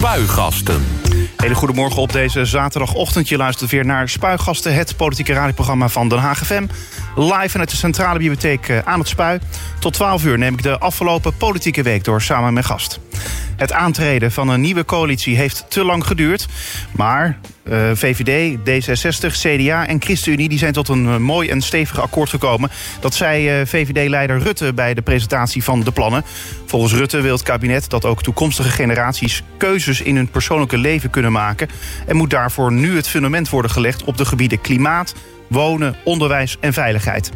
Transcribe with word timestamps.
Spuigasten. 0.00 0.84
Hele 1.36 1.54
goedemorgen 1.54 2.02
op 2.02 2.12
deze 2.12 2.44
zaterdagochtend. 2.44 3.28
Je 3.28 3.36
luistert 3.36 3.70
weer 3.70 3.84
naar 3.84 4.08
Spuigasten, 4.08 4.74
het 4.74 4.96
politieke 4.96 5.32
radioprogramma 5.32 5.88
van 5.88 6.08
Den 6.08 6.18
Haag 6.18 6.46
FM. 6.46 6.66
Live 7.16 7.48
vanuit 7.48 7.70
de 7.70 7.76
Centrale 7.76 8.18
Bibliotheek 8.18 8.68
eh, 8.68 8.78
aan 8.78 8.98
het 8.98 9.08
Spui. 9.08 9.38
Tot 9.78 9.92
12 9.92 10.24
uur 10.24 10.38
neem 10.38 10.52
ik 10.54 10.62
de 10.62 10.78
afgelopen 10.78 11.36
politieke 11.36 11.82
week 11.82 12.04
door 12.04 12.22
samen 12.22 12.52
met 12.52 12.64
gast. 12.64 13.00
Het 13.58 13.72
aantreden 13.72 14.32
van 14.32 14.48
een 14.48 14.60
nieuwe 14.60 14.84
coalitie 14.84 15.36
heeft 15.36 15.64
te 15.68 15.84
lang 15.84 16.06
geduurd. 16.06 16.46
Maar 16.92 17.38
VVD, 17.94 18.56
D66, 18.58 19.32
CDA 19.32 19.86
en 19.86 20.02
ChristenUnie 20.02 20.48
die 20.48 20.58
zijn 20.58 20.72
tot 20.72 20.88
een 20.88 21.04
uh, 21.04 21.16
mooi 21.16 21.48
en 21.48 21.60
stevig 21.60 22.00
akkoord 22.00 22.28
gekomen. 22.28 22.70
Dat 23.00 23.14
zei 23.14 23.60
uh, 23.60 23.66
VVD-leider 23.66 24.38
Rutte 24.38 24.74
bij 24.74 24.94
de 24.94 25.02
presentatie 25.02 25.64
van 25.64 25.80
de 25.80 25.92
plannen. 25.92 26.24
Volgens 26.66 26.92
Rutte 26.92 27.20
wil 27.20 27.32
het 27.32 27.42
kabinet 27.42 27.90
dat 27.90 28.04
ook 28.04 28.22
toekomstige 28.22 28.68
generaties 28.68 29.42
keuzes 29.56 30.00
in 30.00 30.16
hun 30.16 30.30
persoonlijke 30.30 30.78
leven 30.78 31.10
kunnen 31.10 31.32
maken. 31.32 31.68
En 32.06 32.16
moet 32.16 32.30
daarvoor 32.30 32.72
nu 32.72 32.96
het 32.96 33.08
fundament 33.08 33.48
worden 33.48 33.70
gelegd 33.70 34.04
op 34.04 34.16
de 34.16 34.24
gebieden 34.24 34.60
klimaat, 34.60 35.14
wonen, 35.48 35.96
onderwijs 36.04 36.56
en 36.60 36.72
veiligheid. 36.72 37.30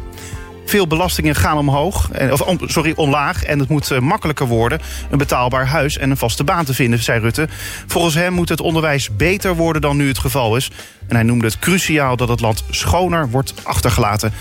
Veel 0.65 0.87
belastingen 0.87 1.35
gaan 1.35 1.57
omhoog, 1.57 2.09
of 2.31 2.55
sorry, 2.65 2.93
omlaag. 2.95 3.43
En 3.43 3.59
het 3.59 3.69
moet 3.69 3.91
uh, 3.91 3.99
makkelijker 3.99 4.47
worden 4.47 4.79
een 5.09 5.17
betaalbaar 5.17 5.67
huis 5.67 5.97
en 5.97 6.09
een 6.09 6.17
vaste 6.17 6.43
baan 6.43 6.65
te 6.65 6.73
vinden, 6.73 7.03
zei 7.03 7.19
Rutte. 7.19 7.47
Volgens 7.87 8.15
hem 8.15 8.33
moet 8.33 8.49
het 8.49 8.61
onderwijs 8.61 9.15
beter 9.15 9.55
worden 9.55 9.81
dan 9.81 9.97
nu 9.97 10.07
het 10.07 10.17
geval 10.17 10.55
is. 10.55 10.71
En 11.07 11.15
hij 11.15 11.23
noemde 11.23 11.45
het 11.45 11.59
cruciaal 11.59 12.15
dat 12.15 12.27
het 12.27 12.39
land 12.39 12.63
schoner 12.69 13.29
wordt 13.29 13.53
achtergelaten. 13.63 14.33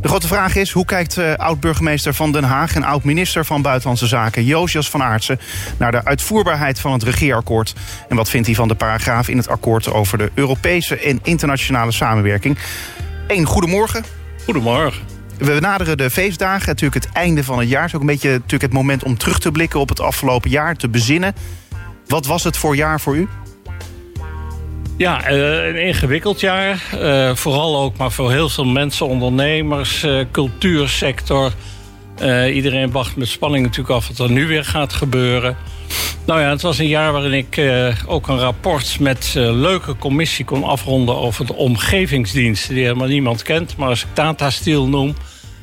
De 0.00 0.08
grote 0.08 0.26
vraag 0.26 0.56
is, 0.56 0.70
hoe 0.70 0.84
kijkt 0.84 1.16
uh, 1.16 1.34
oud-burgemeester 1.34 2.14
van 2.14 2.32
Den 2.32 2.44
Haag... 2.44 2.74
en 2.74 2.84
oud-minister 2.84 3.44
van 3.44 3.62
Buitenlandse 3.62 4.06
Zaken 4.06 4.44
Josias 4.44 4.90
van 4.90 5.02
Aartsen... 5.02 5.40
naar 5.76 5.92
de 5.92 6.04
uitvoerbaarheid 6.04 6.80
van 6.80 6.92
het 6.92 7.02
regeerakkoord? 7.02 7.74
En 8.08 8.16
wat 8.16 8.30
vindt 8.30 8.46
hij 8.46 8.56
van 8.56 8.68
de 8.68 8.74
paragraaf 8.74 9.28
in 9.28 9.36
het 9.36 9.48
akkoord... 9.48 9.92
over 9.92 10.18
de 10.18 10.30
Europese 10.34 10.98
en 10.98 11.20
internationale 11.22 11.92
samenwerking? 11.92 12.58
Eén, 13.26 13.44
goedemorgen. 13.44 14.04
Goedemorgen. 14.44 15.13
We 15.38 15.60
naderen 15.60 15.96
de 15.96 16.10
feestdagen, 16.10 16.66
natuurlijk 16.66 17.04
het 17.04 17.12
einde 17.12 17.44
van 17.44 17.58
het 17.58 17.68
jaar. 17.68 17.80
Het 17.82 17.88
is 17.88 17.94
ook 17.94 18.00
een 18.00 18.06
beetje 18.06 18.30
natuurlijk 18.30 18.62
het 18.62 18.72
moment 18.72 19.04
om 19.04 19.18
terug 19.18 19.38
te 19.38 19.52
blikken 19.52 19.80
op 19.80 19.88
het 19.88 20.00
afgelopen 20.00 20.50
jaar, 20.50 20.76
te 20.76 20.88
bezinnen. 20.88 21.34
Wat 22.06 22.26
was 22.26 22.44
het 22.44 22.56
voor 22.56 22.76
jaar 22.76 23.00
voor 23.00 23.16
u? 23.16 23.28
Ja, 24.96 25.30
een 25.30 25.76
ingewikkeld 25.76 26.40
jaar. 26.40 26.82
Uh, 26.94 27.34
vooral 27.34 27.80
ook 27.80 27.96
maar 27.96 28.12
voor 28.12 28.30
heel 28.30 28.48
veel 28.48 28.64
mensen, 28.64 29.06
ondernemers, 29.06 30.04
uh, 30.04 30.24
cultuursector. 30.32 31.52
Uh, 32.22 32.54
iedereen 32.54 32.90
wacht 32.90 33.16
met 33.16 33.28
spanning 33.28 33.64
natuurlijk 33.64 33.94
af 33.94 34.08
wat 34.08 34.18
er 34.18 34.30
nu 34.30 34.46
weer 34.46 34.64
gaat 34.64 34.92
gebeuren. 34.92 35.56
Nou 36.26 36.40
ja, 36.40 36.50
het 36.50 36.62
was 36.62 36.78
een 36.78 36.88
jaar 36.88 37.12
waarin 37.12 37.32
ik 37.32 37.60
ook 38.06 38.28
een 38.28 38.38
rapport 38.38 39.00
met 39.00 39.32
leuke 39.36 39.96
commissie 39.96 40.44
kon 40.44 40.64
afronden 40.64 41.16
over 41.16 41.46
de 41.46 41.54
omgevingsdienst. 41.54 42.68
Die 42.68 42.82
helemaal 42.82 43.08
niemand 43.08 43.42
kent, 43.42 43.76
maar 43.76 43.88
als 43.88 44.02
ik 44.02 44.08
Tata 44.12 44.50
Steel 44.50 44.88
noem, 44.88 45.14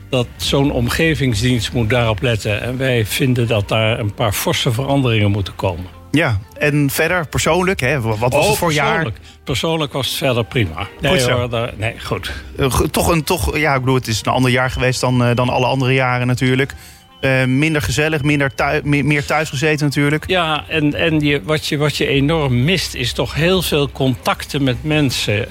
dat 0.09 0.27
zo'n 0.35 0.71
omgevingsdienst 0.71 1.73
moet 1.73 1.89
daarop 1.89 2.21
letten. 2.21 2.61
En 2.61 2.77
wij 2.77 3.05
vinden 3.05 3.47
dat 3.47 3.67
daar 3.67 3.99
een 3.99 4.13
paar 4.13 4.33
forse 4.33 4.71
veranderingen 4.71 5.31
moeten 5.31 5.55
komen. 5.55 6.00
Ja, 6.11 6.39
en 6.57 6.89
verder 6.89 7.27
persoonlijk, 7.27 7.79
hè, 7.79 8.01
wat 8.01 8.17
was 8.17 8.33
oh, 8.33 8.49
het 8.49 8.57
voor 8.57 8.73
jaar? 8.73 9.07
Persoonlijk 9.43 9.93
was 9.93 10.07
het 10.07 10.15
verder 10.15 10.45
prima. 10.45 10.87
Nee, 11.01 11.19
goed. 11.19 11.29
Hoor, 11.29 11.49
daar, 11.49 11.73
nee, 11.77 11.99
goed. 11.99 12.31
Uh, 12.59 12.79
toch 12.79 13.07
een, 13.07 13.23
toch, 13.23 13.57
ja, 13.57 13.73
ik 13.73 13.79
bedoel, 13.79 13.95
het 13.95 14.07
is 14.07 14.21
een 14.23 14.31
ander 14.31 14.51
jaar 14.51 14.69
geweest 14.69 15.01
dan, 15.01 15.29
uh, 15.29 15.35
dan 15.35 15.49
alle 15.49 15.65
andere 15.65 15.93
jaren 15.93 16.27
natuurlijk. 16.27 16.73
Uh, 17.21 17.45
minder 17.45 17.81
gezellig, 17.81 18.23
minder 18.23 18.55
thuis, 18.55 18.81
meer 18.83 19.25
thuis 19.25 19.49
gezeten 19.49 19.85
natuurlijk. 19.85 20.27
Ja, 20.27 20.65
en, 20.67 20.93
en 20.93 21.19
je, 21.19 21.43
wat, 21.43 21.67
je, 21.67 21.77
wat 21.77 21.97
je 21.97 22.07
enorm 22.07 22.63
mist 22.63 22.93
is 22.93 23.13
toch 23.13 23.33
heel 23.33 23.61
veel 23.61 23.91
contacten 23.91 24.63
met 24.63 24.83
mensen. 24.83 25.47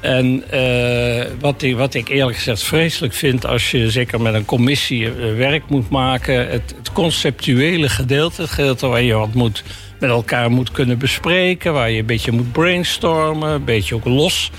En 0.00 0.44
uh, 0.54 1.24
wat, 1.40 1.62
ik, 1.62 1.76
wat 1.76 1.94
ik 1.94 2.08
eerlijk 2.08 2.36
gezegd 2.36 2.62
vreselijk 2.62 3.14
vind... 3.14 3.46
als 3.46 3.70
je 3.70 3.90
zeker 3.90 4.20
met 4.20 4.34
een 4.34 4.44
commissie 4.44 5.10
werk 5.36 5.62
moet 5.68 5.90
maken... 5.90 6.50
Het, 6.50 6.74
het, 6.76 6.92
conceptuele 6.92 7.88
gedeelte, 7.88 8.42
het 8.42 8.50
gedeelte 8.50 8.86
waar 8.86 9.02
je 9.02 9.14
wat 9.14 9.34
moet, 9.34 9.64
met 10.00 10.10
elkaar 10.10 10.50
moet 10.50 10.70
kunnen 10.70 10.98
bespreken... 10.98 11.72
waar 11.72 11.90
je 11.90 12.00
een 12.00 12.06
beetje 12.06 12.32
moet 12.32 12.52
brainstormen, 12.52 13.50
een 13.50 13.64
beetje 13.64 13.94
ook 13.94 14.04
los... 14.04 14.50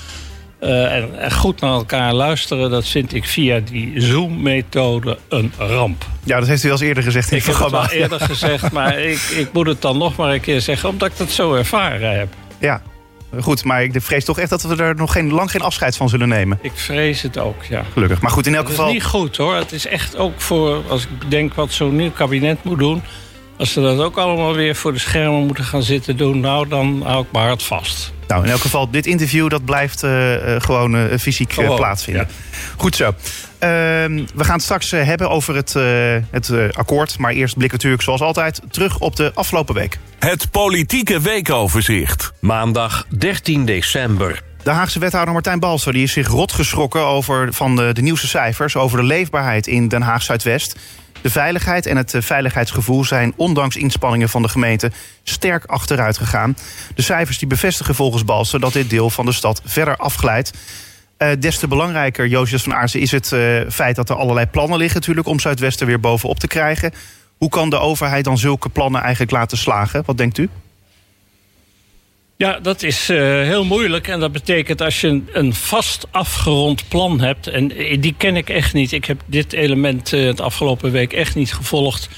Uh, 0.63 0.95
en, 0.95 1.19
en, 1.19 1.31
goed 1.31 1.59
naar 1.59 1.71
elkaar 1.71 2.13
luisteren, 2.13 2.69
dat 2.69 2.87
vind 2.87 3.13
ik 3.13 3.25
via 3.25 3.59
die 3.59 4.01
Zoom-methode 4.01 5.17
een 5.29 5.51
ramp. 5.57 6.05
Ja, 6.23 6.39
dat 6.39 6.47
heeft 6.47 6.63
u 6.63 6.67
al 6.67 6.71
eens 6.71 6.81
eerder 6.81 7.03
gezegd 7.03 7.31
in 7.31 7.37
ik 7.37 7.43
het 7.43 7.55
programma. 7.55 7.83
Ik 7.83 7.99
heb 7.99 8.01
het 8.01 8.11
al 8.11 8.17
eerder 8.17 8.35
gezegd, 8.35 8.71
maar 8.71 8.99
ik, 9.11 9.19
ik 9.19 9.53
moet 9.53 9.67
het 9.67 9.81
dan 9.81 9.97
nog 9.97 10.15
maar 10.15 10.33
een 10.33 10.41
keer 10.41 10.61
zeggen... 10.61 10.89
omdat 10.89 11.11
ik 11.11 11.17
dat 11.17 11.29
zo 11.29 11.53
ervaren 11.53 12.17
heb. 12.17 12.27
Ja, 12.57 12.81
Goed, 13.39 13.63
maar 13.63 13.83
ik 13.83 14.01
vrees 14.01 14.25
toch 14.25 14.39
echt 14.39 14.49
dat 14.49 14.61
we 14.61 14.83
er 14.83 14.95
nog 14.95 15.11
geen, 15.11 15.31
lang 15.31 15.51
geen 15.51 15.61
afscheid 15.61 15.97
van 15.97 16.09
zullen 16.09 16.27
nemen. 16.27 16.59
Ik 16.61 16.71
vrees 16.73 17.21
het 17.21 17.37
ook, 17.37 17.63
ja. 17.63 17.83
Gelukkig. 17.93 18.21
Maar 18.21 18.31
goed, 18.31 18.47
in 18.47 18.55
elk 18.55 18.63
het 18.63 18.71
geval... 18.71 18.85
Het 18.85 18.95
is 18.95 19.01
niet 19.01 19.11
goed, 19.11 19.37
hoor. 19.37 19.55
Het 19.55 19.71
is 19.71 19.85
echt 19.85 20.17
ook 20.17 20.41
voor, 20.41 20.81
als 20.87 21.03
ik 21.03 21.29
denk 21.31 21.53
wat 21.53 21.71
zo'n 21.71 21.95
nieuw 21.95 22.11
kabinet 22.11 22.63
moet 22.63 22.79
doen... 22.79 23.01
als 23.57 23.71
ze 23.73 23.81
dat 23.81 23.99
ook 23.99 24.17
allemaal 24.17 24.53
weer 24.53 24.75
voor 24.75 24.93
de 24.93 24.99
schermen 24.99 25.45
moeten 25.45 25.63
gaan 25.63 25.83
zitten 25.83 26.17
doen... 26.17 26.39
nou, 26.39 26.67
dan 26.67 27.01
hou 27.05 27.23
ik 27.23 27.31
maar 27.31 27.47
hard 27.47 27.63
vast. 27.63 28.13
Nou, 28.29 28.43
in 28.43 28.49
elk 28.49 28.61
geval, 28.61 28.89
dit 28.91 29.05
interview 29.05 29.49
dat 29.49 29.65
blijft 29.65 30.03
uh, 30.03 30.33
uh, 30.33 30.55
gewoon 30.61 30.95
uh, 30.95 31.17
fysiek 31.19 31.53
Gewoon, 31.53 31.75
plaatsvinden. 31.75 32.27
ja. 32.29 32.57
Goed 32.77 32.95
zo. 32.95 33.13
Ehm, 33.59 34.25
we 34.35 34.43
gaan 34.43 34.53
het 34.53 34.63
straks 34.63 34.91
hebben 34.91 35.29
over 35.29 35.55
het, 35.55 35.73
het 36.31 36.75
akkoord. 36.75 37.17
Maar 37.17 37.31
eerst 37.31 37.57
blikken 37.57 37.79
we 37.79 37.85
natuurlijk 37.85 38.01
zoals 38.01 38.21
altijd 38.21 38.61
terug 38.69 38.99
op 38.99 39.15
de 39.15 39.31
afgelopen 39.33 39.75
week. 39.75 39.97
Het 40.19 40.51
politieke 40.51 41.21
weekoverzicht. 41.21 42.31
Maandag 42.39 43.05
13 43.09 43.65
december. 43.65 44.41
De 44.63 44.69
Haagse 44.69 44.99
wethouder 44.99 45.33
Martijn 45.33 45.59
Balser 45.59 45.93
die 45.93 46.03
is 46.03 46.13
zich 46.13 46.27
rot 46.27 46.51
geschrokken 46.51 47.05
over, 47.05 47.53
van 47.53 47.75
de, 47.75 47.93
de 47.93 48.01
nieuwste 48.01 48.27
cijfers... 48.27 48.75
over 48.75 48.97
de 48.97 49.03
leefbaarheid 49.03 49.67
in 49.67 49.87
Den 49.87 50.01
Haag 50.01 50.23
Zuidwest. 50.23 50.75
De 51.21 51.29
veiligheid 51.29 51.85
en 51.85 51.97
het 51.97 52.15
veiligheidsgevoel 52.19 53.03
zijn 53.03 53.33
ondanks 53.35 53.75
inspanningen 53.75 54.29
van 54.29 54.41
de 54.41 54.49
gemeente 54.49 54.91
sterk 55.23 55.65
achteruit 55.65 56.17
gegaan. 56.17 56.57
De 56.95 57.01
cijfers 57.01 57.37
die 57.37 57.47
bevestigen 57.47 57.95
volgens 57.95 58.25
Balser 58.25 58.59
dat 58.59 58.73
dit 58.73 58.89
deel 58.89 59.09
van 59.09 59.25
de 59.25 59.31
stad 59.31 59.61
verder 59.65 59.95
afglijdt. 59.95 60.51
Uh, 61.17 61.29
des 61.39 61.57
te 61.57 61.67
belangrijker, 61.67 62.27
Josias 62.27 62.63
van 62.63 62.73
Aartsen, 62.73 62.99
is 62.99 63.11
het 63.11 63.31
uh, 63.31 63.61
feit 63.69 63.95
dat 63.95 64.09
er 64.09 64.15
allerlei 64.15 64.45
plannen 64.45 64.77
liggen 64.77 64.99
natuurlijk 64.99 65.27
om 65.27 65.39
Zuidwesten 65.39 65.87
weer 65.87 65.99
bovenop 65.99 66.39
te 66.39 66.47
krijgen. 66.47 66.93
Hoe 67.37 67.49
kan 67.49 67.69
de 67.69 67.79
overheid 67.79 68.23
dan 68.23 68.37
zulke 68.37 68.69
plannen 68.69 69.01
eigenlijk 69.01 69.31
laten 69.31 69.57
slagen? 69.57 70.03
Wat 70.05 70.17
denkt 70.17 70.37
u? 70.37 70.49
Ja, 72.43 72.59
dat 72.59 72.83
is 72.83 73.09
uh, 73.09 73.17
heel 73.19 73.65
moeilijk. 73.65 74.07
En 74.07 74.19
dat 74.19 74.31
betekent 74.31 74.81
als 74.81 75.01
je 75.01 75.07
een, 75.07 75.29
een, 75.31 75.53
vast 75.53 76.07
afgerond 76.11 76.87
plan 76.87 77.19
hebt. 77.19 77.47
En 77.47 77.67
die 77.99 78.13
ken 78.17 78.35
ik 78.35 78.49
echt 78.49 78.73
niet. 78.73 78.91
Ik 78.91 79.05
heb 79.05 79.21
dit 79.25 79.53
element 79.53 80.13
uh, 80.13 80.25
het 80.25 80.41
afgelopen 80.41 80.91
week 80.91 81.13
echt 81.13 81.35
niet 81.35 81.53
gevolgd. 81.53 82.09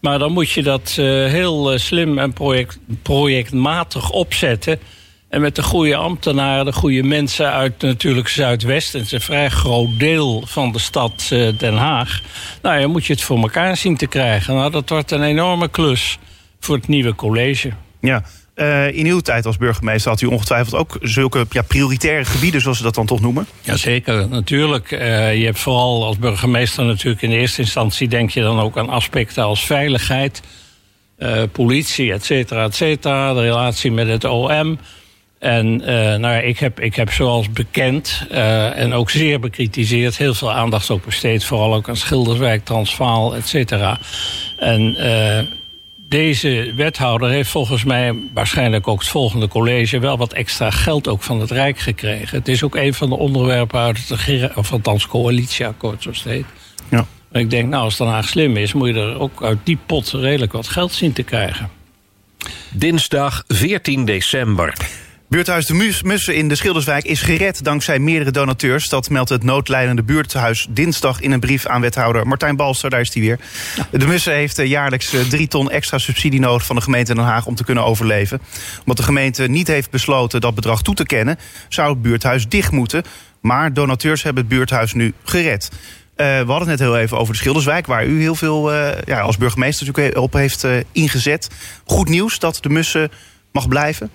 Maar 0.00 0.18
dan 0.18 0.32
moet 0.32 0.50
je 0.50 0.62
dat 0.62 0.90
heel 0.90 1.78
slim 1.78 2.18
en 2.18 2.32
project, 2.32 2.78
projectmatig 3.02 4.10
opzetten. 4.10 4.78
En 5.28 5.40
met 5.40 5.56
de 5.56 5.62
goede 5.62 5.96
ambtenaren, 5.96 6.64
de 6.64 6.72
goede 6.72 7.02
mensen 7.02 7.52
uit 7.52 7.82
natuurlijk 7.82 8.28
Zuidwest. 8.28 8.92
Het 8.92 9.02
is 9.02 9.12
een 9.12 9.20
vrij 9.20 9.50
groot 9.50 9.98
deel 9.98 10.42
van 10.46 10.72
de 10.72 10.78
stad 10.78 11.28
Den 11.58 11.76
Haag. 11.76 12.22
Nou 12.62 12.80
ja, 12.80 12.88
moet 12.88 13.06
je 13.06 13.12
het 13.12 13.22
voor 13.22 13.38
elkaar 13.38 13.76
zien 13.76 13.96
te 13.96 14.06
krijgen. 14.06 14.54
Nou, 14.54 14.70
dat 14.70 14.88
wordt 14.88 15.10
een 15.10 15.22
enorme 15.22 15.68
klus 15.68 16.18
voor 16.60 16.76
het 16.76 16.88
nieuwe 16.88 17.14
college. 17.14 17.72
Ja, 18.00 18.24
uh, 18.54 18.96
in 18.96 19.06
uw 19.06 19.20
tijd 19.20 19.46
als 19.46 19.56
burgemeester 19.56 20.10
had 20.10 20.20
u 20.20 20.26
ongetwijfeld 20.26 20.74
ook 20.74 20.98
zulke 21.00 21.46
ja, 21.50 21.62
prioritaire 21.62 22.24
gebieden, 22.24 22.60
zoals 22.60 22.76
ze 22.76 22.82
dat 22.82 22.94
dan 22.94 23.06
toch 23.06 23.20
noemen? 23.20 23.46
Jazeker, 23.60 24.28
natuurlijk. 24.28 24.90
Uh, 24.90 25.36
je 25.36 25.44
hebt 25.44 25.58
vooral 25.58 26.04
als 26.04 26.18
burgemeester 26.18 26.84
natuurlijk 26.84 27.22
in 27.22 27.30
eerste 27.30 27.60
instantie 27.60 28.08
denk 28.08 28.30
je 28.30 28.40
dan 28.40 28.60
ook 28.60 28.78
aan 28.78 28.88
aspecten 28.88 29.44
als 29.44 29.66
veiligheid, 29.66 30.42
uh, 31.18 31.42
politie, 31.52 32.12
et 32.12 32.24
cetera, 32.24 32.64
et 32.64 32.74
cetera, 32.74 33.34
de 33.34 33.40
relatie 33.40 33.92
met 33.92 34.08
het 34.08 34.24
OM. 34.24 34.78
En 35.38 35.76
nou, 36.20 36.42
ik, 36.42 36.58
heb, 36.58 36.80
ik 36.80 36.94
heb 36.94 37.12
zoals 37.12 37.50
bekend 37.50 38.26
en 38.30 38.92
ook 38.92 39.10
zeer 39.10 39.40
bekritiseerd 39.40 40.16
heel 40.16 40.34
veel 40.34 40.52
aandacht 40.52 40.90
ook 40.90 41.04
besteed, 41.04 41.44
vooral 41.44 41.74
ook 41.74 41.88
aan 41.88 41.96
Schilderswijk, 41.96 42.64
Transvaal, 42.64 43.34
et 43.36 43.48
cetera. 43.48 43.98
En 44.58 44.96
deze 46.08 46.72
wethouder 46.76 47.30
heeft 47.30 47.50
volgens 47.50 47.84
mij 47.84 48.14
waarschijnlijk 48.34 48.88
ook 48.88 48.98
het 48.98 49.08
volgende 49.08 49.48
college 49.48 49.98
wel 49.98 50.16
wat 50.16 50.32
extra 50.32 50.70
geld 50.70 51.08
ook 51.08 51.22
van 51.22 51.40
het 51.40 51.50
Rijk 51.50 51.78
gekregen. 51.78 52.38
Het 52.38 52.48
is 52.48 52.62
ook 52.62 52.76
een 52.76 52.94
van 52.94 53.08
de 53.08 53.16
onderwerpen 53.16 53.80
uit 53.80 54.08
het 54.08 54.56
of 54.56 54.72
althans 54.72 55.06
coalitieakkoord, 55.06 56.02
zoals 56.02 56.22
het 56.22 56.32
heet. 56.32 56.46
Ja. 56.90 57.06
En 57.32 57.40
ik 57.40 57.50
denk, 57.50 57.68
nou, 57.68 57.84
als 57.84 57.96
Den 57.96 58.06
Haag 58.06 58.28
slim 58.28 58.56
is, 58.56 58.72
moet 58.72 58.88
je 58.88 58.94
er 58.94 59.20
ook 59.20 59.42
uit 59.42 59.58
die 59.64 59.78
pot 59.86 60.10
redelijk 60.10 60.52
wat 60.52 60.68
geld 60.68 60.92
zien 60.92 61.12
te 61.12 61.22
krijgen. 61.22 61.70
Dinsdag 62.72 63.44
14 63.46 64.04
december. 64.04 64.74
Buurthuis 65.28 65.66
De 65.66 65.74
Mus- 65.74 66.02
Mussen 66.02 66.36
in 66.36 66.48
de 66.48 66.54
Schilderswijk 66.54 67.04
is 67.04 67.22
gered 67.22 67.64
dankzij 67.64 67.98
meerdere 67.98 68.30
donateurs. 68.30 68.88
Dat 68.88 69.10
meldt 69.10 69.28
het 69.28 69.42
noodlijdende 69.42 70.02
buurthuis 70.02 70.66
dinsdag 70.70 71.20
in 71.20 71.32
een 71.32 71.40
brief 71.40 71.66
aan 71.66 71.80
wethouder 71.80 72.26
Martijn 72.26 72.56
Balster. 72.56 72.90
Daar 72.90 73.00
is 73.00 73.14
hij 73.14 73.22
weer. 73.22 73.38
De 73.90 74.06
Mussen 74.06 74.32
heeft 74.32 74.58
eh, 74.58 74.66
jaarlijks 74.66 75.12
eh, 75.12 75.20
drie 75.20 75.48
ton 75.48 75.70
extra 75.70 75.98
subsidie 75.98 76.40
nodig 76.40 76.66
van 76.66 76.76
de 76.76 76.82
gemeente 76.82 77.14
Den 77.14 77.24
Haag 77.24 77.46
om 77.46 77.54
te 77.54 77.64
kunnen 77.64 77.84
overleven. 77.84 78.40
Omdat 78.80 78.96
de 78.96 79.02
gemeente 79.02 79.46
niet 79.48 79.66
heeft 79.66 79.90
besloten 79.90 80.40
dat 80.40 80.54
bedrag 80.54 80.82
toe 80.82 80.94
te 80.94 81.06
kennen, 81.06 81.38
zou 81.68 81.90
het 81.90 82.02
buurthuis 82.02 82.48
dicht 82.48 82.72
moeten. 82.72 83.02
Maar 83.40 83.72
donateurs 83.72 84.22
hebben 84.22 84.42
het 84.42 84.52
buurthuis 84.52 84.92
nu 84.92 85.14
gered. 85.24 85.70
Eh, 86.16 86.26
we 86.26 86.32
hadden 86.34 86.68
het 86.68 86.68
net 86.68 86.78
heel 86.78 86.98
even 86.98 87.18
over 87.18 87.32
de 87.32 87.38
Schilderswijk, 87.38 87.86
waar 87.86 88.06
u 88.06 88.20
heel 88.20 88.34
veel 88.34 88.72
ja, 89.04 89.20
als 89.20 89.36
burgemeester 89.36 89.86
natuurlijk 89.86 90.16
op 90.16 90.32
heeft 90.32 90.66
ingezet. 90.92 91.50
Goed 91.84 92.08
nieuws 92.08 92.38
dat 92.38 92.58
de 92.60 92.68
Mussen 92.68 93.10
mag 93.52 93.68
blijven. 93.68 94.10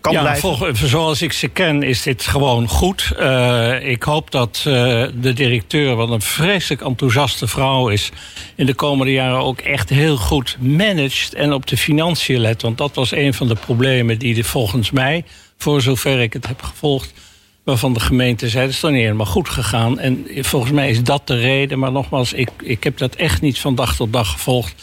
Kan 0.00 0.12
ja, 0.12 0.20
blijven. 0.20 0.56
volg- 0.56 0.76
zoals 0.76 1.22
ik 1.22 1.32
ze 1.32 1.48
ken 1.48 1.82
is 1.82 2.02
dit 2.02 2.26
gewoon 2.26 2.68
goed. 2.68 3.12
Eh, 3.18 3.88
ik 3.90 4.02
hoop 4.02 4.30
dat 4.30 4.56
eh, 4.58 4.64
de 5.20 5.32
directeur, 5.34 5.94
wat 5.94 6.10
een 6.10 6.20
vreselijk 6.20 6.82
enthousiaste 6.82 7.46
vrouw 7.46 7.88
is... 7.88 8.10
in 8.54 8.66
de 8.66 8.74
komende 8.74 9.12
jaren 9.12 9.38
ook 9.38 9.60
echt 9.60 9.88
heel 9.88 10.16
goed 10.16 10.56
managt 10.60 11.34
en 11.34 11.52
op 11.52 11.66
de 11.66 11.76
financiën 11.76 12.40
let. 12.40 12.62
Want 12.62 12.78
dat 12.78 12.94
was 12.94 13.12
een 13.12 13.34
van 13.34 13.48
de 13.48 13.54
problemen 13.54 14.18
die 14.18 14.36
er 14.36 14.44
volgens 14.44 14.90
mij, 14.90 15.24
voor 15.58 15.80
zover 15.82 16.20
ik 16.20 16.32
het 16.32 16.46
heb 16.46 16.62
gevolgd... 16.62 17.12
waarvan 17.64 17.92
de 17.92 18.00
gemeente 18.00 18.48
zei, 18.48 18.64
dat 18.64 18.74
is 18.74 18.80
toch 18.80 18.90
niet 18.90 19.02
helemaal 19.02 19.26
goed 19.26 19.48
gegaan. 19.48 19.98
En 19.98 20.26
volgens 20.40 20.72
mij 20.72 20.90
is 20.90 21.02
dat 21.02 21.26
de 21.26 21.36
reden. 21.36 21.78
Maar 21.78 21.92
nogmaals, 21.92 22.32
ik, 22.32 22.50
ik 22.62 22.84
heb 22.84 22.98
dat 22.98 23.14
echt 23.14 23.40
niet 23.40 23.58
van 23.58 23.74
dag 23.74 23.96
tot 23.96 24.12
dag 24.12 24.30
gevolgd. 24.30 24.74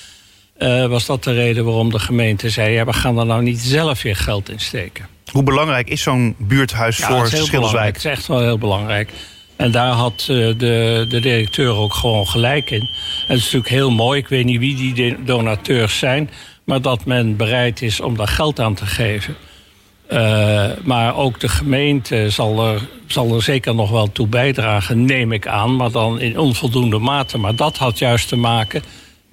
Eh, 0.57 0.85
was 0.85 1.05
dat 1.05 1.23
de 1.23 1.33
reden 1.33 1.65
waarom 1.65 1.91
de 1.91 1.99
gemeente 1.99 2.49
zei... 2.49 2.73
Ja, 2.73 2.85
we 2.85 2.93
gaan 2.93 3.17
er 3.17 3.25
nou 3.25 3.43
niet 3.43 3.59
zelf 3.59 4.01
weer 4.01 4.15
geld 4.15 4.49
in 4.49 4.59
steken. 4.59 5.07
Hoe 5.31 5.43
belangrijk 5.43 5.89
is 5.89 6.01
zo'n 6.01 6.35
buurthuis 6.37 6.97
Ja, 6.97 7.07
voor. 7.07 7.27
Schilderswijk? 7.27 7.95
Het 7.95 8.05
is 8.05 8.11
echt 8.11 8.27
wel 8.27 8.39
heel 8.39 8.57
belangrijk. 8.57 9.09
En 9.55 9.71
daar 9.71 9.91
had 9.91 10.19
eh, 10.19 10.27
de, 10.27 11.05
de 11.09 11.19
directeur 11.19 11.75
ook 11.75 11.93
gewoon 11.93 12.27
gelijk 12.27 12.69
in. 12.69 12.79
En 12.79 12.87
het 13.27 13.37
is 13.37 13.43
natuurlijk 13.43 13.69
heel 13.69 13.91
mooi, 13.91 14.19
ik 14.19 14.27
weet 14.27 14.45
niet 14.45 14.59
wie 14.59 14.93
die 14.93 15.23
donateurs 15.23 15.97
zijn... 15.97 16.29
maar 16.63 16.81
dat 16.81 17.05
men 17.05 17.35
bereid 17.35 17.81
is 17.81 17.99
om 17.99 18.17
daar 18.17 18.27
geld 18.27 18.59
aan 18.59 18.75
te 18.75 18.85
geven. 18.85 19.35
Eh, 20.07 20.69
maar 20.83 21.15
ook 21.17 21.39
de 21.39 21.47
gemeente 21.47 22.29
zal 22.29 22.67
er, 22.67 22.81
zal 23.07 23.35
er 23.35 23.43
zeker 23.43 23.75
nog 23.75 23.89
wel 23.89 24.11
toe 24.11 24.27
bijdragen, 24.27 25.05
neem 25.05 25.31
ik 25.31 25.47
aan... 25.47 25.75
maar 25.75 25.91
dan 25.91 26.19
in 26.19 26.39
onvoldoende 26.39 26.99
mate. 26.99 27.37
Maar 27.37 27.55
dat 27.55 27.77
had 27.77 27.99
juist 27.99 28.27
te 28.27 28.35
maken 28.35 28.83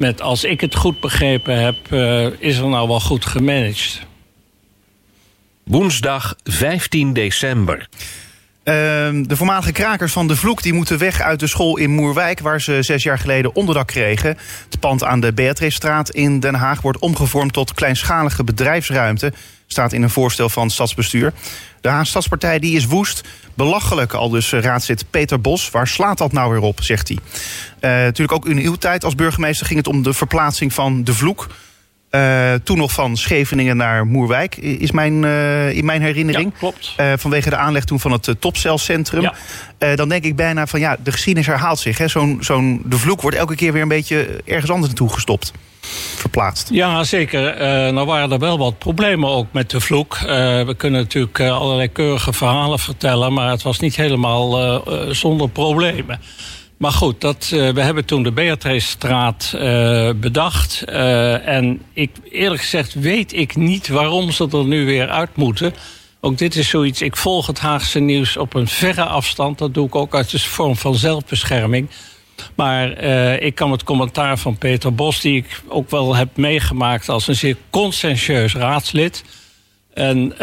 met, 0.02 0.20
als 0.20 0.44
ik 0.44 0.60
het 0.60 0.74
goed 0.74 1.00
begrepen 1.00 1.62
heb... 1.62 1.76
eh, 1.90 2.26
is 2.38 2.58
er 2.58 2.68
nou 2.68 2.88
wel 2.88 3.00
goed 3.00 3.24
gemanaged. 3.24 4.06
Woensdag 5.64 6.34
15 6.44 7.12
december. 7.12 7.88
Ehm, 8.64 9.22
de 9.22 9.36
voormalige 9.36 9.72
krakers 9.72 10.12
van 10.12 10.28
De 10.28 10.36
Vloek 10.36 10.62
die 10.62 10.72
moeten 10.72 10.98
weg 10.98 11.20
uit 11.20 11.40
de 11.40 11.46
school 11.46 11.76
in 11.76 11.90
Moerwijk... 11.90 12.40
waar 12.40 12.60
ze 12.60 12.82
zes 12.82 13.02
jaar 13.02 13.18
geleden 13.18 13.54
onderdak 13.54 13.86
kregen. 13.86 14.38
Het 14.70 14.80
pand 14.80 15.04
aan 15.04 15.20
de 15.20 15.32
Beatricestraat 15.32 16.10
in 16.10 16.40
Den 16.40 16.54
Haag 16.54 16.80
wordt 16.80 16.98
omgevormd... 16.98 17.52
tot 17.52 17.74
kleinschalige 17.74 18.44
bedrijfsruimte, 18.44 19.32
staat 19.72 19.92
in 19.92 20.02
een 20.02 20.10
voorstel 20.10 20.48
van 20.48 20.70
stadsbestuur. 20.70 21.32
De 21.80 21.88
Haagse 21.88 22.10
Stadspartij 22.10 22.58
die 22.58 22.76
is 22.76 22.86
woest. 22.86 23.20
Belachelijk, 23.54 24.12
al 24.12 24.28
dus 24.28 24.52
eh, 24.52 24.60
raadslid 24.60 25.04
Peter 25.10 25.40
Bos. 25.40 25.70
Waar 25.70 25.88
slaat 25.88 26.18
dat 26.18 26.32
nou 26.32 26.52
weer 26.52 26.60
op, 26.60 26.82
zegt 26.82 27.08
hij. 27.08 27.18
Eh, 27.80 27.90
natuurlijk 27.90 28.32
ook 28.32 28.46
in 28.46 28.58
uw 28.58 28.74
tijd 28.74 29.04
als 29.04 29.14
burgemeester 29.14 29.66
ging 29.66 29.78
het 29.78 29.88
om 29.88 30.02
de 30.02 30.12
verplaatsing 30.12 30.72
van 30.72 31.04
De 31.04 31.14
Vloek... 31.14 31.46
Eh, 32.12 32.54
toen 32.64 32.78
nog 32.78 32.92
van 32.92 33.16
Scheveningen 33.16 33.76
naar 33.76 34.06
Moerwijk, 34.06 34.56
is 34.56 34.90
mijn, 34.90 35.24
eh, 35.24 35.70
in 35.70 35.84
mijn 35.84 36.02
herinnering. 36.02 36.50
Ja, 36.52 36.58
klopt. 36.58 36.94
Eh, 36.96 37.12
vanwege 37.16 37.50
de 37.50 37.56
aanleg 37.56 37.84
toen 37.84 38.00
van 38.00 38.12
het 38.12 38.34
topcelcentrum. 38.38 39.22
Ja. 39.78 39.94
Dan 39.94 40.08
denk 40.08 40.24
ik 40.24 40.36
bijna 40.36 40.66
van 40.66 40.80
ja, 40.80 40.96
de 41.02 41.12
geschiedenis 41.12 41.48
herhaalt 41.48 41.78
zich. 41.78 41.98
hè. 41.98 42.08
Zo'n 42.08 42.38
zo'n 42.40 42.82
de 42.84 42.98
vloek 42.98 43.20
wordt 43.20 43.36
elke 43.36 43.54
keer 43.54 43.72
weer 43.72 43.82
een 43.82 43.88
beetje 43.88 44.40
ergens 44.44 44.70
anders 44.70 44.86
naartoe 44.86 45.12
gestopt. 45.12 45.52
Verplaatst. 46.16 46.68
Ja, 46.70 47.04
zeker. 47.04 47.56
Nou 47.92 48.06
waren 48.06 48.32
er 48.32 48.38
wel 48.38 48.58
wat 48.58 48.78
problemen 48.78 49.28
ook 49.28 49.46
met 49.50 49.70
de 49.70 49.80
vloek. 49.80 50.18
We 50.66 50.74
kunnen 50.76 51.00
natuurlijk 51.00 51.40
allerlei 51.40 51.88
keurige 51.92 52.32
verhalen 52.32 52.78
vertellen... 52.78 53.32
maar 53.32 53.50
het 53.50 53.62
was 53.62 53.78
niet 53.78 53.96
helemaal 53.96 54.82
zonder 55.10 55.48
problemen. 55.48 56.20
Maar 56.82 56.92
goed, 56.92 57.20
dat, 57.20 57.50
eh, 57.52 57.68
we 57.68 57.80
hebben 57.80 58.04
toen 58.04 58.22
de 58.22 58.32
Beatricestraat 58.32 59.52
eh 59.58 60.10
bedacht. 60.16 60.82
Eh, 60.82 61.48
en 61.48 61.82
ik, 61.92 62.10
eerlijk 62.30 62.60
gezegd 62.60 62.94
weet 62.94 63.32
ik 63.32 63.56
niet 63.56 63.88
waarom 63.88 64.30
ze 64.30 64.48
er 64.52 64.64
nu 64.64 64.84
weer 64.84 65.08
uit 65.08 65.36
moeten. 65.36 65.74
Ook 66.20 66.38
dit 66.38 66.56
is 66.56 66.68
zoiets, 66.68 67.02
ik 67.02 67.16
volg 67.16 67.46
het 67.46 67.58
Haagse 67.58 67.98
nieuws 67.98 68.36
op 68.36 68.54
een 68.54 68.68
verre 68.68 69.04
afstand. 69.04 69.58
Dat 69.58 69.74
doe 69.74 69.86
ik 69.86 69.94
ook 69.94 70.14
uit 70.14 70.30
de 70.30 70.38
vorm 70.38 70.76
van 70.76 70.94
zelfbescherming. 70.94 71.88
Maar 72.54 73.02
ik 73.42 73.54
kan 73.54 73.70
het 73.70 73.84
commentaar 73.84 74.38
van 74.38 74.58
Peter 74.58 74.94
Bos, 74.94 75.20
die 75.20 75.36
ik 75.36 75.62
ook 75.68 75.90
wel 75.90 76.16
heb 76.16 76.36
meegemaakt 76.36 77.08
als 77.08 77.28
een 77.28 77.36
zeer 77.36 77.56
conscientieus 77.70 78.54
raadslid. 78.54 79.24
En 79.94 80.34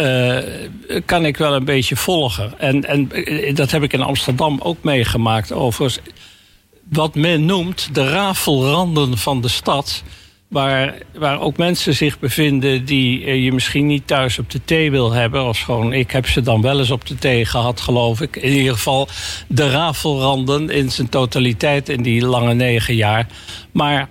kan 1.06 1.26
ik 1.26 1.38
wel 1.38 1.54
een 1.54 1.66
beetje 1.66 1.96
volgen. 1.96 2.60
En, 2.60 2.86
en 2.86 3.10
dat 3.54 3.72
heb 3.72 3.84
ik 3.84 3.94
in 3.94 4.02
Amsterdam 4.02 4.60
ook 4.62 4.84
meegemaakt. 4.84 5.52
Overigens, 5.52 6.00
wat 6.90 7.16
men 7.16 7.46
noemt 7.46 7.90
de 7.96 8.10
rafelranden 8.10 9.18
van 9.18 9.42
de 9.42 9.48
stad. 9.48 10.04
Waar, 10.48 10.98
waar 11.18 11.42
ook 11.42 11.58
mensen 11.58 11.96
zich 11.96 12.20
bevinden 12.20 12.86
die 12.86 13.26
eh, 13.26 13.44
je 13.44 13.52
misschien 13.52 13.88
niet 13.88 14.08
thuis 14.08 14.40
op 14.40 14.50
de 14.50 14.62
thee 14.66 14.92
wil 14.92 15.12
hebben. 15.12 15.46
Of 15.48 15.60
gewoon, 15.60 15.94
ik 15.94 16.12
heb 16.12 16.28
ze 16.28 16.42
dan 16.42 16.62
wel 16.62 16.80
eens 16.80 16.92
op 16.92 17.06
de 17.06 17.16
thee 17.16 17.46
gehad, 17.46 17.82
geloof 17.82 18.22
ik. 18.22 18.36
In 18.36 18.52
ieder 18.52 18.74
geval 18.74 19.08
de 19.48 19.70
rafelranden 19.70 20.70
in 20.70 20.92
zijn 20.92 21.10
totaliteit 21.10 21.90
in 21.90 22.02
die 22.02 22.26
lange 22.26 22.54
negen 22.54 22.96
jaar. 22.96 23.28
Maar 23.72 24.10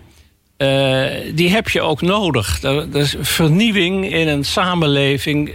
eh, 0.56 1.06
die 1.34 1.50
heb 1.50 1.68
je 1.68 1.80
ook 1.80 2.02
nodig. 2.02 2.62
Is 2.92 3.16
vernieuwing 3.20 4.12
in 4.12 4.28
een 4.28 4.44
samenleving. 4.44 5.52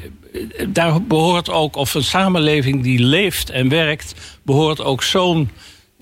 Daar 0.68 1.04
behoort 1.04 1.50
ook, 1.50 1.76
of 1.76 1.94
een 1.94 2.04
samenleving 2.04 2.84
die 2.84 3.00
leeft 3.00 3.50
en 3.50 3.70
werkt, 3.70 4.14
behoort 4.42 4.82
ook 4.82 5.04
zo'n 5.04 5.50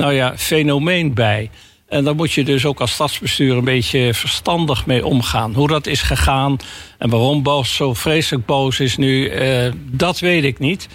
nou 0.01 0.13
ja, 0.13 0.37
fenomeen 0.37 1.13
bij. 1.13 1.49
En 1.87 2.03
daar 2.03 2.15
moet 2.15 2.31
je 2.31 2.43
dus 2.43 2.65
ook 2.65 2.79
als 2.79 2.91
stadsbestuur 2.91 3.57
een 3.57 3.63
beetje 3.63 4.13
verstandig 4.13 4.85
mee 4.85 5.05
omgaan. 5.05 5.53
Hoe 5.53 5.67
dat 5.67 5.87
is 5.87 6.01
gegaan 6.01 6.57
en 6.97 7.09
waarom 7.09 7.43
Bos 7.43 7.75
zo 7.75 7.93
vreselijk 7.93 8.45
boos 8.45 8.79
is 8.79 8.97
nu, 8.97 9.27
eh, 9.27 9.71
dat 9.91 10.19
weet 10.19 10.43
ik 10.43 10.59
niet. 10.59 10.87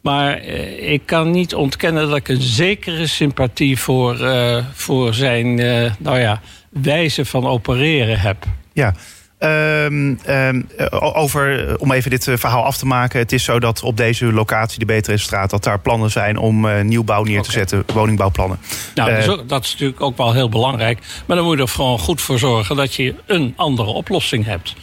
Maar 0.00 0.38
eh, 0.38 0.92
ik 0.92 1.02
kan 1.06 1.30
niet 1.30 1.54
ontkennen 1.54 2.08
dat 2.08 2.16
ik 2.16 2.28
een 2.28 2.42
zekere 2.42 3.06
sympathie 3.06 3.78
voor, 3.78 4.20
eh, 4.20 4.64
voor 4.72 5.14
zijn 5.14 5.54
nou 5.98 6.18
ja, 6.18 6.40
wijze 6.70 7.24
van 7.24 7.46
opereren 7.46 8.20
heb. 8.20 8.44
Ja. 8.72 8.94
Ehm, 9.42 10.14
ehm, 10.24 10.62
eh, 10.76 10.86
over, 11.16 11.68
eh, 11.68 11.74
om 11.78 11.92
even 11.92 12.10
dit 12.10 12.28
eh, 12.28 12.36
verhaal 12.36 12.64
af 12.64 12.76
te 12.76 12.86
maken. 12.86 13.18
Het 13.18 13.32
is 13.32 13.44
zo 13.44 13.60
dat 13.60 13.82
op 13.82 13.96
deze 13.96 14.32
locatie, 14.32 14.78
de 14.78 14.84
Beatricestraat... 14.84 15.50
dat 15.50 15.64
daar 15.64 15.80
plannen 15.80 16.10
zijn 16.10 16.36
om 16.36 16.68
eh, 16.68 16.80
nieuwbouw 16.84 17.22
neer 17.22 17.42
te 17.42 17.50
zetten. 17.50 17.84
Woningbouwplannen. 17.92 18.58
Nou, 18.94 19.10
dat, 19.10 19.18
is 19.18 19.28
ook- 19.28 19.48
dat 19.48 19.64
is 19.64 19.72
natuurlijk 19.72 20.00
ook 20.00 20.16
wel 20.16 20.32
heel 20.32 20.48
belangrijk. 20.48 20.98
Maar 21.26 21.36
dan 21.36 21.46
moet 21.46 21.56
je 21.56 21.62
er 21.62 21.68
gewoon 21.68 21.98
goed 21.98 22.20
voor 22.20 22.38
zorgen 22.38 22.76
dat 22.76 22.94
je 22.94 23.14
een 23.26 23.52
andere 23.56 23.88
oplossing 23.88 24.44
hebt. 24.44 24.74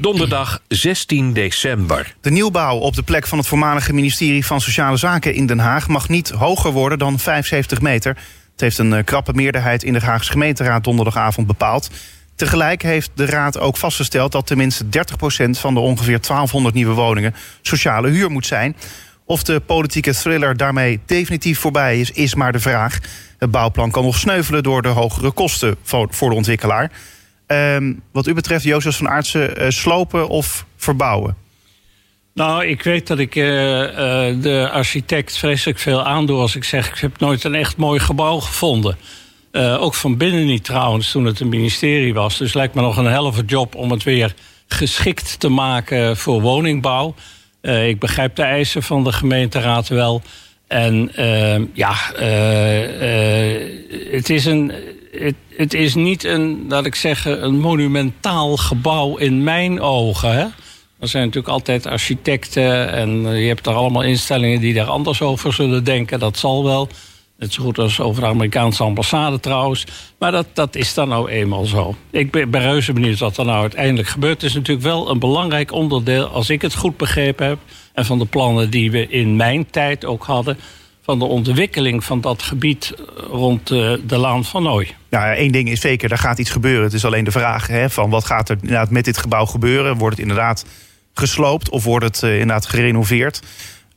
Donderdag 0.00 0.60
16 0.68 1.32
december. 1.32 2.14
De 2.20 2.30
nieuwbouw 2.30 2.76
op 2.78 2.94
de 2.94 3.02
plek 3.02 3.26
van 3.26 3.38
het 3.38 3.46
voormalige 3.46 3.92
ministerie 3.92 4.46
van 4.46 4.60
Sociale 4.60 4.96
Zaken 4.96 5.34
in 5.34 5.46
Den 5.46 5.58
Haag 5.58 5.88
mag 5.88 6.08
niet 6.08 6.30
hoger 6.30 6.70
worden 6.70 6.98
dan 6.98 7.18
75 7.18 7.80
meter. 7.80 8.16
Het 8.52 8.60
heeft 8.60 8.78
een 8.78 9.04
krappe 9.04 9.32
meerderheid 9.32 9.82
in 9.82 9.92
de 9.92 10.00
Haagse 10.00 10.30
gemeenteraad 10.30 10.84
donderdagavond 10.84 11.46
bepaald. 11.46 11.90
Tegelijk 12.36 12.82
heeft 12.82 13.10
de 13.14 13.26
raad 13.26 13.58
ook 13.58 13.76
vastgesteld 13.76 14.32
dat 14.32 14.46
tenminste 14.46 14.84
30% 14.84 14.88
van 15.50 15.74
de 15.74 15.80
ongeveer 15.80 16.20
1200 16.20 16.74
nieuwe 16.74 16.94
woningen 16.94 17.34
sociale 17.62 18.08
huur 18.08 18.30
moet 18.30 18.46
zijn. 18.46 18.76
Of 19.24 19.42
de 19.42 19.60
politieke 19.60 20.14
thriller 20.14 20.56
daarmee 20.56 21.00
definitief 21.06 21.58
voorbij 21.58 22.00
is, 22.00 22.10
is 22.10 22.34
maar 22.34 22.52
de 22.52 22.60
vraag. 22.60 22.98
Het 23.38 23.50
bouwplan 23.50 23.90
kan 23.90 24.04
nog 24.04 24.18
sneuvelen 24.18 24.62
door 24.62 24.82
de 24.82 24.88
hogere 24.88 25.30
kosten 25.30 25.76
voor 25.82 26.30
de 26.30 26.34
ontwikkelaar. 26.34 26.90
Ehm, 27.46 27.92
wat 28.12 28.26
u 28.26 28.34
betreft, 28.34 28.64
Jozef 28.64 28.96
van 28.96 29.08
Aartsen, 29.08 29.56
eh, 29.56 29.70
slopen 29.70 30.28
of 30.28 30.66
verbouwen? 30.76 31.36
Nou, 32.34 32.66
ik 32.66 32.82
weet 32.82 33.06
dat 33.06 33.18
ik 33.18 33.36
eh, 33.36 33.82
eh, 34.28 34.40
de 34.42 34.68
architect 34.72 35.36
vreselijk 35.36 35.78
veel 35.78 36.04
aandoe 36.04 36.40
als 36.40 36.56
ik 36.56 36.64
zeg... 36.64 36.88
ik 36.88 36.98
heb 36.98 37.18
nooit 37.18 37.44
een 37.44 37.54
echt 37.54 37.76
mooi 37.76 38.00
gebouw 38.00 38.40
gevonden. 38.40 38.96
Eh, 39.54 39.82
ook 39.82 39.94
van 39.94 40.16
binnen 40.16 40.46
niet 40.46 40.64
trouwens, 40.64 41.10
toen 41.10 41.24
het 41.24 41.40
een 41.40 41.48
ministerie 41.48 42.14
was. 42.14 42.38
Dus 42.38 42.54
lijkt 42.54 42.74
me 42.74 42.80
nog 42.80 42.96
een 42.96 43.04
helft 43.04 43.42
job 43.46 43.74
om 43.74 43.90
het 43.90 44.02
weer 44.02 44.34
geschikt 44.66 45.40
te 45.40 45.48
maken 45.48 46.16
voor 46.16 46.40
woningbouw. 46.40 47.14
Eh, 47.60 47.88
ik 47.88 47.98
begrijp 47.98 48.36
de 48.36 48.42
eisen 48.42 48.82
van 48.82 49.04
de 49.04 49.12
gemeenteraad 49.12 49.88
wel. 49.88 50.22
En 50.66 51.14
eh, 51.14 51.62
ja, 51.72 52.12
eh, 52.12 53.60
het, 54.10 54.30
is 54.30 54.44
een, 54.44 54.72
het, 55.56 55.74
is 55.74 55.94
niet 55.94 56.24
een, 56.24 56.64
laat 56.68 56.86
ik 56.86 56.94
zeggen, 56.94 57.44
een 57.44 57.60
monumentaal 57.60 58.56
gebouw 58.56 59.16
in 59.16 59.42
mijn 59.42 59.80
ogen. 59.80 60.32
Hè? 60.32 60.46
Er 60.98 61.08
zijn 61.08 61.24
natuurlijk 61.24 61.54
altijd 61.54 61.86
architecten 61.86 62.92
en 62.92 63.36
je 63.36 63.46
hebt 63.46 63.66
er 63.66 63.74
allemaal 63.74 64.02
instellingen 64.02 64.60
die 64.60 64.74
daar 64.74 64.86
anders 64.86 65.22
over 65.22 65.52
zullen 65.52 65.84
denken. 65.84 66.18
Dat 66.18 66.38
zal 66.38 66.64
wel. 66.64 66.88
Net 67.38 67.52
zo 67.52 67.62
goed 67.62 67.78
als 67.78 68.00
over 68.00 68.22
de 68.22 68.28
Amerikaanse 68.28 68.82
ambassade 68.82 69.40
trouwens. 69.40 69.86
Maar 70.18 70.32
dat, 70.32 70.46
dat 70.52 70.76
is 70.76 70.94
dan 70.94 71.08
nou 71.08 71.28
eenmaal 71.28 71.64
zo. 71.64 71.94
Ik 72.10 72.30
ben, 72.30 72.50
ben 72.50 72.60
reuze 72.60 72.92
benieuwd 72.92 73.18
wat 73.18 73.36
er 73.36 73.44
nou 73.44 73.60
uiteindelijk 73.60 74.08
gebeurt. 74.08 74.34
Het 74.34 74.50
is 74.50 74.54
natuurlijk 74.54 74.86
wel 74.86 75.10
een 75.10 75.18
belangrijk 75.18 75.72
onderdeel, 75.72 76.26
als 76.26 76.50
ik 76.50 76.62
het 76.62 76.74
goed 76.74 76.96
begrepen 76.96 77.46
heb... 77.46 77.58
en 77.92 78.04
van 78.04 78.18
de 78.18 78.24
plannen 78.24 78.70
die 78.70 78.90
we 78.90 79.08
in 79.08 79.36
mijn 79.36 79.70
tijd 79.70 80.04
ook 80.04 80.24
hadden... 80.24 80.58
van 81.02 81.18
de 81.18 81.24
ontwikkeling 81.24 82.04
van 82.04 82.20
dat 82.20 82.42
gebied 82.42 82.94
rond 83.30 83.66
de, 83.66 84.02
de 84.06 84.16
Laan 84.16 84.44
van 84.44 84.62
Nooy. 84.62 84.94
Nou, 85.10 85.34
één 85.34 85.52
ding 85.52 85.68
is 85.68 85.80
zeker, 85.80 86.10
er 86.10 86.18
gaat 86.18 86.38
iets 86.38 86.50
gebeuren. 86.50 86.82
Het 86.82 86.92
is 86.92 87.04
alleen 87.04 87.24
de 87.24 87.30
vraag 87.30 87.66
hè, 87.66 87.90
van 87.90 88.10
wat 88.10 88.24
gaat 88.24 88.48
er 88.48 88.56
inderdaad 88.60 88.90
met 88.90 89.04
dit 89.04 89.18
gebouw 89.18 89.46
gebeuren? 89.46 89.96
Wordt 89.96 90.16
het 90.16 90.26
inderdaad 90.26 90.64
gesloopt 91.14 91.68
of 91.68 91.84
wordt 91.84 92.04
het 92.04 92.22
uh, 92.22 92.32
inderdaad 92.32 92.66
gerenoveerd? 92.66 93.42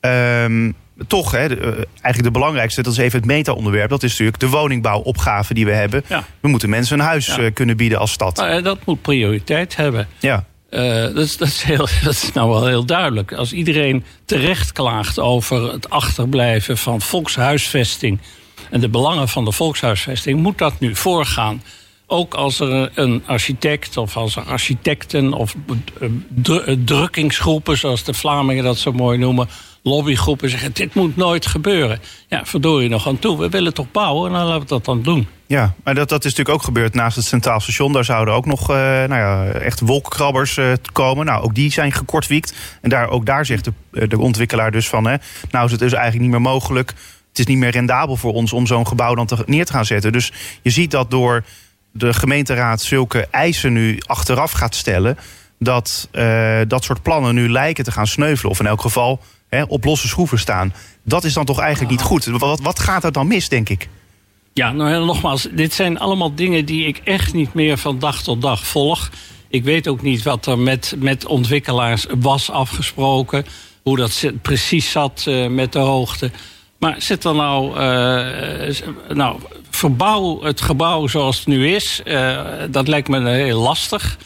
Um, 0.02 0.76
toch, 1.08 1.32
hè, 1.32 1.48
de, 1.48 1.56
uh, 1.56 1.66
eigenlijk 1.66 2.24
de 2.24 2.32
belangrijkste, 2.32 2.82
dat 2.82 2.94
is 2.94 3.00
even 3.00 3.20
het 3.20 3.28
meta-onderwerp. 3.28 3.90
Dat 3.90 4.04
is 4.04 4.12
natuurlijk 4.12 4.40
de 4.40 4.50
woningbouwopgave 4.50 5.54
die 5.54 5.66
we 5.66 5.72
hebben. 5.72 6.04
Ja. 6.08 6.24
We 6.40 6.48
moeten 6.48 6.70
mensen 6.70 7.00
een 7.00 7.06
huis 7.06 7.26
ja. 7.26 7.40
uh, 7.40 7.54
kunnen 7.54 7.78
bieden 7.78 8.00
als 8.00 8.12
stad. 8.12 8.38
Nou, 8.38 8.62
dat 8.62 8.86
moet 8.86 9.02
prioriteit 9.02 9.76
hebben. 9.76 10.08
Ja. 10.20 10.46
dat, 10.70 11.18
is, 11.18 11.38
dat, 11.38 11.48
is 11.48 11.62
heel, 11.62 11.88
dat 12.04 12.14
is 12.14 12.32
nou 12.34 12.50
wel 12.50 12.66
heel 12.66 12.86
duidelijk. 12.86 13.34
Als 13.34 13.54
iedereen 13.54 14.04
terecht 14.26 14.72
klaagt 14.72 15.20
over 15.20 15.72
het 15.72 15.90
achterblijven 15.90 16.78
van 16.78 17.02
volkshuisvesting 17.02 18.20
en 18.70 18.80
de 18.80 18.90
belangen 18.90 19.28
van 19.28 19.46
de 19.46 19.52
volkshuisvesting, 19.52 20.40
moet 20.40 20.58
dat 20.58 20.80
nu 20.80 20.96
voorgaan. 20.96 21.62
Ook 22.10 22.34
als 22.34 22.60
er 22.60 22.92
een 22.94 23.24
architect 23.26 23.98
of 23.98 24.18
als 24.18 24.36
er 24.36 24.44
architecten 24.44 25.34
of 25.34 25.56
drukkingsgroepen, 26.86 27.78
zoals 27.78 28.04
de 28.04 28.14
Vlamingen 28.14 28.64
dat 28.64 28.78
zo 28.78 28.92
mooi 28.92 29.18
noemen, 29.18 29.50
lobbygroepen 29.88 30.50
zeggen: 30.50 30.74
dit 30.74 30.94
moet 30.94 31.16
nooit 31.16 31.46
gebeuren. 31.46 32.00
Ja, 32.28 32.46
verdorie 32.46 32.90
nog 32.90 33.08
aan 33.08 33.20
toe. 33.20 33.40
We 33.40 33.50
willen 33.50 33.74
toch 33.74 33.92
bouwen 33.92 34.32
en 34.32 34.38
dan 34.38 34.46
laten 34.46 34.62
we 34.62 34.68
dat 34.68 34.86
dan 34.86 35.02
doen. 35.02 35.28
Ja, 35.48 35.74
maar 35.84 35.96
dat, 35.96 36.10
dat 36.10 36.26
is 36.26 36.32
natuurlijk 36.32 36.58
ook 36.58 36.64
gebeurd 36.64 36.94
naast 36.94 37.16
het 37.16 37.26
Centraal 37.26 37.60
Station. 37.60 37.94
Daar 37.94 38.06
zouden 38.06 38.34
ook 38.34 38.46
nog 38.46 38.62
uh, 38.62 38.76
nou 38.78 39.16
ja, 39.16 39.46
echt 39.46 39.80
wolkenkrabbers 39.80 40.58
uh, 40.58 40.74
komen. 40.92 41.26
Nou, 41.26 41.44
ook 41.44 41.56
die 41.56 41.72
zijn 41.72 41.92
gekortwiekt. 41.92 42.54
En 42.82 42.90
daar, 42.90 43.10
ook 43.10 43.26
daar 43.26 43.46
zegt 43.46 43.64
de, 43.64 44.08
de 44.08 44.20
ontwikkelaar 44.20 44.72
dus 44.72 44.90
van... 44.90 45.06
Hè, 45.06 45.16
nou 45.52 45.66
is 45.66 45.72
het 45.72 45.80
dus 45.80 45.94
eigenlijk 45.94 46.22
niet 46.22 46.32
meer 46.32 46.52
mogelijk. 46.52 46.90
Het 47.30 47.40
is 47.40 47.46
niet 47.46 47.58
meer 47.58 47.72
rendabel 47.72 48.16
voor 48.16 48.34
ons 48.34 48.54
om 48.54 48.68
zo'n 48.68 48.88
gebouw 48.88 49.16
dan 49.16 49.26
te, 49.26 49.44
neer 49.46 49.66
te 49.66 49.72
gaan 49.72 49.86
zetten. 49.86 50.12
Dus 50.12 50.32
je 50.62 50.70
ziet 50.70 50.92
dat 50.92 51.12
door 51.12 51.44
de 51.92 52.14
gemeenteraad 52.14 52.82
zulke 52.82 53.28
eisen 53.32 53.74
nu 53.74 54.00
achteraf 54.06 54.52
gaat 54.52 54.76
stellen... 54.76 55.18
dat 55.60 56.10
dat 56.68 56.84
soort 56.84 57.02
plannen 57.02 57.36
nu 57.36 57.50
lijken 57.50 57.84
te 57.84 57.92
gaan 57.92 58.08
sneuvelen. 58.08 58.52
Of 58.52 58.60
in 58.60 58.68
elk 58.68 58.82
geval 58.82 59.22
hè, 59.50 59.64
op 59.64 59.84
losse 59.84 60.08
schroeven 60.08 60.40
staan. 60.40 60.74
Dat 61.04 61.24
is 61.24 61.34
dan 61.34 61.46
toch 61.46 61.60
eigenlijk 61.60 61.92
niet 61.92 62.02
goed. 62.02 62.26
Wat, 62.26 62.60
wat 62.60 62.80
gaat 62.80 63.04
er 63.04 63.12
dan 63.12 63.28
mis, 63.28 63.50
denk 63.50 63.70
ik? 63.70 63.88
Ja, 64.54 64.72
nou 64.72 65.06
nogmaals, 65.06 65.48
dit 65.52 65.74
zijn 65.74 66.00
allemaal 66.00 66.36
dingen 66.36 66.66
die 66.66 66.88
ik 66.88 67.02
echt 67.04 67.34
niet 67.34 67.54
meer 67.54 67.78
van 67.78 68.00
dag 68.00 68.24
tot 68.24 68.42
dag 68.42 68.68
volg. 68.68 69.10
Ik 69.50 69.64
weet 69.64 69.88
ook 69.88 70.02
niet 70.02 70.24
wat 70.24 70.46
er 70.46 70.60
met, 70.60 70.96
met 70.98 71.26
ontwikkelaars 71.26 72.06
was 72.20 72.52
afgesproken. 72.52 73.46
Hoe 73.84 73.98
dat 73.98 74.32
precies 74.42 74.92
zat 74.92 75.26
uh, 75.28 75.48
met 75.48 75.74
de 75.74 75.80
hoogte. 75.80 76.32
Maar 76.80 76.96
zit 77.02 77.24
er 77.24 77.36
nou, 77.36 77.70
uh, 77.70 79.16
nou, 79.16 79.40
verbouw 79.70 80.44
het 80.44 80.62
gebouw 80.62 81.08
zoals 81.08 81.38
het 81.38 81.48
nu 81.48 81.76
is. 81.76 82.02
Uh, 82.06 82.42
dat 82.70 82.88
lijkt 82.88 83.08
me 83.08 83.30
heel 83.30 83.62
lastig. 83.62 84.18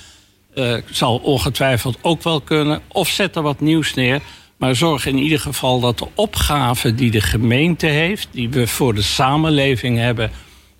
Zal 0.91 1.17
ongetwijfeld 1.17 1.97
ook 2.01 2.23
wel 2.23 2.41
kunnen. 2.41 2.81
Of 2.87 3.07
zet 3.07 3.35
er 3.35 3.41
wat 3.41 3.59
nieuws 3.59 3.93
neer. 3.93 4.21
Maar 4.61 4.75
zorg 4.75 5.05
in 5.05 5.17
ieder 5.17 5.39
geval 5.39 5.79
dat 5.79 5.97
de 5.97 6.07
opgave 6.15 6.95
die 6.95 7.11
de 7.11 7.21
gemeente 7.21 7.87
heeft, 7.87 8.27
die 8.31 8.49
we 8.49 8.67
voor 8.67 8.93
de 8.93 9.01
samenleving 9.01 9.97
hebben 9.97 10.31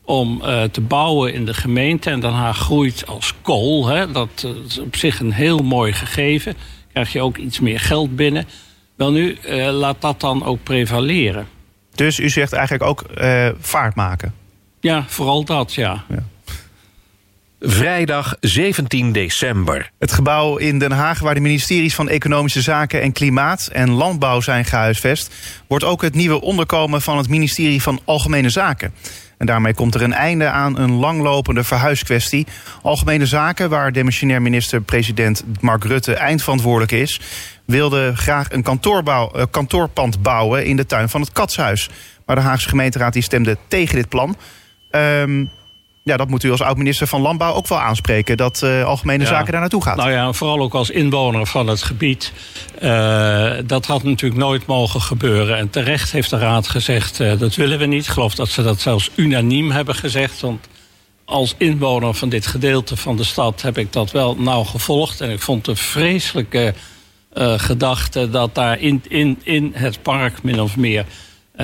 om 0.05 0.41
uh, 0.41 0.63
te 0.63 0.81
bouwen 0.81 1.33
in 1.33 1.45
de 1.45 1.53
gemeente 1.53 2.09
en 2.09 2.19
daarna 2.19 2.53
groeit 2.53 3.07
als 3.07 3.33
kool. 3.41 3.87
Hè, 3.87 4.11
dat 4.11 4.47
is 4.67 4.79
op 4.79 4.95
zich 4.95 5.19
een 5.19 5.31
heel 5.31 5.57
mooi 5.57 5.93
gegeven. 5.93 6.55
Krijg 6.91 7.11
je 7.11 7.21
ook 7.21 7.37
iets 7.37 7.59
meer 7.59 7.79
geld 7.79 8.15
binnen. 8.15 8.45
Wel 8.95 9.11
nu, 9.11 9.37
uh, 9.45 9.69
laat 9.69 10.01
dat 10.01 10.19
dan 10.19 10.45
ook 10.45 10.63
prevaleren. 10.63 11.47
Dus 11.95 12.19
u 12.19 12.29
zegt 12.29 12.53
eigenlijk 12.53 12.83
ook 12.83 13.05
uh, 13.17 13.49
vaart 13.59 13.95
maken? 13.95 14.33
Ja, 14.79 15.05
vooral 15.07 15.43
dat, 15.43 15.73
ja. 15.73 16.03
ja. 16.09 16.23
Vrijdag 17.63 18.35
17 18.39 19.11
december. 19.11 19.91
Het 19.99 20.11
gebouw 20.11 20.57
in 20.57 20.79
Den 20.79 20.91
Haag, 20.91 21.19
waar 21.19 21.33
de 21.33 21.39
ministeries 21.39 21.95
van 21.95 22.09
Economische 22.09 22.61
Zaken 22.61 23.01
en 23.01 23.11
Klimaat 23.11 23.69
en 23.71 23.89
Landbouw 23.89 24.41
zijn 24.41 24.65
gehuisvest, 24.65 25.33
wordt 25.67 25.83
ook 25.83 26.01
het 26.01 26.15
nieuwe 26.15 26.41
onderkomen 26.41 27.01
van 27.01 27.17
het 27.17 27.29
ministerie 27.29 27.81
van 27.81 27.99
Algemene 28.05 28.49
Zaken. 28.49 28.93
En 29.37 29.45
daarmee 29.45 29.73
komt 29.73 29.95
er 29.95 30.01
een 30.01 30.13
einde 30.13 30.49
aan 30.49 30.77
een 30.77 30.91
langlopende 30.91 31.63
verhuiskwestie. 31.63 32.47
Algemene 32.81 33.25
Zaken, 33.25 33.69
waar 33.69 33.91
demissionair 33.91 34.41
minister-president 34.41 35.43
Mark 35.59 35.83
Rutte 35.83 36.13
eindverantwoordelijk 36.13 36.91
is, 36.91 37.19
wilde 37.65 38.15
graag 38.15 38.51
een 38.51 38.63
kantoorbouw, 38.63 39.31
uh, 39.35 39.43
kantoorpand 39.51 40.21
bouwen 40.21 40.65
in 40.65 40.75
de 40.75 40.85
tuin 40.85 41.09
van 41.09 41.21
het 41.21 41.31
Katshuis. 41.31 41.89
Maar 42.25 42.35
de 42.35 42.41
Haagse 42.41 42.69
gemeenteraad 42.69 43.13
die 43.13 43.23
stemde 43.23 43.57
tegen 43.67 43.95
dit 43.95 44.09
plan. 44.09 44.37
Um, 44.91 45.51
ja, 46.03 46.17
dat 46.17 46.27
moet 46.27 46.43
u 46.43 46.51
als 46.51 46.61
oud-minister 46.61 47.07
van 47.07 47.21
Landbouw 47.21 47.53
ook 47.53 47.67
wel 47.67 47.79
aanspreken... 47.79 48.37
dat 48.37 48.61
uh, 48.63 48.83
Algemene 48.83 49.23
ja. 49.23 49.29
Zaken 49.29 49.51
daar 49.51 49.61
naartoe 49.61 49.83
gaat. 49.83 49.95
Nou 49.95 50.11
ja, 50.11 50.33
vooral 50.33 50.59
ook 50.59 50.73
als 50.73 50.89
inwoner 50.89 51.45
van 51.45 51.67
het 51.67 51.83
gebied. 51.83 52.33
Uh, 52.81 53.51
dat 53.65 53.85
had 53.85 54.03
natuurlijk 54.03 54.41
nooit 54.41 54.65
mogen 54.65 55.01
gebeuren. 55.01 55.57
En 55.57 55.69
terecht 55.69 56.11
heeft 56.11 56.29
de 56.29 56.37
Raad 56.37 56.67
gezegd, 56.67 57.19
uh, 57.19 57.39
dat 57.39 57.55
willen 57.55 57.79
we 57.79 57.85
niet. 57.85 58.05
Ik 58.05 58.11
geloof 58.11 58.35
dat 58.35 58.49
ze 58.49 58.63
dat 58.63 58.81
zelfs 58.81 59.09
unaniem 59.15 59.71
hebben 59.71 59.95
gezegd. 59.95 60.39
Want 60.39 60.67
als 61.25 61.55
inwoner 61.57 62.13
van 62.13 62.29
dit 62.29 62.47
gedeelte 62.47 62.97
van 62.97 63.17
de 63.17 63.23
stad... 63.23 63.61
heb 63.61 63.77
ik 63.77 63.93
dat 63.93 64.11
wel 64.11 64.35
nauw 64.35 64.63
gevolgd. 64.63 65.21
En 65.21 65.29
ik 65.29 65.41
vond 65.41 65.67
een 65.67 65.77
vreselijke 65.77 66.73
gedachte... 67.57 68.29
dat 68.29 68.55
daar 68.55 68.79
in, 68.79 69.03
in, 69.07 69.39
in 69.43 69.71
het 69.75 70.01
park 70.01 70.43
min 70.43 70.61
of 70.61 70.77
meer 70.77 71.05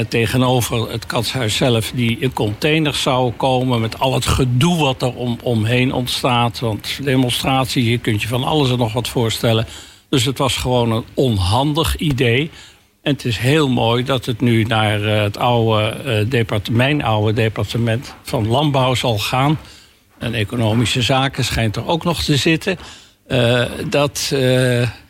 tegenover 0.06 0.92
het 0.92 1.06
katshuis 1.06 1.56
zelf 1.56 1.92
die 1.96 2.18
in 2.20 2.34
containers 2.34 3.02
zou 3.02 3.32
komen... 3.32 3.82
met 3.82 4.00
al 4.00 4.14
het 4.14 4.26
gedoe 4.26 4.78
wat 4.78 5.02
er 5.02 5.14
om, 5.14 5.38
omheen 5.44 5.94
ontstaat. 5.94 6.60
Want 6.60 7.00
demonstraties, 7.04 7.88
je 7.88 7.98
kunt 7.98 8.22
je 8.22 8.28
van 8.28 8.44
alles 8.44 8.70
en 8.70 8.78
nog 8.78 8.94
wat 8.94 9.08
voorstellen. 9.08 9.68
Dus 10.10 10.26
het 10.26 10.38
was 10.38 10.56
gewoon 10.56 10.92
een 10.92 11.06
onhandig 11.14 11.96
idee. 11.96 12.52
En 13.02 13.14
het 13.14 13.26
is 13.26 13.38
heel 13.38 13.70
mooi 13.70 14.04
dat 14.04 14.26
het 14.26 14.42
nu 14.42 14.64
naar 14.64 15.02
uh, 15.02 15.22
het 15.22 15.38
oude 15.38 15.98
uh, 16.06 16.30
departement, 16.30 16.78
mijn 16.78 17.04
oude 17.04 17.34
departement 17.34 18.16
van 18.24 18.48
Landbouw 18.48 18.96
zal 18.96 19.18
gaan. 19.18 19.60
En 20.20 20.34
economische 20.34 21.02
zaken 21.02 21.46
schijnt 21.46 21.76
er 21.76 21.88
ook 21.88 22.04
nog 22.04 22.24
te 22.24 22.36
zitten. 22.36 22.78
dat... 23.90 24.34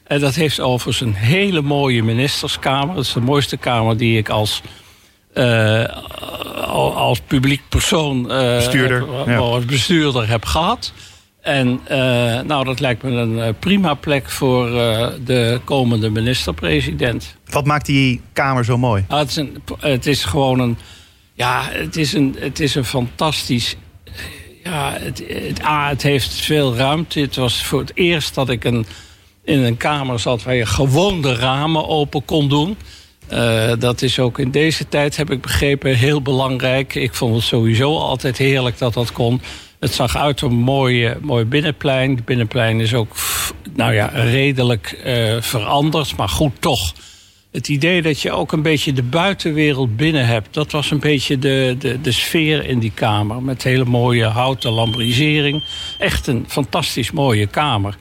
En 0.07 0.19
dat 0.19 0.35
heeft 0.35 0.59
overigens 0.59 1.01
een 1.01 1.13
hele 1.13 1.61
mooie 1.61 2.03
ministerskamer. 2.03 2.95
Dat 2.95 3.03
is 3.03 3.13
de 3.13 3.19
mooiste 3.19 3.57
kamer 3.57 3.97
die 3.97 4.17
ik 4.17 4.29
als, 4.29 4.61
uh, 5.33 5.85
als 6.95 7.19
publiek 7.19 7.61
persoon... 7.69 8.19
Uh, 8.31 8.55
bestuurder. 8.55 9.17
Heb, 9.17 9.27
ja. 9.27 9.37
als 9.37 9.65
bestuurder 9.65 10.29
heb 10.29 10.45
gehad. 10.45 10.93
En 11.41 11.79
uh, 11.91 11.97
nou, 12.41 12.63
dat 12.63 12.79
lijkt 12.79 13.03
me 13.03 13.09
een 13.11 13.55
prima 13.59 13.93
plek 13.93 14.29
voor 14.29 14.65
de 15.25 15.59
komende 15.63 16.09
minister-president. 16.09 17.35
Wat 17.49 17.65
maakt 17.65 17.85
die 17.85 18.21
kamer 18.33 18.65
zo 18.65 18.77
mooi? 18.77 19.05
Ah, 19.07 19.19
het, 19.19 19.29
is 19.29 19.35
een, 19.35 19.61
het 19.79 20.05
is 20.05 20.23
gewoon 20.23 20.59
een... 20.59 20.77
Ja, 21.33 21.63
het 21.69 21.95
is 21.95 22.13
een, 22.13 22.35
het 22.39 22.59
is 22.59 22.75
een 22.75 22.85
fantastisch... 22.85 23.75
Ja, 24.63 24.93
het, 24.99 25.23
het, 25.27 25.61
ah, 25.61 25.87
het 25.87 26.01
heeft 26.01 26.33
veel 26.33 26.75
ruimte. 26.75 27.19
Het 27.19 27.35
was 27.35 27.63
voor 27.63 27.79
het 27.79 27.91
eerst 27.93 28.35
dat 28.35 28.49
ik 28.49 28.63
een 28.63 28.85
in 29.47 29.63
een 29.63 29.77
kamer 29.77 30.19
zat 30.19 30.43
waar 30.43 30.55
je 30.55 30.65
gewoon 30.65 31.21
de 31.21 31.35
ramen 31.35 31.87
open 31.87 32.25
kon 32.25 32.49
doen. 32.49 32.77
Uh, 33.33 33.71
dat 33.79 34.01
is 34.01 34.19
ook 34.19 34.39
in 34.39 34.51
deze 34.51 34.87
tijd, 34.87 35.17
heb 35.17 35.31
ik 35.31 35.41
begrepen, 35.41 35.95
heel 35.95 36.21
belangrijk. 36.21 36.95
Ik 36.95 37.13
vond 37.13 37.35
het 37.35 37.43
sowieso 37.43 37.97
altijd 37.97 38.37
heerlijk 38.37 38.77
dat 38.77 38.93
dat 38.93 39.11
kon. 39.11 39.41
Het 39.79 39.93
zag 39.93 40.17
uit 40.17 40.41
een 40.41 40.55
mooi, 40.55 41.15
mooi 41.21 41.45
binnenplein. 41.45 42.15
Het 42.15 42.25
binnenplein 42.25 42.79
is 42.79 42.93
ook 42.93 43.15
nou 43.75 43.93
ja, 43.93 44.05
redelijk 44.13 45.01
uh, 45.05 45.41
veranderd, 45.41 46.17
maar 46.17 46.29
goed 46.29 46.53
toch. 46.59 46.93
Het 47.51 47.67
idee 47.67 48.01
dat 48.01 48.21
je 48.21 48.31
ook 48.31 48.51
een 48.51 48.61
beetje 48.61 48.93
de 48.93 49.03
buitenwereld 49.03 49.97
binnen 49.97 50.25
hebt... 50.25 50.53
dat 50.53 50.71
was 50.71 50.91
een 50.91 50.99
beetje 50.99 51.39
de, 51.39 51.75
de, 51.79 52.01
de 52.01 52.11
sfeer 52.11 52.65
in 52.65 52.79
die 52.79 52.91
kamer. 52.93 53.41
Met 53.41 53.63
hele 53.63 53.85
mooie 53.85 54.25
houten 54.25 54.71
lambrisering. 54.71 55.63
Echt 55.97 56.27
een 56.27 56.45
fantastisch 56.47 57.11
mooie 57.11 57.47
kamer 57.47 57.97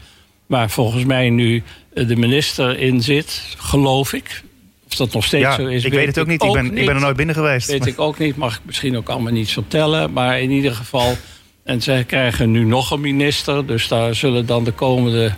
waar 0.47 0.71
volgens 0.71 1.05
mij 1.05 1.31
nu 1.31 1.63
eh, 1.95 2.09
de 2.09 2.17
minister 2.17 2.79
in 2.79 3.03
zit, 3.03 3.55
geloof 3.59 4.13
ik. 4.13 4.43
Of 4.87 4.97
dat 4.97 5.13
nog 5.13 5.25
steeds 5.25 5.43
ja, 5.43 5.55
zo 5.55 5.67
is. 5.67 5.85
Ik 5.85 5.93
weet 5.93 6.07
het 6.07 6.19
ook 6.19 6.27
niet. 6.27 6.43
Ik 6.43 6.53
ben, 6.53 6.65
niet. 6.65 6.79
ik 6.79 6.87
ben 6.87 6.95
er 6.95 7.01
nooit 7.01 7.17
binnen 7.17 7.35
geweest. 7.35 7.71
Weet 7.71 7.87
ik 7.87 8.01
ook 8.01 8.19
niet. 8.19 8.37
Mag 8.37 8.57
ik 8.57 8.61
misschien 8.65 8.97
ook 8.97 9.09
allemaal 9.09 9.33
niet 9.33 9.51
vertellen. 9.51 10.13
Maar 10.13 10.41
in 10.41 10.51
ieder 10.51 10.75
geval. 10.75 11.17
En 11.65 11.83
zij 11.83 12.05
krijgen 12.05 12.51
nu 12.51 12.65
nog 12.65 12.91
een 12.91 13.01
minister. 13.01 13.67
Dus 13.67 13.89
daar 13.89 14.15
zullen 14.15 14.47
dan 14.47 14.65
de 14.65 14.73
komende 14.73 15.35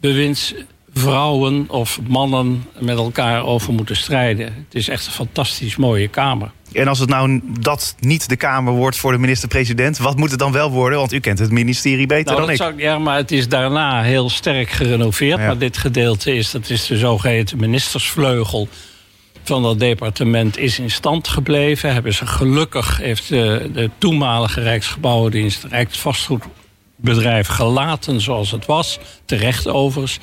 bewinds 0.00 0.54
vrouwen 0.98 1.64
of 1.68 1.98
mannen 2.08 2.64
met 2.78 2.96
elkaar 2.96 3.44
over 3.44 3.72
moeten 3.72 3.96
strijden. 3.96 4.44
Het 4.46 4.74
is 4.74 4.88
echt 4.88 5.06
een 5.06 5.12
fantastisch 5.12 5.76
mooie 5.76 6.08
Kamer. 6.08 6.50
En 6.72 6.88
als 6.88 6.98
het 6.98 7.08
nou 7.08 7.40
dat 7.60 7.94
niet 7.98 8.28
de 8.28 8.36
Kamer 8.36 8.72
wordt 8.72 8.96
voor 8.96 9.12
de 9.12 9.18
minister-president, 9.18 9.98
wat 9.98 10.16
moet 10.16 10.30
het 10.30 10.38
dan 10.38 10.52
wel 10.52 10.70
worden? 10.70 10.98
Want 10.98 11.12
u 11.12 11.18
kent 11.20 11.38
het 11.38 11.50
ministerie 11.50 12.06
beter 12.06 12.26
Nou, 12.32 12.40
dan 12.40 12.50
ik. 12.50 12.56
zou- 12.56 12.72
ja, 12.76 12.98
maar 12.98 13.16
het 13.16 13.32
is 13.32 13.48
daarna 13.48 14.02
heel 14.02 14.30
sterk 14.30 14.70
gerenoveerd. 14.70 15.38
Ja. 15.38 15.46
Maar 15.46 15.58
dit 15.58 15.76
gedeelte 15.78 16.34
is, 16.34 16.50
dat 16.50 16.70
is 16.70 16.86
de 16.86 16.96
zogeheten 16.98 17.58
ministersvleugel 17.58 18.68
van 19.44 19.62
dat 19.62 19.78
departement 19.78 20.58
is 20.58 20.78
in 20.78 20.90
stand 20.90 21.28
gebleven. 21.28 21.92
Hebben 21.92 22.14
ze 22.14 22.26
gelukkig, 22.26 22.96
heeft 22.98 23.28
de, 23.28 23.70
de 23.72 23.90
toenmalige 23.98 24.60
Rijksgebouwendienst, 24.60 25.64
Rijksvastgoedbedrijf 27.02 27.46
gelaten 27.46 28.20
zoals 28.20 28.50
het 28.50 28.66
was. 28.66 28.98
Terecht 29.24 29.68
overigens. 29.68 30.18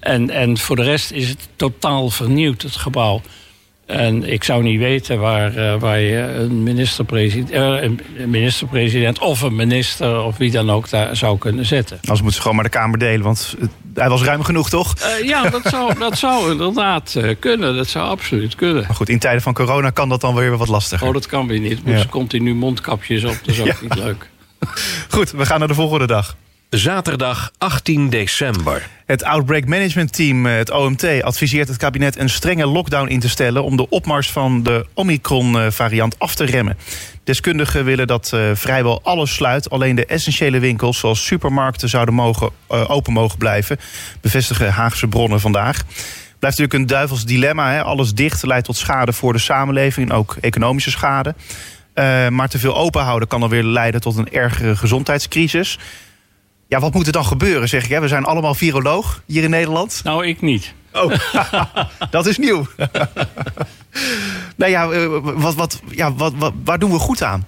En, 0.00 0.30
en 0.30 0.58
voor 0.58 0.76
de 0.76 0.82
rest 0.82 1.10
is 1.10 1.28
het 1.28 1.48
totaal 1.56 2.10
vernieuwd, 2.10 2.62
het 2.62 2.76
gebouw. 2.76 3.20
En 3.86 4.24
ik 4.32 4.44
zou 4.44 4.62
niet 4.62 4.78
weten 4.78 5.18
waar, 5.18 5.56
eh, 5.56 5.80
waar 5.80 5.98
je 5.98 6.18
een 6.18 6.62
minister-president, 6.62 7.50
eh, 7.50 7.82
een 7.82 8.00
minister-president 8.30 9.18
of 9.18 9.40
een 9.40 9.54
minister 9.56 10.22
of 10.22 10.36
wie 10.36 10.50
dan 10.50 10.70
ook 10.70 10.90
daar 10.90 11.16
zou 11.16 11.38
kunnen 11.38 11.66
zetten. 11.66 11.96
Anders 11.96 12.18
moeten 12.20 12.32
ze 12.34 12.40
gewoon 12.40 12.54
maar 12.56 12.64
de 12.64 12.70
Kamer 12.70 12.98
delen, 12.98 13.22
want 13.22 13.54
hij 13.94 14.08
was 14.08 14.22
ruim 14.22 14.42
genoeg, 14.42 14.70
toch? 14.70 14.94
Eh, 14.98 15.26
ja, 15.26 15.50
dat 15.50 15.62
zou, 15.64 15.98
dat 15.98 16.18
zou 16.18 16.50
inderdaad 16.50 17.14
eh, 17.14 17.34
kunnen. 17.38 17.76
Dat 17.76 17.88
zou 17.88 18.08
absoluut 18.08 18.54
kunnen. 18.54 18.82
Maar 18.86 18.96
goed, 18.96 19.08
in 19.08 19.18
tijden 19.18 19.42
van 19.42 19.52
corona 19.54 19.90
kan 19.90 20.08
dat 20.08 20.20
dan 20.20 20.34
weer 20.34 20.56
wat 20.56 20.68
lastiger. 20.68 21.06
Oh, 21.06 21.12
dat 21.12 21.26
kan 21.26 21.46
weer 21.46 21.60
niet. 21.60 21.84
Moet 21.84 21.94
Ja. 21.94 22.00
ze 22.00 22.08
continu 22.08 22.54
mondkapjes 22.54 23.24
op, 23.24 23.36
dat 23.44 23.54
is 23.54 23.60
ook 23.60 23.80
niet 23.88 23.94
leuk. 23.94 24.30
Goed, 25.14 25.30
we 25.30 25.46
gaan 25.46 25.58
naar 25.58 25.68
de 25.68 25.74
volgende 25.74 26.06
dag. 26.06 26.36
Zaterdag 26.70 27.50
18 27.58 28.10
december. 28.10 28.88
Het 29.06 29.24
Outbreak 29.24 29.66
Management 29.66 30.12
Team, 30.12 30.46
eh, 30.46 30.56
het 30.56 30.70
OMT, 30.70 31.22
adviseert 31.22 31.68
het 31.68 31.76
kabinet 31.76 32.18
een 32.18 32.30
strenge 32.30 32.66
lockdown 32.66 33.08
in 33.08 33.20
te 33.20 33.28
stellen 33.28 33.64
om 33.64 33.76
de 33.76 33.88
opmars 33.88 34.30
van 34.30 34.62
de 34.62 34.86
Omicron-variant 34.94 36.18
af 36.18 36.34
te 36.34 36.44
remmen. 36.44 36.76
Deskundigen 37.24 37.84
willen 37.84 38.06
dat 38.06 38.30
eh, 38.32 38.50
vrijwel 38.54 39.00
alles 39.02 39.34
sluit. 39.34 39.70
Alleen 39.70 39.94
de 39.94 40.06
essentiële 40.06 40.58
winkels, 40.58 40.98
zoals 40.98 41.24
supermarkten, 41.26 41.88
zouden 41.88 42.14
mogen, 42.14 42.50
eh, 42.68 42.90
open 42.90 43.12
mogen 43.12 43.38
blijven. 43.38 43.78
Bevestigen 44.20 44.72
Haagse 44.72 45.06
bronnen 45.06 45.40
vandaag. 45.40 45.84
Blijft 46.38 46.58
natuurlijk 46.58 46.72
een 46.72 46.96
duivels 46.96 47.24
dilemma. 47.24 47.72
Hè? 47.72 47.82
Alles 47.82 48.14
dicht 48.14 48.42
leidt 48.42 48.66
tot 48.66 48.76
schade 48.76 49.12
voor 49.12 49.32
de 49.32 49.38
samenleving 49.38 50.10
en 50.10 50.16
ook 50.16 50.36
economische 50.40 50.90
schade. 50.90 51.34
Eh, 51.94 52.28
maar 52.28 52.48
te 52.48 52.58
veel 52.58 52.76
open 52.76 53.02
houden 53.02 53.28
kan 53.28 53.40
dan 53.40 53.48
weer 53.48 53.62
leiden 53.62 54.00
tot 54.00 54.16
een 54.16 54.30
ergere 54.30 54.76
gezondheidscrisis. 54.76 55.78
Ja, 56.68 56.80
wat 56.80 56.94
moet 56.94 57.06
er 57.06 57.12
dan 57.12 57.24
gebeuren, 57.24 57.68
zeg 57.68 57.84
ik? 57.84 57.90
Hè? 57.90 58.00
We 58.00 58.08
zijn 58.08 58.24
allemaal 58.24 58.54
viroloog 58.54 59.22
hier 59.26 59.42
in 59.42 59.50
Nederland. 59.50 60.00
Nou, 60.04 60.26
ik 60.26 60.40
niet. 60.40 60.74
Oh, 60.92 61.14
dat 62.10 62.26
is 62.26 62.38
nieuw. 62.38 62.66
nou 64.56 64.70
ja, 64.70 64.90
eh, 64.90 65.06
wat, 65.22 65.54
wat, 65.54 65.80
ja 65.90 66.14
wat, 66.14 66.32
wat, 66.36 66.52
waar 66.64 66.78
doen 66.78 66.90
we 66.90 66.98
goed 66.98 67.22
aan? 67.22 67.46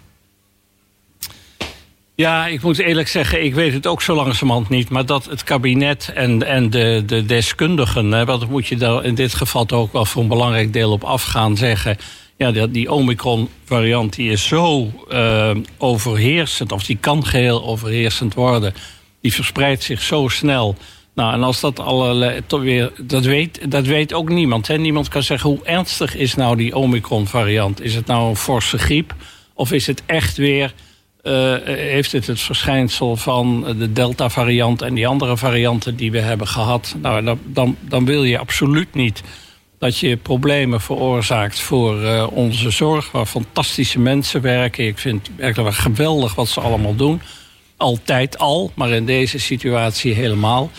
Ja, 2.16 2.46
ik 2.46 2.62
moet 2.62 2.78
eerlijk 2.78 3.08
zeggen, 3.08 3.44
ik 3.44 3.54
weet 3.54 3.72
het 3.72 3.86
ook 3.86 4.02
zo 4.02 4.14
langzamerhand 4.14 4.68
niet. 4.68 4.90
Maar 4.90 5.06
dat 5.06 5.24
het 5.24 5.44
kabinet 5.44 6.10
en, 6.14 6.42
en 6.42 6.70
de, 6.70 7.02
de 7.06 7.24
deskundigen, 7.24 8.12
hè, 8.12 8.24
wat 8.24 8.48
moet 8.48 8.66
je 8.66 8.76
daar 8.76 9.04
in 9.04 9.14
dit 9.14 9.34
geval 9.34 9.70
ook 9.70 9.92
wel 9.92 10.04
voor 10.04 10.22
een 10.22 10.28
belangrijk 10.28 10.72
deel 10.72 10.92
op 10.92 11.04
afgaan 11.04 11.56
zeggen. 11.56 11.96
Ja, 12.36 12.66
die, 12.66 12.92
Omicron-variant 12.92 14.14
die 14.14 14.30
is 14.30 14.46
zo 14.46 14.90
eh, 15.08 15.50
overheersend, 15.78 16.72
of 16.72 16.84
die 16.84 16.96
kan 17.00 17.26
geheel 17.26 17.64
overheersend 17.64 18.34
worden. 18.34 18.74
Die 19.20 19.32
verspreidt 19.32 19.82
zich 19.82 20.02
zo 20.02 20.28
snel. 20.28 20.76
Nou, 21.14 21.32
en 21.32 21.42
als 21.42 21.60
dat 21.60 21.80
allerlei, 21.80 22.40
toch 22.46 22.60
weer, 22.60 22.92
dat 23.00 23.24
weet, 23.24 23.70
dat 23.70 23.86
weet 23.86 24.12
ook 24.12 24.28
niemand. 24.28 24.66
Hè? 24.66 24.78
Niemand 24.78 25.08
kan 25.08 25.22
zeggen 25.22 25.50
hoe 25.50 25.64
ernstig 25.64 26.16
is 26.16 26.34
nou 26.34 26.56
die 26.56 26.76
Omicron-variant. 26.76 27.80
Is 27.80 27.94
het 27.94 28.06
nou 28.06 28.28
een 28.28 28.36
forse 28.36 28.78
griep? 28.78 29.14
Of 29.54 29.72
is 29.72 29.86
het 29.86 30.02
echt 30.06 30.36
weer 30.36 30.74
eh, 31.24 31.54
heeft 31.64 32.12
het 32.12 32.26
het 32.26 32.40
verschijnsel 32.40 33.16
van 33.16 33.74
de 33.78 33.92
Delta-variant 33.92 34.82
en 34.82 34.94
die 34.94 35.06
andere 35.06 35.36
varianten 35.36 35.96
die 35.96 36.10
we 36.10 36.18
hebben 36.18 36.46
gehad. 36.46 36.96
Nou, 37.02 37.24
dan, 37.24 37.38
dan, 37.44 37.76
dan 37.80 38.04
wil 38.04 38.24
je 38.24 38.38
absoluut 38.38 38.94
niet 38.94 39.22
dat 39.84 39.98
je 39.98 40.16
problemen 40.16 40.80
veroorzaakt 40.80 41.60
voor 41.60 42.02
eh, 42.02 42.26
onze 42.30 42.70
zorg, 42.70 43.10
waar 43.10 43.26
fantastische 43.26 43.98
mensen 43.98 44.40
werken. 44.40 44.86
Ik 44.86 44.98
vind 44.98 45.30
het 45.36 45.56
wel 45.56 45.72
geweldig 45.72 46.34
wat 46.34 46.48
ze 46.48 46.60
allemaal 46.60 46.94
doen. 46.94 47.20
Altijd 47.76 48.38
al, 48.38 48.72
maar 48.74 48.90
in 48.90 49.06
deze 49.06 49.38
situatie 49.38 50.14
helemaal. 50.14 50.70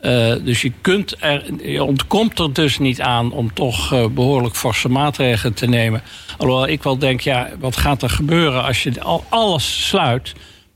Eh, 0.00 0.34
dus 0.44 0.62
je, 0.62 0.72
kunt 0.80 1.16
er, 1.18 1.44
je 1.70 1.84
ontkomt 1.84 2.38
er 2.38 2.52
dus 2.52 2.78
niet 2.78 3.00
aan 3.00 3.32
om 3.32 3.54
toch 3.54 3.92
eh, 3.92 4.06
behoorlijk 4.06 4.56
forse 4.56 4.88
maatregelen 4.88 5.54
te 5.54 5.66
nemen. 5.66 6.02
Alhoewel 6.38 6.68
ik 6.68 6.82
wel 6.82 6.98
denk, 6.98 7.20
ja, 7.20 7.50
wat 7.58 7.76
gaat 7.76 8.02
er 8.02 8.10
gebeuren 8.10 8.64
als 8.64 8.82
je 8.82 9.00
al 9.00 9.24
alles 9.28 9.86
sluit? 9.88 10.32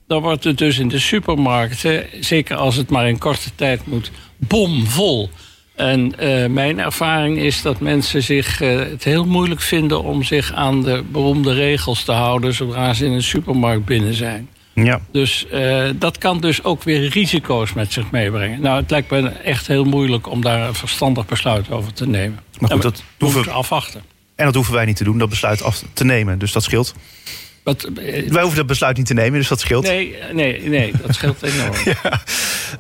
Dan 0.07 0.23
wordt 0.23 0.45
het 0.45 0.59
dus 0.59 0.79
in 0.79 0.89
de 0.89 0.99
supermarkten, 0.99 2.07
zeker 2.21 2.57
als 2.57 2.77
het 2.77 2.91
maar 2.91 3.09
in 3.09 3.19
korte 3.19 3.51
tijd 3.55 3.87
moet, 3.87 4.11
bomvol. 4.37 5.31
En 5.79 6.19
eh, 6.19 6.47
mijn 6.47 6.79
ervaring 6.81 7.39
is 7.39 7.63
dat 7.63 7.81
mensen 7.81 8.23
zich 8.23 8.61
eh, 8.61 8.79
het 8.79 9.05
heel 9.05 9.25
moeilijk 9.27 9.61
vinden 9.61 10.03
om 10.03 10.23
zich 10.23 10.53
aan 10.53 10.83
de 10.83 11.05
beroemde 11.13 11.53
regels 11.55 12.05
te 12.05 12.13
houden 12.13 12.55
zodra 12.55 12.95
ze 12.95 13.05
in 13.05 13.13
een 13.13 13.23
supermarkt 13.23 13.85
binnen 13.85 14.15
zijn. 14.15 14.49
Ja. 14.75 15.01
Dus 15.13 15.47
eh, 15.51 15.85
dat 15.97 16.19
kan 16.19 16.41
dus 16.41 16.65
ook 16.65 16.83
weer 16.83 17.09
risico's 17.09 17.73
met 17.73 17.93
zich 17.93 18.11
meebrengen. 18.11 18.61
Nou, 18.61 18.81
het 18.81 18.91
lijkt 18.91 19.11
me 19.11 19.29
echt 19.29 19.67
heel 19.67 19.85
moeilijk 19.85 20.31
om 20.31 20.43
daar 20.43 20.69
een 20.69 20.75
verstandig 20.75 21.27
besluit 21.27 21.71
over 21.71 21.93
te 21.93 22.07
nemen. 22.09 22.39
Maar 22.59 22.71
goed, 22.71 22.83
Ja, 22.83 22.89
dat 22.91 22.99
we 22.99 23.05
hoeven- 23.19 23.37
moeten 23.39 23.57
afwachten. 23.59 24.03
En 24.35 24.45
dat 24.45 24.55
hoeven 24.55 24.75
wij 24.75 24.85
niet 24.85 24.97
te 24.97 25.05
doen, 25.05 25.19
dat 25.19 25.29
besluit 25.29 25.63
af 25.63 25.83
te 25.93 26.05
nemen. 26.05 26.39
Dus 26.39 26.53
dat 26.53 26.63
scheelt. 26.63 26.95
Wat, 27.63 27.89
Wij 28.29 28.41
hoeven 28.41 28.57
dat 28.57 28.67
besluit 28.67 28.97
niet 28.97 29.07
te 29.07 29.15
nemen, 29.15 29.39
dus 29.39 29.49
dat 29.49 29.61
scheelt. 29.61 29.85
nee, 29.87 30.15
nee, 30.33 30.69
nee, 30.69 30.93
dat 31.03 31.15
scheelt 31.15 31.43
enorm. 31.53 31.73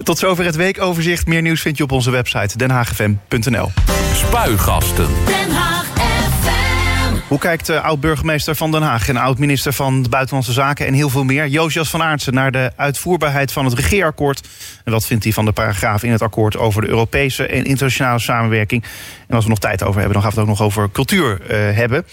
Tot 0.02 0.18
zover 0.18 0.44
het 0.44 0.56
weekoverzicht. 0.56 1.26
Meer 1.26 1.42
nieuws 1.42 1.60
vind 1.60 1.76
je 1.76 1.82
op 1.82 1.92
onze 1.92 2.10
website 2.10 2.58
denhaagfm.nl. 2.58 3.70
Spuigasten. 4.14 5.08
Den 5.26 5.50
Haag 5.50 5.86
FM. 5.86 7.14
Hoe 7.28 7.38
kijkt 7.38 7.66
de 7.66 7.80
oud-burgemeester 7.80 8.56
van 8.56 8.70
Den 8.70 8.82
Haag 8.82 9.08
en 9.08 9.16
oud-minister 9.16 9.72
van 9.72 10.06
Buitenlandse 10.10 10.52
Zaken 10.52 10.86
en 10.86 10.94
heel 10.94 11.08
veel 11.08 11.24
meer, 11.24 11.46
Josias 11.46 11.90
van 11.90 12.02
Aartsen, 12.02 12.34
naar 12.34 12.52
de 12.52 12.72
uitvoerbaarheid 12.76 13.52
van 13.52 13.64
het 13.64 13.74
regeerakkoord? 13.74 14.48
En 14.84 14.92
wat 14.92 15.06
vindt 15.06 15.24
hij 15.24 15.32
van 15.32 15.44
de 15.44 15.52
paragraaf 15.52 16.02
in 16.02 16.12
het 16.12 16.22
akkoord 16.22 16.56
over 16.56 16.82
de 16.82 16.88
Europese 16.88 17.46
en 17.46 17.64
internationale 17.64 18.18
samenwerking? 18.18 18.84
En 19.26 19.34
als 19.34 19.44
we 19.44 19.50
nog 19.50 19.58
tijd 19.58 19.82
over 19.82 20.00
hebben, 20.00 20.12
dan 20.12 20.22
gaan 20.22 20.30
we 20.30 20.40
het 20.40 20.48
ook 20.48 20.58
nog 20.58 20.66
over 20.66 20.90
cultuur 20.90 21.40
eh, 21.40 21.76
hebben. 21.76 22.06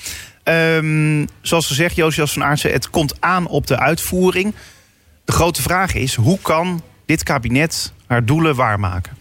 Ehm, 0.43 1.25
zoals 1.41 1.67
gezegd, 1.67 1.95
Josias 1.95 2.33
van 2.33 2.43
Aartsen, 2.43 2.71
het 2.71 2.89
komt 2.89 3.15
aan 3.19 3.47
op 3.47 3.67
de 3.67 3.79
uitvoering. 3.79 4.53
De 5.25 5.31
grote 5.31 5.61
vraag 5.61 5.93
is, 5.93 6.15
hoe 6.15 6.39
kan 6.41 6.81
dit 7.05 7.23
kabinet 7.23 7.93
haar 8.07 8.25
doelen 8.25 8.55
waarmaken? 8.55 9.17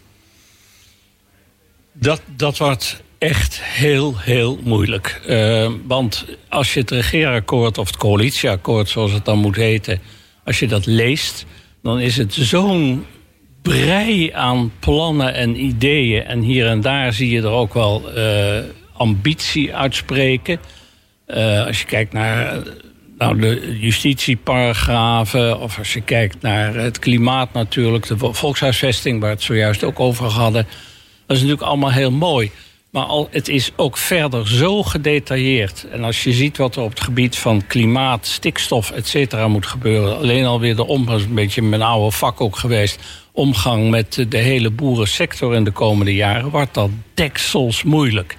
Dat, 1.93 2.23
dat 2.37 2.59
wordt 2.59 3.03
echt 3.19 3.63
heel, 3.63 4.19
heel 4.19 4.59
moeilijk. 4.63 5.21
Eh, 5.27 5.71
want 5.87 6.27
als 6.49 6.75
je 6.75 6.81
het 6.81 6.91
regeerakkoord 6.91 7.79
of 7.79 7.87
het 7.87 7.97
coalitieakkoord, 7.97 8.89
zoals 8.89 9.13
het 9.13 9.25
dan 9.25 9.39
moet 9.39 9.57
heten, 9.57 10.01
als 10.45 10.59
je 10.59 10.67
dat 10.67 10.87
leest, 10.87 11.47
dan 11.83 12.01
is 12.01 12.17
het 12.17 12.33
zo'n 12.33 13.05
brei 13.63 14.31
aan 14.33 14.73
plannen 14.79 15.35
en 15.35 15.65
ideeën. 15.65 16.25
En 16.25 16.41
hier 16.41 16.67
en 16.67 16.81
daar 16.81 17.13
zie 17.13 17.31
je 17.31 17.43
er 17.43 17.49
ook 17.49 17.75
wel 17.75 18.13
eh, 18.13 18.59
ambitie 18.93 19.75
uitspreken. 19.75 20.61
Eh, 21.27 21.67
als 21.67 21.81
je 21.81 21.87
kijkt 21.87 22.13
naar 22.13 22.63
nou, 23.25 23.41
de 23.41 23.79
justitieparagrafen, 23.81 25.61
of 25.61 25.79
als 25.79 25.93
je 25.93 26.01
kijkt 26.01 26.43
naar 26.43 26.75
het 26.75 26.99
klimaat 26.99 27.53
natuurlijk, 27.53 28.07
de 28.07 28.19
vo- 28.19 28.33
volkshuisvesting, 28.33 29.21
waar 29.21 29.29
we 29.29 29.35
het 29.35 29.45
zojuist 29.45 29.85
ook 29.85 30.01
over 30.01 30.27
hadden. 30.27 30.67
Dat 31.27 31.37
is 31.37 31.43
natuurlijk 31.43 31.69
allemaal 31.69 31.93
heel 31.93 32.11
mooi. 32.11 32.51
Maar 32.91 33.05
al, 33.05 33.29
het 33.31 33.49
is 33.49 33.71
ook 33.77 33.97
verder 33.97 34.49
zo 34.49 34.83
gedetailleerd. 34.83 35.87
En 35.93 36.05
als 36.05 36.25
je 36.25 36.33
ziet 36.33 36.57
wat 36.57 36.77
er 36.77 36.83
op 36.83 36.91
het 36.91 37.01
gebied 37.01 37.37
van 37.37 37.67
klimaat, 37.67 38.27
stikstof, 38.27 38.91
et 38.91 39.09
cetera 39.09 39.49
moet 39.49 39.67
gebeuren. 39.67 40.17
Alleen 40.17 40.45
alweer 40.45 40.77
de 40.77 40.87
omgang, 40.87 41.23
een 41.23 41.35
beetje 41.35 41.63
mijn 41.63 41.83
oude 41.83 42.17
vak 42.17 42.41
ook 42.41 42.57
geweest. 42.57 42.99
Omgang 43.33 43.91
met 43.91 44.27
de 44.29 44.39
hele 44.39 44.71
boerensector 44.71 45.55
in 45.55 45.65
de 45.65 45.71
komende 45.71 46.15
jaren. 46.15 46.51
Wordt 46.51 46.75
dat 46.75 46.91
deksels 47.15 47.83
moeilijk. 47.83 48.37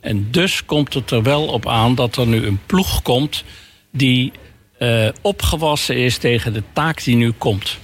En 0.00 0.28
dus 0.30 0.64
komt 0.64 0.94
het 0.94 1.10
er 1.10 1.22
wel 1.22 1.46
op 1.46 1.68
aan 1.68 1.94
dat 1.94 2.16
er 2.16 2.26
nu 2.26 2.46
een 2.46 2.60
ploeg 2.66 3.02
komt. 3.02 3.44
Die 3.92 4.32
eh, 4.78 5.08
opgewassen 5.20 5.96
is 5.96 6.18
tegen 6.18 6.52
de 6.52 6.62
taak 6.72 7.04
die 7.04 7.16
nu 7.16 7.30
komt. 7.30 7.78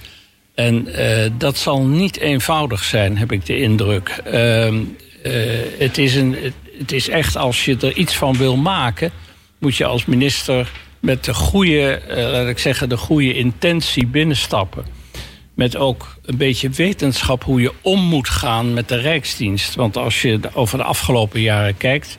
En 0.55 0.87
eh, 0.87 1.31
dat 1.37 1.57
zal 1.57 1.85
niet 1.85 2.17
eenvoudig 2.17 2.83
zijn, 2.83 3.17
heb 3.17 3.31
ik 3.31 3.45
de 3.45 3.57
indruk. 3.57 4.07
Ehm, 4.23 4.81
eh, 5.23 5.33
het, 5.77 5.97
is 5.97 6.15
een, 6.15 6.37
het, 6.77 6.91
is 6.91 7.09
echt, 7.09 7.37
als 7.37 7.65
je 7.65 7.77
er 7.77 7.97
iets 7.97 8.15
van 8.15 8.37
wil 8.37 8.55
maken, 8.55 9.11
moet 9.59 9.75
je 9.75 9.85
als 9.85 10.05
minister 10.05 10.71
met 10.99 11.23
de 11.23 11.33
goede, 11.33 12.01
laat 12.07 12.47
ik 12.47 12.59
zeggen, 12.59 12.89
de 12.89 12.97
goede 12.97 13.33
intentie 13.33 14.07
binnenstappen. 14.07 14.85
met 15.53 15.75
ook 15.75 16.17
een 16.25 16.37
beetje 16.37 16.69
wetenschap 16.69 17.43
hoe 17.43 17.61
je 17.61 17.71
om 17.81 17.99
moet 17.99 18.29
gaan 18.29 18.73
met 18.73 18.89
de 18.89 18.95
Rijksdienst. 18.95 19.75
Want 19.75 19.97
als 19.97 20.21
je 20.21 20.39
over 20.53 20.77
de 20.77 20.83
afgelopen 20.83 21.41
jaren 21.41 21.77
kijkt, 21.77 22.17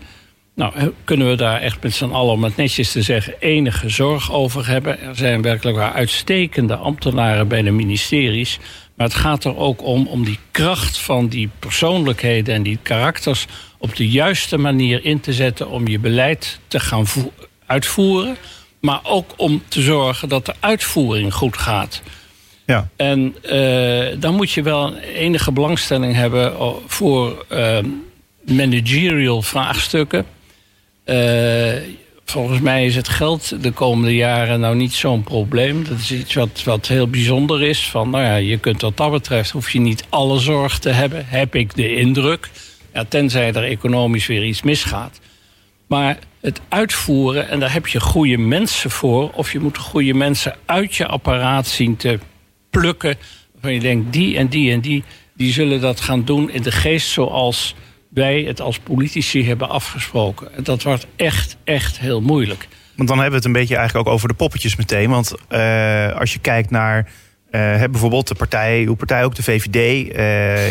nou, 0.54 0.92
kunnen 1.04 1.28
we 1.28 1.36
daar 1.36 1.60
echt 1.60 1.82
met 1.82 1.94
z'n 1.94 2.04
allen, 2.04 2.32
om 2.32 2.44
het 2.44 2.56
netjes 2.56 2.92
te 2.92 3.02
zeggen, 3.02 3.34
enige 3.38 3.88
zorg 3.88 4.32
over 4.32 4.66
hebben. 4.66 5.00
Er 5.00 5.16
zijn 5.16 5.42
werkelijk 5.42 5.76
waar 5.76 5.92
uitstekende 5.92 6.76
ambtenaren 6.76 7.48
bij 7.48 7.62
de 7.62 7.70
ministeries. 7.70 8.58
Maar 8.94 9.06
het 9.06 9.16
gaat 9.16 9.44
er 9.44 9.56
ook 9.56 9.82
om, 9.82 10.06
om 10.06 10.24
die 10.24 10.38
kracht 10.50 10.98
van 10.98 11.28
die 11.28 11.50
persoonlijkheden 11.58 12.54
en 12.54 12.62
die 12.62 12.78
karakters 12.82 13.46
op 13.78 13.96
de 13.96 14.08
juiste 14.08 14.56
manier 14.56 15.04
in 15.04 15.20
te 15.20 15.32
zetten 15.32 15.68
om 15.68 15.88
je 15.88 15.98
beleid 15.98 16.58
te 16.68 16.80
gaan 16.80 17.06
uitvoeren. 17.66 18.36
Maar 18.80 19.00
ook 19.02 19.30
om 19.36 19.62
te 19.68 19.82
zorgen 19.82 20.28
dat 20.28 20.46
de 20.46 20.54
uitvoering 20.60 21.34
goed 21.34 21.56
gaat. 21.56 22.02
Ja. 22.66 22.88
En 22.96 23.36
uh, 23.52 24.20
dan 24.20 24.34
moet 24.34 24.50
je 24.50 24.62
wel 24.62 24.96
enige 24.96 25.52
belangstelling 25.52 26.14
hebben 26.14 26.52
voor 26.86 27.46
uh, 27.52 27.78
managerial 28.44 29.42
vraagstukken. 29.42 30.26
Uh, 31.04 31.72
volgens 32.24 32.60
mij 32.60 32.86
is 32.86 32.96
het 32.96 33.08
geld 33.08 33.62
de 33.62 33.70
komende 33.70 34.14
jaren 34.14 34.60
nou 34.60 34.76
niet 34.76 34.92
zo'n 34.92 35.22
probleem. 35.22 35.84
Dat 35.84 35.98
is 35.98 36.12
iets 36.12 36.34
wat, 36.34 36.62
wat 36.64 36.86
heel 36.86 37.08
bijzonder 37.08 37.62
is. 37.62 37.88
Van, 37.88 38.10
nou 38.10 38.24
ja, 38.24 38.34
je 38.34 38.58
kunt 38.58 38.80
wat 38.80 38.96
dat 38.96 39.10
betreft 39.10 39.50
hoef 39.50 39.70
je 39.70 39.80
niet 39.80 40.04
alle 40.08 40.38
zorg 40.38 40.78
te 40.78 40.90
hebben, 40.90 41.26
heb 41.26 41.54
ik 41.54 41.74
de 41.74 41.96
indruk. 41.96 42.50
Tenzij 43.08 43.52
er 43.52 43.64
economisch 43.64 44.26
weer 44.26 44.44
iets 44.44 44.62
misgaat. 44.62 45.20
Maar 45.86 46.18
het 46.40 46.60
uitvoeren, 46.68 47.48
en 47.48 47.60
daar 47.60 47.72
heb 47.72 47.86
je 47.86 48.00
goede 48.00 48.36
mensen 48.36 48.90
voor, 48.90 49.30
of 49.30 49.52
je 49.52 49.60
moet 49.60 49.78
goede 49.78 50.14
mensen 50.14 50.56
uit 50.66 50.94
je 50.94 51.06
apparaat 51.06 51.66
zien 51.66 51.96
te 51.96 52.18
plukken. 52.70 53.16
Waarvan 53.52 53.72
je 53.72 53.80
denkt, 53.80 54.12
die 54.12 54.36
en 54.36 54.48
die 54.48 54.72
en 54.72 54.80
die, 54.80 55.04
die 55.34 55.52
zullen 55.52 55.80
dat 55.80 56.00
gaan 56.00 56.24
doen 56.24 56.50
in 56.50 56.62
de 56.62 56.72
geest 56.72 57.08
zoals 57.08 57.74
wij 58.14 58.40
het 58.40 58.60
als 58.60 58.78
politici 58.78 59.46
hebben 59.46 59.68
afgesproken. 59.68 60.54
En 60.54 60.62
dat 60.62 60.82
wordt 60.82 61.06
echt, 61.16 61.56
echt 61.64 61.98
heel 61.98 62.20
moeilijk. 62.20 62.68
Want 62.96 63.08
dan 63.08 63.18
hebben 63.18 63.40
we 63.40 63.46
het 63.46 63.54
een 63.54 63.60
beetje 63.60 63.76
eigenlijk 63.76 64.08
ook 64.08 64.14
over 64.14 64.28
de 64.28 64.34
poppetjes 64.34 64.76
meteen. 64.76 65.10
Want 65.10 65.34
uh, 65.50 66.18
als 66.18 66.32
je 66.32 66.38
kijkt 66.38 66.70
naar 66.70 67.08
uh, 67.50 67.84
bijvoorbeeld 67.90 68.28
de 68.28 68.34
partij, 68.34 68.82
uw 68.82 68.94
partij 68.94 69.24
ook, 69.24 69.34
de 69.34 69.42
VVD, 69.42 70.08
uh, 70.08 70.16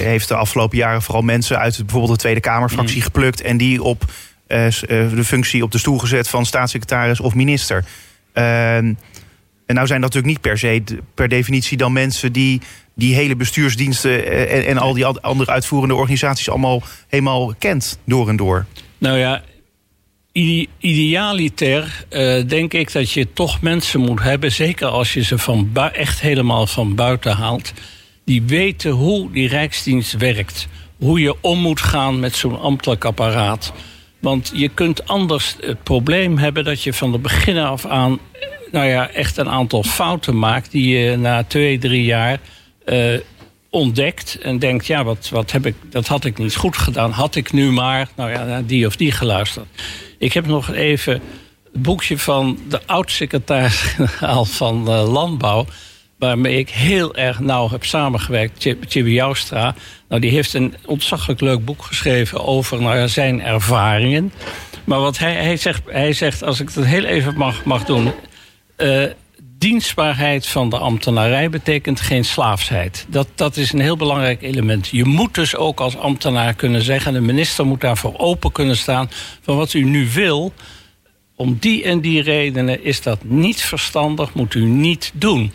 heeft 0.06 0.28
de 0.28 0.36
afgelopen 0.36 0.78
jaren 0.78 1.02
vooral 1.02 1.24
mensen 1.24 1.60
uit 1.60 1.78
bijvoorbeeld 1.78 2.12
de 2.12 2.18
Tweede 2.18 2.40
Kamerfractie 2.40 2.98
mm. 2.98 3.04
geplukt 3.04 3.42
en 3.42 3.58
die 3.58 3.84
op 3.84 4.06
de 4.48 5.24
functie 5.24 5.64
op 5.64 5.72
de 5.72 5.78
stoel 5.78 5.98
gezet 5.98 6.30
van 6.30 6.46
staatssecretaris 6.46 7.20
of 7.20 7.36
minister. 7.36 7.86
En 9.66 9.76
nou 9.76 9.88
zijn 9.88 10.02
dat 10.02 10.14
natuurlijk 10.14 10.44
niet 10.44 10.52
per 10.52 10.58
se 10.58 10.84
per 11.14 11.28
definitie 11.28 11.78
dan 11.78 11.94
mensen 11.94 12.32
die 12.32 12.62
die 12.96 13.16
hele 13.16 13.36
bestuursdiensten 13.36 14.28
en, 14.50 14.66
en 14.66 14.78
al 14.78 14.94
die 14.94 15.06
andere 15.06 15.52
uitvoerende 15.52 15.96
organisaties 15.96 16.50
allemaal 16.50 16.84
helemaal 17.08 17.54
kent 17.60 18.00
door 18.06 18.30
en 18.30 18.36
door. 18.36 18.66
Nou 18.98 19.18
ja, 19.18 19.44
idealiter 20.78 22.06
uh, 22.10 22.48
denk 22.48 22.74
ik 22.74 22.92
dat 22.92 23.12
je 23.12 23.34
toch 23.34 23.62
mensen 23.62 24.00
moet 24.00 24.22
hebben, 24.22 24.52
zeker 24.52 24.88
als 24.88 25.14
je 25.14 25.24
ze 25.24 25.38
van 25.38 25.70
echt 25.94 26.22
helemaal 26.22 26.68
van 26.68 26.96
buiten 26.96 27.32
haalt, 27.32 27.74
die 28.26 28.42
weten 28.42 28.92
hoe 28.92 29.32
die 29.32 29.48
Rijksdienst 29.48 30.18
werkt. 30.18 30.68
Hoe 30.98 31.20
je 31.20 31.36
om 31.42 31.60
moet 31.60 31.82
gaan 31.82 32.20
met 32.20 32.36
zo'n 32.36 32.60
ambtelijk 32.60 33.06
apparaat. 33.06 33.74
Want 34.20 34.52
je 34.56 34.70
kunt 34.70 35.08
anders 35.08 35.56
het 35.60 35.84
probleem 35.84 36.38
hebben 36.38 36.64
dat 36.64 36.84
je 36.84 36.94
van 36.94 37.12
de 37.12 37.18
begin 37.18 37.58
af 37.58 37.86
aan 37.86 38.20
nou 38.74 38.88
ja, 38.88 39.10
echt 39.10 39.38
een 39.38 39.50
aantal 39.50 39.84
fouten 39.84 40.40
maakt 40.40 40.72
die 40.72 40.98
je 40.98 41.18
na 41.18 41.44
twee, 41.44 41.78
drie 41.78 42.04
jaar 42.04 42.40
uh, 42.86 43.20
ontdekt 43.70 44.38
en 44.42 44.60
denkt, 44.60 44.88
ja, 44.88 45.04
wat, 45.04 45.30
wat 45.30 45.52
heb 45.52 45.66
ik, 45.66 45.76
dat 45.90 46.08
had 46.08 46.26
ik 46.26 46.38
niet 46.38 46.56
goed 46.56 46.78
gedaan. 46.78 47.12
Had 47.12 47.36
ik 47.36 47.52
nu 47.52 47.72
maar, 47.72 48.08
nou 48.16 48.32
ja, 48.32 48.44
naar 48.44 48.66
die 48.66 48.86
of 48.86 48.96
die 48.96 49.12
geluisterd. 49.12 49.66
Ik 50.18 50.34
heb 50.34 50.46
nog 50.46 50.72
even 50.72 51.14
het 51.14 51.82
boekje 51.82 52.18
van 52.18 52.60
de 52.70 52.82
oud-secretaris-generaal 52.86 54.46
van 54.46 54.90
uh, 54.90 55.12
Landbouw 55.12 55.66
waarmee 56.18 56.58
ik 56.58 56.70
heel 56.70 57.16
erg 57.16 57.40
nauw 57.40 57.70
heb 57.70 57.86
samengewerkt, 57.86 58.76
Chibi 58.88 59.14
Joustra. 59.14 59.76
Nou, 60.10 60.22
die 60.22 60.32
heeft 60.32 60.54
een 60.54 60.76
ontzaglijk 60.86 61.42
leuk 61.42 61.66
boek 61.66 61.84
geschreven 61.84 62.46
over 62.46 62.82
nou 62.82 62.98
ja, 62.98 63.08
zijn 63.08 63.42
ervaringen. 63.42 64.34
Maar 64.84 65.00
wat 65.00 65.18
hij, 65.18 65.34
hij, 65.34 65.58
zegt, 65.58 65.82
hij 65.86 66.14
zegt, 66.14 66.44
als 66.44 66.60
ik 66.60 66.74
dat 66.74 66.86
heel 66.86 67.04
even 67.04 67.38
mag, 67.38 67.64
mag 67.64 67.86
doen... 67.86 68.12
Uh, 68.78 69.06
dienstbaarheid 69.58 70.48
van 70.48 70.70
de 70.70 70.78
ambtenarij 70.78 71.50
betekent 71.50 72.02
geen 72.02 72.26
slaafsheid. 72.26 73.06
Dat, 73.10 73.28
dat 73.36 73.58
is 73.58 73.74
een 73.74 73.80
heel 73.80 73.98
belangrijk 73.98 74.42
element. 74.42 74.88
Je 74.88 75.06
moet 75.06 75.36
dus 75.36 75.56
ook 75.56 75.80
als 75.80 75.98
ambtenaar 75.98 76.54
kunnen 76.54 76.82
zeggen... 76.82 77.14
de 77.14 77.22
minister 77.22 77.66
moet 77.66 77.82
daarvoor 77.82 78.14
open 78.18 78.52
kunnen 78.52 78.78
staan... 78.78 79.10
van 79.42 79.58
wat 79.58 79.74
u 79.74 79.84
nu 79.84 80.10
wil, 80.10 80.54
om 81.36 81.58
die 81.60 81.84
en 81.84 82.02
die 82.02 82.22
redenen 82.22 82.84
is 82.84 83.02
dat 83.02 83.24
niet 83.24 83.62
verstandig... 83.62 84.34
moet 84.34 84.54
u 84.54 84.66
niet 84.66 85.12
doen. 85.14 85.52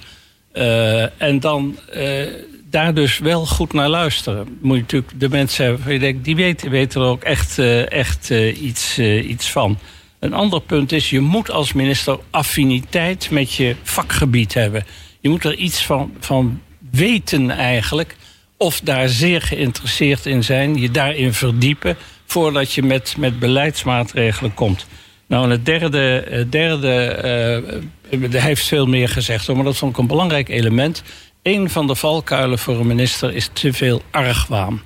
Uh, 0.55 1.23
en 1.23 1.41
dan 1.41 1.79
uh, 1.95 2.27
daar 2.71 2.95
dus 2.95 3.19
wel 3.19 3.47
goed 3.47 3.73
naar 3.73 3.89
luisteren. 3.89 4.59
Moet 4.61 4.77
je 4.77 4.83
natuurlijk 4.83 5.21
de 5.21 5.29
mensen 5.29 5.65
hebben... 5.65 6.23
Die 6.23 6.37
weten, 6.37 6.71
weten 6.71 7.01
er 7.01 7.07
ook 7.07 7.23
echt, 7.23 7.59
echt 7.89 8.31
iets, 8.61 8.99
iets 8.99 9.51
van... 9.51 9.79
Een 10.21 10.33
ander 10.33 10.61
punt 10.61 10.93
is, 10.93 11.11
je 11.11 11.21
moet 11.21 11.51
als 11.51 11.73
minister 11.73 12.19
affiniteit 12.31 13.31
met 13.31 13.53
je 13.55 13.77
vakgebied 13.83 14.55
hebben. 14.55 14.87
Je 15.21 15.29
moet 15.29 15.45
er 15.45 15.55
iets 15.55 15.85
van, 15.85 16.13
van 16.21 16.61
weten 16.91 17.51
eigenlijk. 17.51 18.17
Of 18.57 18.81
daar 18.81 19.09
zeer 19.09 19.43
geïnteresseerd 19.43 20.27
in 20.27 20.45
zijn, 20.45 20.77
je 20.77 20.91
daarin 20.91 21.33
verdiepen... 21.33 21.97
voordat 22.27 22.73
je 22.73 22.83
met, 22.83 23.15
met 23.19 23.39
beleidsmaatregelen 23.39 24.55
komt. 24.55 24.87
Nou, 25.27 25.45
en 25.45 25.51
het 25.51 25.67
derde, 25.67 26.47
derde 26.51 27.63
uh, 28.11 28.31
hij 28.31 28.41
heeft 28.41 28.67
veel 28.67 28.87
meer 28.87 29.09
gezegd... 29.09 29.49
maar 29.49 29.65
dat 29.65 29.77
vond 29.77 29.93
ik 29.93 29.99
een 29.99 30.07
belangrijk 30.07 30.49
element. 30.49 31.03
Een 31.43 31.71
van 31.71 31.87
de 31.87 31.95
valkuilen 31.95 32.59
voor 32.59 32.75
een 32.75 32.87
minister 32.87 33.35
is 33.35 33.51
te 33.53 33.73
veel 33.73 34.03
argwaan. 34.11 34.83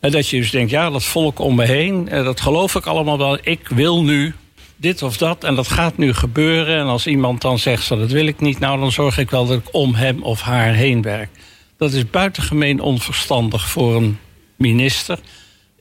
En 0.00 0.10
dat 0.10 0.28
je 0.28 0.36
dus 0.36 0.50
denkt, 0.50 0.70
ja, 0.70 0.90
dat 0.90 1.04
volk 1.04 1.38
om 1.38 1.54
me 1.54 1.64
heen, 1.64 2.08
eh, 2.08 2.24
dat 2.24 2.40
geloof 2.40 2.74
ik 2.74 2.86
allemaal 2.86 3.18
wel. 3.18 3.38
Ik 3.42 3.68
wil 3.68 4.02
nu 4.02 4.34
dit 4.76 5.02
of 5.02 5.16
dat 5.16 5.44
en 5.44 5.54
dat 5.54 5.68
gaat 5.68 5.96
nu 5.96 6.14
gebeuren. 6.14 6.78
En 6.78 6.86
als 6.86 7.06
iemand 7.06 7.40
dan 7.40 7.58
zegt, 7.58 7.84
zo, 7.84 7.98
dat 7.98 8.10
wil 8.10 8.26
ik 8.26 8.40
niet, 8.40 8.58
nou 8.58 8.80
dan 8.80 8.92
zorg 8.92 9.18
ik 9.18 9.30
wel 9.30 9.46
dat 9.46 9.58
ik 9.58 9.74
om 9.74 9.94
hem 9.94 10.22
of 10.22 10.40
haar 10.40 10.74
heen 10.74 11.02
werk. 11.02 11.28
Dat 11.76 11.92
is 11.92 12.10
buitengemeen 12.10 12.80
onverstandig 12.80 13.68
voor 13.68 13.96
een 13.96 14.18
minister. 14.56 15.18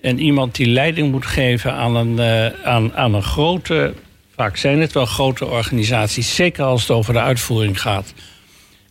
En 0.01 0.19
iemand 0.19 0.55
die 0.55 0.67
leiding 0.67 1.11
moet 1.11 1.25
geven 1.25 1.73
aan 1.73 1.95
een, 1.95 2.13
uh, 2.17 2.65
aan, 2.65 2.95
aan 2.95 3.13
een 3.13 3.23
grote, 3.23 3.93
vaak 4.35 4.57
zijn 4.57 4.79
het 4.79 4.93
wel 4.93 5.05
grote 5.05 5.45
organisaties, 5.45 6.35
zeker 6.35 6.63
als 6.63 6.81
het 6.81 6.91
over 6.91 7.13
de 7.13 7.19
uitvoering 7.19 7.81
gaat. 7.81 8.13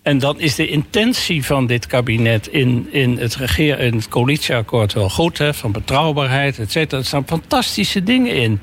En 0.07 0.19
dan 0.19 0.41
is 0.41 0.55
de 0.55 0.69
intentie 0.69 1.45
van 1.45 1.67
dit 1.67 1.87
kabinet 1.87 2.47
in, 2.47 2.89
in, 2.91 3.19
het, 3.19 3.37
regeer, 3.37 4.07
coalitieakkoord 4.09 4.93
wel 4.93 5.11
goed, 5.11 5.39
hè, 5.39 5.55
van 5.55 5.73
betrouwbaarheid, 5.73 6.59
et 6.59 6.73
cetera. 6.73 7.01
Er 7.01 7.07
staan 7.07 7.27
fantastische 7.27 8.03
dingen 8.03 8.35
in. 8.35 8.61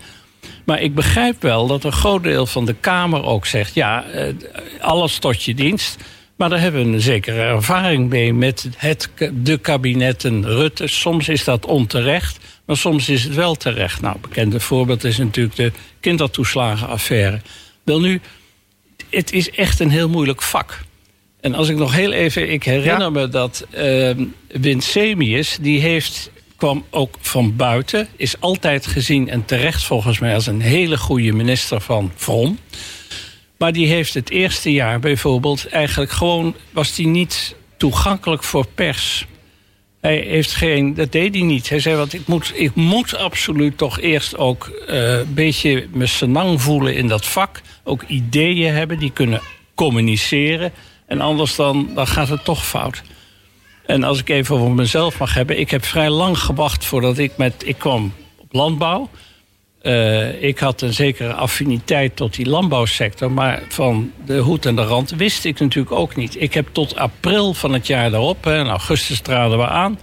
Maar 0.66 0.82
ik 0.82 0.96
begrijp 0.96 1.42
wel 1.42 1.68
dat 1.68 1.84
een 1.84 1.92
groot 1.92 2.24
deel 2.24 2.46
van 2.46 2.66
de 2.66 2.74
Kamer 2.74 3.24
ook 3.24 3.46
zegt: 3.46 3.74
ja, 3.74 4.04
eh, 4.04 4.34
alles 4.82 5.18
tot 5.18 5.44
je 5.44 5.54
dienst. 5.54 5.98
Maar 6.36 6.50
daar 6.50 6.60
hebben 6.60 6.86
we 6.86 6.94
een 6.94 7.02
zekere 7.02 7.42
ervaring 7.42 8.10
mee 8.10 8.34
met 8.34 8.70
het, 8.78 9.10
de 9.34 9.58
kabinetten 9.58 10.46
Rutte. 10.46 10.88
Soms 10.88 11.30
is 11.30 11.44
dat 11.44 11.66
onterecht, 11.66 12.40
maar 12.66 12.78
soms 12.78 13.10
is 13.10 13.24
het 13.24 13.36
wel 13.36 13.56
terecht. 13.56 14.02
Nou, 14.02 14.18
bekende 14.22 14.60
voorbeeld 14.60 15.04
is 15.04 15.18
natuurlijk 15.18 15.56
de 15.56 15.72
kindertoeslagenaffaire. 16.00 17.42
Wel 17.84 18.00
nu, 18.00 18.22
het 19.10 19.32
is 19.32 19.52
echt 19.52 19.80
een 19.80 19.92
heel 19.92 20.10
moeilijk 20.10 20.42
vak. 20.42 20.80
En 21.44 21.56
als 21.56 21.70
ik 21.70 21.76
nog 21.76 21.94
heel 21.94 22.12
even, 22.12 22.52
ik 22.52 22.64
herinner 22.64 23.12
me 23.12 23.28
dat 23.28 23.66
uh, 23.78 24.10
Winsemius, 24.48 25.58
die 25.62 25.80
heeft, 25.80 26.32
kwam 26.56 26.86
ook 26.90 27.18
van 27.20 27.56
buiten, 27.56 28.08
is 28.16 28.40
altijd 28.40 28.88
gezien 28.88 29.30
en 29.30 29.46
terecht 29.46 29.84
volgens 29.84 30.20
mij 30.20 30.34
als 30.34 30.46
een 30.46 30.62
hele 30.62 30.98
goede 30.98 31.32
minister 31.32 31.82
van 31.82 32.12
Vrom. 32.16 32.58
Maar 33.58 33.74
die 33.74 33.88
heeft 33.88 34.14
het 34.14 34.30
eerste 34.30 34.72
jaar 34.72 35.00
bijvoorbeeld 35.00 35.68
eigenlijk 35.68 36.12
gewoon, 36.12 36.56
was 36.72 36.96
die 36.96 37.08
niet 37.08 37.56
toegankelijk 37.78 38.44
voor 38.44 38.68
pers. 38.76 39.26
Hij 40.02 40.18
heeft 40.18 40.52
geen, 40.52 40.94
dat 40.94 41.12
deed 41.12 41.34
hij 41.34 41.44
niet. 41.44 41.70
Hij 41.70 41.80
zei, 41.80 41.96
want 41.96 42.14
ik 42.14 42.28
moet, 42.28 42.52
ik 42.56 42.76
moet 42.76 43.16
absoluut 43.16 43.78
toch 43.78 44.00
eerst 44.00 44.38
ook 44.38 44.84
uh, 44.90 45.18
een 45.18 45.34
beetje 45.34 45.88
me 45.92 46.06
senang 46.06 46.62
voelen 46.62 46.96
in 46.96 47.08
dat 47.08 47.26
vak. 47.26 47.62
Ook 47.84 48.04
ideeën 48.04 48.74
hebben 48.74 49.00
die 49.00 49.12
kunnen 49.12 49.42
communiceren. 49.76 50.74
En 51.08 51.22
anders 51.22 51.56
dan, 51.56 51.90
dan 51.96 52.08
gaat 52.08 52.30
het 52.30 52.44
toch 52.44 52.66
fout. 52.66 53.02
En 53.86 54.04
als 54.04 54.20
ik 54.20 54.30
even 54.30 54.56
over 54.56 54.72
mezelf 54.72 55.20
mag 55.20 55.34
hebben. 55.34 55.60
Ik 55.60 55.72
heb 55.72 55.86
vrij 55.86 56.10
lang 56.10 56.40
gewacht 56.40 56.86
voordat 56.86 57.18
ik 57.18 57.38
met... 57.38 57.54
Ik 57.66 57.78
kwam 57.78 58.14
op 58.38 58.54
landbouw. 58.54 59.10
Eh, 59.82 60.44
ik 60.44 60.60
had 60.60 60.82
een 60.82 60.94
zekere 60.94 61.34
affiniteit 61.34 62.16
tot 62.16 62.36
die 62.36 62.50
landbouwsector, 62.50 63.32
maar 63.32 63.64
van 63.70 64.12
de 64.26 64.38
hoed 64.38 64.66
en 64.66 64.76
de 64.76 64.84
rand 64.84 65.10
wist 65.10 65.46
ik 65.46 65.60
natuurlijk 65.60 65.96
ook 65.96 66.16
niet. 66.16 66.42
Ik 66.42 66.54
heb 66.54 66.68
tot 66.72 66.96
april 66.96 67.54
van 67.54 67.74
het 67.74 67.88
jaar 67.88 68.12
daarop, 68.12 68.46
in 68.46 68.68
augustus 68.68 69.20
traden 69.20 69.58
we 69.58 69.68
aan. 69.68 70.00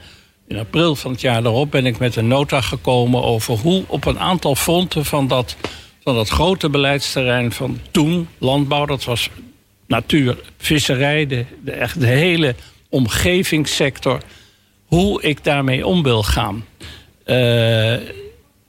In 0.49 0.59
april 0.59 0.97
van 0.97 1.11
het 1.11 1.21
jaar 1.21 1.43
daarop 1.43 1.71
ben 1.71 1.87
ik 1.87 1.99
met 1.99 2.17
een 2.17 2.29
nota 2.29 2.61
gekomen 2.61 3.23
over 3.23 3.55
hoe 3.55 3.85
op 3.87 4.05
een 4.05 4.19
aantal 4.19 4.55
fronten 4.55 5.05
van 5.05 5.29
dat, 5.29 5.57
van 6.03 6.15
dat 6.15 6.29
grote 6.29 6.69
beleidsterrein 6.69 7.53
van 7.53 7.79
toen, 7.91 8.29
landbouw, 8.39 8.87
dat 8.87 9.05
was 9.05 9.31
natuur, 9.91 10.37
visserij, 10.59 11.27
de, 11.27 11.45
de, 11.65 11.71
echt 11.71 12.01
de 12.01 12.07
hele 12.07 12.55
omgevingssector, 12.89 14.21
hoe 14.85 15.23
ik 15.23 15.45
daarmee 15.45 15.87
om 15.87 16.03
wil 16.03 16.23
gaan. 16.23 16.65
Eh, 17.25 17.95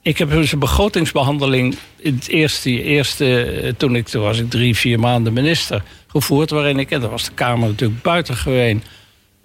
ik 0.02 0.18
heb 0.18 0.30
dus 0.30 0.52
een 0.52 0.60
begrotingsbehandeling 0.60 1.76
in 1.98 2.16
het 2.16 2.28
eerste, 2.28 2.84
eerste 2.84 3.44
eh, 3.44 3.74
toen 3.78 3.96
ik 3.96 4.08
toen 4.08 4.22
was 4.22 4.40
ik 4.40 4.50
drie, 4.50 4.76
vier 4.76 5.00
maanden 5.00 5.34
minister 5.34 5.84
gevoerd, 6.08 6.50
waarin 6.50 6.80
ik, 6.80 6.92
en 6.92 7.02
daar 7.02 7.10
was 7.10 7.26
de 7.26 7.34
Kamer 7.34 7.70
natuurlijk 7.70 8.02
buitengewoon 8.02 8.84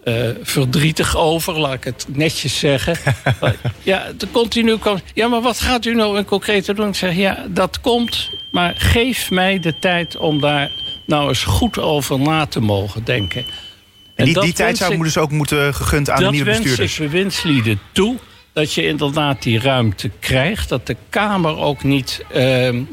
eh 0.05 0.29
verdrietig 0.43 1.17
over, 1.17 1.59
laat 1.59 1.75
ik 1.75 1.85
het 1.85 2.07
netjes 2.09 2.59
zeggen. 2.59 2.97
ja, 3.83 4.13
de 4.19 4.31
continu 4.31 4.79
kwam. 4.79 5.01
Ja, 5.15 5.29
maar 5.29 5.41
wat 5.41 5.61
gaat 5.61 5.85
u 5.85 5.95
nou 5.95 6.19
in 6.19 6.25
concrete 6.25 6.75
doen? 6.75 6.89
Ik 6.89 6.95
zeg 6.95 7.17
ja, 7.17 7.47
dat 7.49 7.81
komt, 7.81 8.31
maar 8.51 8.75
geef 8.77 9.31
mij 9.31 9.59
de 9.59 9.79
tijd 9.79 10.17
om 10.17 10.41
daar 10.41 10.71
nou 11.07 11.29
eens 11.29 11.45
goed 11.45 11.79
over 11.79 12.19
na 12.21 12.47
te 12.47 12.61
mogen 12.61 13.05
denken. 13.05 13.45
En 14.15 14.25
die, 14.25 14.35
dat 14.35 14.43
die 14.43 14.53
tijd 14.53 14.67
wens 14.69 14.79
zou 14.79 14.93
ik- 14.93 15.03
dus 15.03 15.19
ook 15.19 15.31
moeten 15.31 15.75
gegund 15.75 16.11
aan 16.11 16.17
de 16.17 16.23
dat 16.23 16.33
nieuwe 16.33 16.47
wens 16.51 16.63
bestuurders. 16.63 16.99
ik 16.99 17.11
bewindslieden 17.11 17.81
toe. 17.93 18.17
Dat 18.53 18.73
je 18.73 18.87
inderdaad 18.87 19.43
die 19.43 19.61
ruimte 19.61 20.11
krijgt. 20.21 20.69
Dat 20.69 20.87
de 20.87 20.97
Kamer 21.09 21.57
ook 21.59 21.83
niet, 21.85 22.25
eh, 22.33 22.43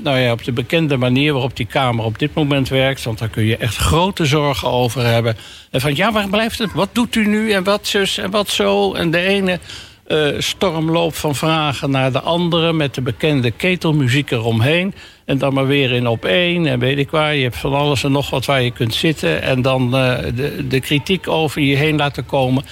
nou 0.03 0.17
ja, 0.19 0.31
op 0.31 0.43
de 0.43 0.51
bekende 0.51 0.97
manier 0.97 1.33
waarop 1.33 1.55
die 1.55 1.65
Kamer 1.65 2.05
op 2.05 2.19
dit 2.19 2.33
moment 2.33 2.69
werkt. 2.69 3.03
Want 3.03 3.19
daar 3.19 3.29
kun 3.29 3.45
je 3.45 3.57
echt 3.57 3.75
grote 3.75 4.25
zorgen 4.25 4.67
over 4.69 5.05
hebben. 5.05 5.37
En 5.71 5.81
van 5.81 5.95
ja, 5.95 6.11
waar 6.11 6.29
blijft 6.29 6.59
het? 6.59 6.73
Wat 6.73 6.89
doet 6.91 7.15
u 7.15 7.27
nu? 7.27 7.51
En 7.51 7.63
wat 7.63 7.87
zus 7.87 8.17
en 8.17 8.31
wat 8.31 8.49
zo? 8.49 8.93
En 8.93 9.11
de 9.11 9.19
ene 9.19 9.59
eh, 10.07 10.27
stormloop 10.37 11.15
van 11.15 11.35
vragen 11.35 11.89
naar 11.91 12.11
de 12.11 12.21
andere. 12.21 12.73
Met 12.73 12.93
de 12.95 13.01
bekende 13.01 13.51
ketelmuziek 13.51 14.31
eromheen. 14.31 14.93
En 15.25 15.37
dan 15.37 15.53
maar 15.53 15.67
weer 15.67 15.91
in 15.91 16.07
op 16.07 16.25
één. 16.25 16.65
En 16.65 16.79
weet 16.79 16.97
ik 16.97 17.09
waar. 17.09 17.35
Je 17.35 17.43
hebt 17.43 17.57
van 17.57 17.73
alles 17.73 18.03
en 18.03 18.11
nog 18.11 18.29
wat 18.29 18.45
waar 18.45 18.61
je 18.61 18.71
kunt 18.71 18.93
zitten. 18.93 19.41
En 19.41 19.61
dan 19.61 19.95
eh, 19.95 20.17
de, 20.35 20.67
de 20.67 20.79
kritiek 20.79 21.27
over 21.27 21.61
je 21.61 21.75
heen 21.75 21.95
laten 21.95 22.25
komen. 22.25 22.63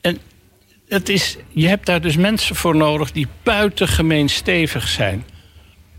En 0.00 0.18
het 0.88 1.08
is, 1.08 1.36
je 1.48 1.68
hebt 1.68 1.86
daar 1.86 2.00
dus 2.00 2.16
mensen 2.16 2.56
voor 2.56 2.76
nodig 2.76 3.12
die 3.12 3.26
buitengemeen 3.42 4.28
stevig 4.28 4.88
zijn. 4.88 5.24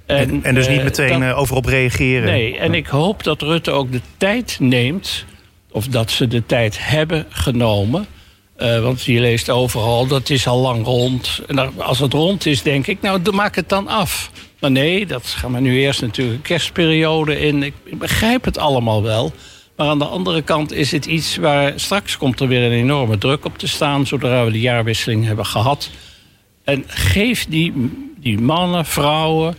En, 0.06 0.44
en 0.44 0.56
dus 0.56 0.68
niet 0.68 0.78
eh, 0.78 0.84
meteen 0.84 1.20
dat- 1.20 1.30
eh, 1.30 1.38
overop 1.40 1.66
reageren. 1.66 2.24
Nee, 2.32 2.58
en 2.58 2.74
ik 2.74 2.88
hoop 2.88 3.24
dat 3.24 3.42
Rutte 3.42 3.72
ook 3.72 3.92
de 3.92 4.02
tijd 4.18 4.58
neemt, 4.60 5.26
of 5.72 5.88
dat 5.88 6.12
ze 6.12 6.28
de 6.28 6.46
tijd 6.46 6.78
hebben 6.88 7.26
genomen. 7.30 8.06
Eh, 8.56 8.82
want 8.82 9.04
je 9.04 9.20
leest 9.20 9.50
overal, 9.50 10.08
dat 10.08 10.30
is 10.30 10.48
al 10.48 10.60
lang 10.60 10.86
rond. 10.86 11.42
En 11.48 11.80
als 11.82 12.00
het 12.00 12.14
rond 12.14 12.46
is, 12.46 12.62
denk 12.62 12.88
ik, 12.88 13.02
nou, 13.02 13.32
maak 13.32 13.56
het 13.56 13.70
dan 13.70 13.88
af. 13.88 14.32
Maar 14.60 14.72
nee, 14.72 15.06
dat 15.06 15.26
gaan 15.26 15.54
we 15.54 15.60
nu 15.60 15.80
eerst 15.80 16.02
natuurlijk 16.02 16.38
een 16.38 16.42
kerstperiode 16.42 17.40
in. 17.40 17.64
Ik, 17.64 17.74
ik 17.84 18.00
begrijp 18.00 18.46
het 18.46 18.58
allemaal 18.58 19.04
wel. 19.04 19.32
Maar 19.76 19.88
aan 19.88 20.00
de 20.00 20.06
andere 20.06 20.42
kant 20.42 20.72
is 20.72 20.92
het 20.92 21.06
iets 21.06 21.36
waar 21.36 21.74
straks 21.76 22.18
komt 22.18 22.40
er 22.40 22.48
weer 22.48 22.64
een 22.64 22.72
enorme 22.72 23.18
druk 23.18 23.46
op 23.46 23.58
te 23.58 23.68
staan, 23.68 24.08
zodra 24.08 24.46
we 24.46 24.52
de 24.52 24.60
jaarwisseling 24.60 25.26
hebben 25.26 25.46
gehad. 25.46 25.90
En 26.64 26.84
geef 26.88 27.46
die, 27.50 27.74
die 28.18 28.40
mannen, 28.40 28.86
vrouwen, 28.86 29.56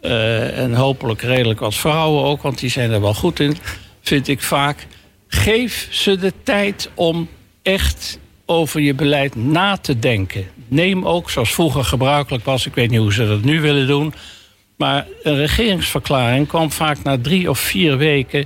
eh, 0.00 0.58
en 0.58 0.74
hopelijk 0.74 1.22
redelijk 1.22 1.60
wat 1.60 1.74
vrouwen 1.74 2.24
ook, 2.24 2.42
want 2.42 2.58
die 2.58 2.70
zijn 2.70 2.90
er 2.90 3.00
wel 3.00 3.14
goed 3.14 3.40
in, 3.40 3.56
vind 4.00 4.28
ik 4.28 4.42
vaak. 4.42 4.86
Geef 5.28 5.88
ze 5.90 6.16
de 6.16 6.32
tijd 6.42 6.90
om 6.94 7.28
echt 7.62 8.18
over 8.46 8.80
je 8.80 8.94
beleid 8.94 9.34
na 9.34 9.76
te 9.76 9.98
denken. 9.98 10.46
Neem 10.68 11.06
ook, 11.06 11.30
zoals 11.30 11.54
vroeger 11.54 11.84
gebruikelijk 11.84 12.44
was, 12.44 12.66
ik 12.66 12.74
weet 12.74 12.90
niet 12.90 13.00
hoe 13.00 13.12
ze 13.12 13.26
dat 13.26 13.42
nu 13.42 13.60
willen 13.60 13.86
doen. 13.86 14.14
Maar 14.76 15.06
een 15.22 15.36
regeringsverklaring 15.36 16.48
kwam 16.48 16.70
vaak 16.70 17.02
na 17.02 17.18
drie 17.18 17.50
of 17.50 17.58
vier 17.58 17.96
weken 17.96 18.44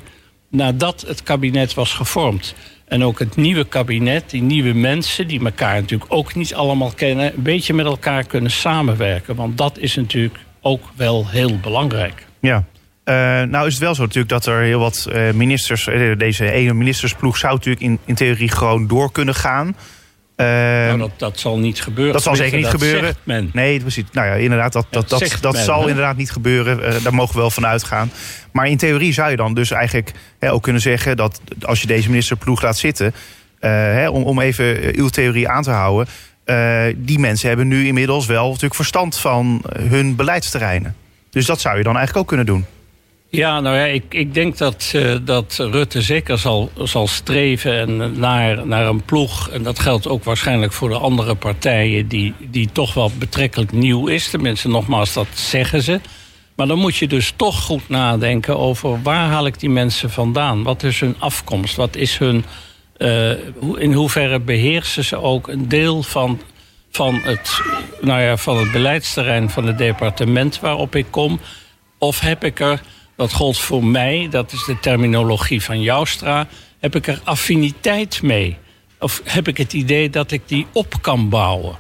nadat 0.51 1.05
het 1.07 1.23
kabinet 1.23 1.75
was 1.75 1.93
gevormd. 1.93 2.55
En 2.85 3.05
ook 3.05 3.19
het 3.19 3.37
nieuwe 3.37 3.65
kabinet, 3.65 4.31
die 4.31 4.43
nieuwe 4.43 4.73
mensen, 4.73 5.29
die 5.29 5.45
elkaar 5.45 5.81
natuurlijk 5.81 6.13
ook 6.13 6.35
niet 6.35 6.55
allemaal 6.55 6.93
kennen, 6.95 7.35
een 7.35 7.43
beetje 7.43 7.75
met 7.75 7.87
elkaar 7.87 8.25
kunnen 8.25 8.51
samenwerken. 8.51 9.35
Want 9.35 9.59
dat 9.59 9.79
is 9.79 9.95
natuurlijk 9.95 10.39
ook 10.61 10.83
wel 10.97 11.29
heel 11.29 11.59
belangrijk. 11.59 12.27
Ja. 12.41 12.65
Eh, 13.09 13.15
nou 13.43 13.67
is 13.67 13.73
het 13.73 13.83
wel 13.83 13.95
zo 13.95 14.03
natuurlijk 14.03 14.29
dat 14.29 14.47
er 14.47 14.61
heel 14.61 14.79
wat 14.79 15.09
eh, 15.13 15.31
ministers... 15.31 15.87
eh, 15.87 16.19
deze 16.19 16.51
ene 16.51 16.75
ministersploeg 16.75 17.37
zou 17.37 17.55
natuurlijk 17.55 17.85
in, 17.85 17.99
in 18.05 18.15
theorie 18.15 18.51
gewoon 18.51 18.87
door 18.87 19.13
kunnen 19.13 19.35
gaan. 19.35 19.77
Eh, 20.37 20.47
nou, 20.47 20.99
dat, 20.99 21.11
dat 21.17 21.39
zal 21.39 21.59
niet 21.59 21.81
gebeuren. 21.81 22.13
dat 22.13 22.23
zal 22.23 22.37
zeker 22.37 22.57
niet 22.57 22.71
dat 22.71 22.81
gebeuren. 22.81 23.15
Men. 23.23 23.51
Nee, 23.53 23.81
precies. 23.81 24.05
Nou 24.13 24.27
ja, 24.27 24.33
inderdaad, 24.35 24.73
dat, 24.73 24.87
dat, 24.91 25.09
dat, 25.09 25.39
dat 25.41 25.53
men, 25.53 25.65
zal 25.65 25.89
inderdaad 25.89 26.17
niet 26.17 26.31
gebeuren. 26.31 27.03
Daar 27.03 27.15
mogen 27.15 27.35
we 27.35 27.41
wel 27.41 27.51
van 27.51 27.67
uitgaan. 27.67 28.11
Maar 28.53 28.69
in 28.69 28.77
theorie 28.77 29.13
zou 29.13 29.31
je 29.31 29.37
dan 29.37 29.55
dus 29.55 29.71
eigenlijk 29.71 30.13
hè, 30.39 30.53
ook 30.53 30.63
kunnen 30.63 30.83
zeggen... 30.83 31.17
dat 31.17 31.41
als 31.63 31.81
je 31.81 31.87
deze 31.87 32.09
ministerploeg 32.09 32.63
laat 32.63 32.79
zitten... 32.79 33.15
hè, 33.61 34.09
om, 34.09 34.23
om 34.23 34.41
even 34.41 34.95
uw 34.95 35.09
theorie 35.09 35.49
aan 35.49 35.63
te 35.63 35.71
houden... 35.71 36.07
die 36.97 37.19
mensen 37.19 37.49
hebben 37.49 37.69
nu 37.69 37.87
inmiddels 37.87 38.27
wel 38.27 38.47
natuurlijk 38.47 38.75
verstand 38.75 39.19
van 39.19 39.65
hun 39.79 40.17
beleidsterreinen. 40.17 40.97
Dus 41.31 41.47
dat 41.47 41.61
zou 41.61 41.77
je 41.77 41.83
dan 41.83 41.97
eigenlijk 41.97 42.23
ook 42.23 42.29
kunnen 42.29 42.47
doen. 42.47 42.65
Ja, 43.31 43.61
nou 43.61 43.77
ja, 43.77 43.85
ik, 43.85 44.05
ik 44.15 44.35
denk 44.35 44.57
dat, 44.59 44.93
eh, 44.95 45.15
dat 45.25 45.57
Rutte 45.59 46.03
zeker 46.03 46.39
zal, 46.39 46.71
zal 46.83 47.07
streven 47.07 47.79
en 47.79 48.19
naar, 48.21 48.67
naar 48.67 48.87
een 48.87 49.03
ploeg. 49.05 49.49
En 49.51 49.63
dat 49.63 49.79
geldt 49.79 50.09
ook 50.09 50.25
waarschijnlijk 50.25 50.73
voor 50.73 50.89
de 50.89 50.99
andere 50.99 51.35
partijen, 51.35 52.09
die, 52.09 52.35
die 52.39 52.69
toch 52.73 52.95
wel 52.95 53.11
betrekkelijk 53.19 53.73
nieuw 53.73 54.07
is. 54.07 54.31
Tenminste, 54.31 54.69
nogmaals, 54.69 55.13
dat 55.13 55.27
zeggen 55.33 55.83
ze. 55.83 56.01
Maar 56.57 56.67
dan 56.67 56.79
moet 56.79 56.97
je 56.97 57.09
dus 57.09 57.33
toch 57.37 57.63
goed 57.63 57.89
nadenken 57.89 58.59
over 58.59 59.03
waar 59.03 59.29
haal 59.29 59.47
ik 59.47 59.61
die 59.61 59.71
mensen 59.71 60.11
vandaan? 60.11 60.63
Wat 60.63 60.83
is 60.83 61.01
hun 61.01 61.17
afkomst? 61.19 61.77
Wat 61.77 61.97
is 61.97 62.19
hun. 62.19 62.45
eh, 62.97 63.31
in 63.77 63.93
hoeverre 63.93 64.41
beheersen 64.41 65.05
ze 65.05 65.17
ook 65.21 65.49
een 65.49 65.69
deel 65.69 66.03
van, 66.03 66.41
van, 66.91 67.15
het, 67.15 67.61
nou 68.01 68.21
ja, 68.23 68.37
van 68.37 68.59
het 68.59 68.73
beleidsterrein 68.73 69.51
van 69.51 69.67
het 69.67 69.79
departement 69.79 70.61
waarop 70.61 70.95
ik 70.95 71.07
kom? 71.11 71.41
Of 71.99 72.21
heb 72.21 72.45
ik 72.45 72.61
er, 72.61 72.81
dat 73.19 73.33
gold 73.33 73.59
voor 73.59 73.85
mij, 73.85 74.29
dat 74.31 74.53
is 74.53 74.65
de 74.65 74.81
terminologie 74.81 75.63
van 75.63 75.81
Joustra, 75.81 76.47
heb 76.79 76.95
ik 76.95 77.07
er 77.07 77.21
affiniteit 77.25 78.23
mee? 78.23 78.57
Of 78.99 79.21
heb 79.25 79.49
ik 79.49 79.57
het 79.57 79.73
idee 79.73 80.11
dat 80.11 80.31
ik 80.31 80.43
die 80.47 80.67
op 80.73 80.95
kan 81.01 81.29
bouwen? 81.29 81.77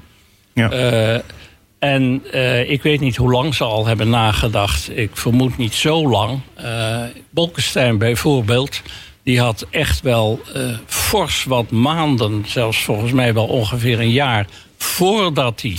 Ja. 0.55 0.71
Eh, 0.71 1.21
en 1.79 2.23
eh, 2.33 2.71
ik 2.71 2.83
weet 2.83 3.01
niet 3.01 3.17
hoe 3.17 3.31
lang 3.31 3.55
ze 3.55 3.65
al 3.65 3.87
hebben 3.87 4.11
nagedacht. 4.11 4.97
Ik 4.97 5.11
vermoed 5.13 5.57
niet 5.57 5.75
zo 5.75 6.09
lang. 6.09 6.41
Eh 6.55 7.03
Bolkestein 7.31 7.99
bijvoorbeeld, 7.99 8.83
die 9.23 9.41
had 9.41 9.67
echt 9.71 10.01
wel 10.01 10.41
fors 10.87 11.45
wat 11.45 11.71
maanden, 11.71 12.45
zelfs 12.47 12.83
volgens 12.83 13.13
mij 13.13 13.35
wel 13.35 13.47
ongeveer 13.47 14.01
een 14.01 14.11
jaar, 14.11 14.47
voordat 14.77 15.63
hij 15.63 15.77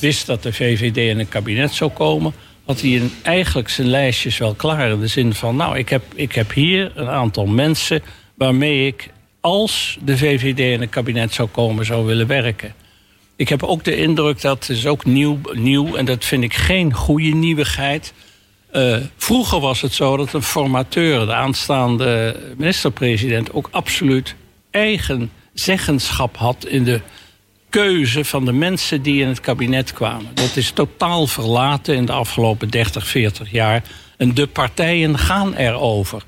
wist 0.00 0.26
dat 0.26 0.42
de 0.42 0.52
VVD 0.52 0.96
in 0.96 1.18
een 1.18 1.28
kabinet 1.28 1.72
zou 1.72 1.90
komen, 1.90 2.34
had 2.70 2.80
hij 2.80 2.96
een, 2.96 3.12
eigenlijk 3.22 3.68
zijn 3.68 3.88
lijstjes 3.88 4.38
wel 4.38 4.54
klaar. 4.54 4.90
In 4.90 5.00
de 5.00 5.06
zin 5.06 5.34
van, 5.34 5.56
nou, 5.56 5.78
ik 5.78 5.88
heb, 5.88 6.02
ik 6.14 6.34
heb 6.34 6.52
hier 6.52 6.92
een 6.94 7.08
aantal 7.08 7.46
mensen 7.46 8.02
waarmee 8.34 8.86
ik, 8.86 9.08
als 9.40 9.98
de 10.04 10.18
VVD 10.18 10.58
in 10.58 10.82
een 10.82 10.88
kabinet 10.88 11.32
zou 11.32 11.48
komen, 11.48 11.84
zou 11.84 12.06
willen 12.06 12.26
werken. 12.26 12.74
Ik 13.36 13.48
heb 13.48 13.62
ook 13.62 13.84
de 13.84 13.96
indruk 13.96 14.40
dat 14.40 14.68
is 14.68 14.86
ook 14.86 15.04
nieuw, 15.04 15.38
nieuw 15.52 15.96
en 15.96 16.04
dat 16.04 16.24
vind 16.24 16.42
ik 16.42 16.54
geen 16.54 16.92
goede 16.92 17.28
nieuwigheid. 17.28 18.12
Eh, 18.70 18.96
vroeger 19.16 19.60
was 19.60 19.80
het 19.80 19.92
zo 19.92 20.16
dat 20.16 20.32
een 20.32 20.42
formateur, 20.42 21.26
de 21.26 21.34
aanstaande 21.34 22.36
minister-president, 22.56 23.52
ook 23.52 23.68
absoluut 23.70 24.34
eigen 24.70 25.30
zeggenschap 25.52 26.36
had 26.36 26.66
in 26.66 26.84
de 26.84 27.00
keuze 27.70 28.24
van 28.24 28.44
de 28.44 28.52
mensen 28.52 29.02
die 29.02 29.22
in 29.22 29.28
het 29.28 29.40
kabinet 29.40 29.92
kwamen. 29.92 30.34
Dat 30.34 30.56
is 30.56 30.70
totaal 30.70 31.26
verlaten 31.26 31.94
in 31.94 32.04
de 32.04 32.12
afgelopen 32.12 32.70
30, 32.70 33.06
40 33.06 33.50
jaar. 33.50 33.82
En 34.16 34.34
de 34.34 34.46
partijen 34.46 35.18
gaan 35.18 35.54
erover. 35.54 36.22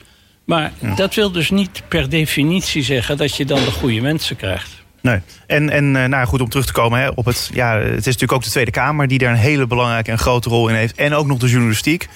Maar 0.44 0.72
dat 0.96 1.14
wil 1.14 1.32
dus 1.32 1.50
niet 1.50 1.82
per 1.88 2.08
definitie 2.08 2.82
zeggen 2.82 3.16
dat 3.16 3.36
je 3.36 3.44
dan 3.44 3.64
de 3.64 3.70
goede 3.70 4.00
mensen 4.00 4.36
krijgt. 4.36 4.82
Nee. 5.00 5.20
En, 5.46 5.70
en 5.70 5.96
eh, 5.96 6.04
nou 6.04 6.26
goed, 6.26 6.40
om 6.40 6.48
terug 6.48 6.66
te 6.66 6.72
komen 6.72 7.00
hè, 7.00 7.08
op 7.08 7.24
het. 7.24 7.50
Ja, 7.52 7.78
het 7.78 7.98
is 7.98 8.04
natuurlijk 8.04 8.32
ook 8.32 8.42
de 8.42 8.50
Tweede 8.50 8.70
Kamer 8.70 9.08
die 9.08 9.18
daar 9.18 9.30
een 9.30 9.36
hele 9.36 9.66
belangrijke 9.66 10.10
en 10.10 10.18
grote 10.18 10.48
rol 10.48 10.68
in 10.68 10.74
heeft. 10.74 10.94
En 10.96 11.14
ook 11.14 11.26
nog 11.26 11.38
de 11.38 11.48
journalistiek. 11.48 12.08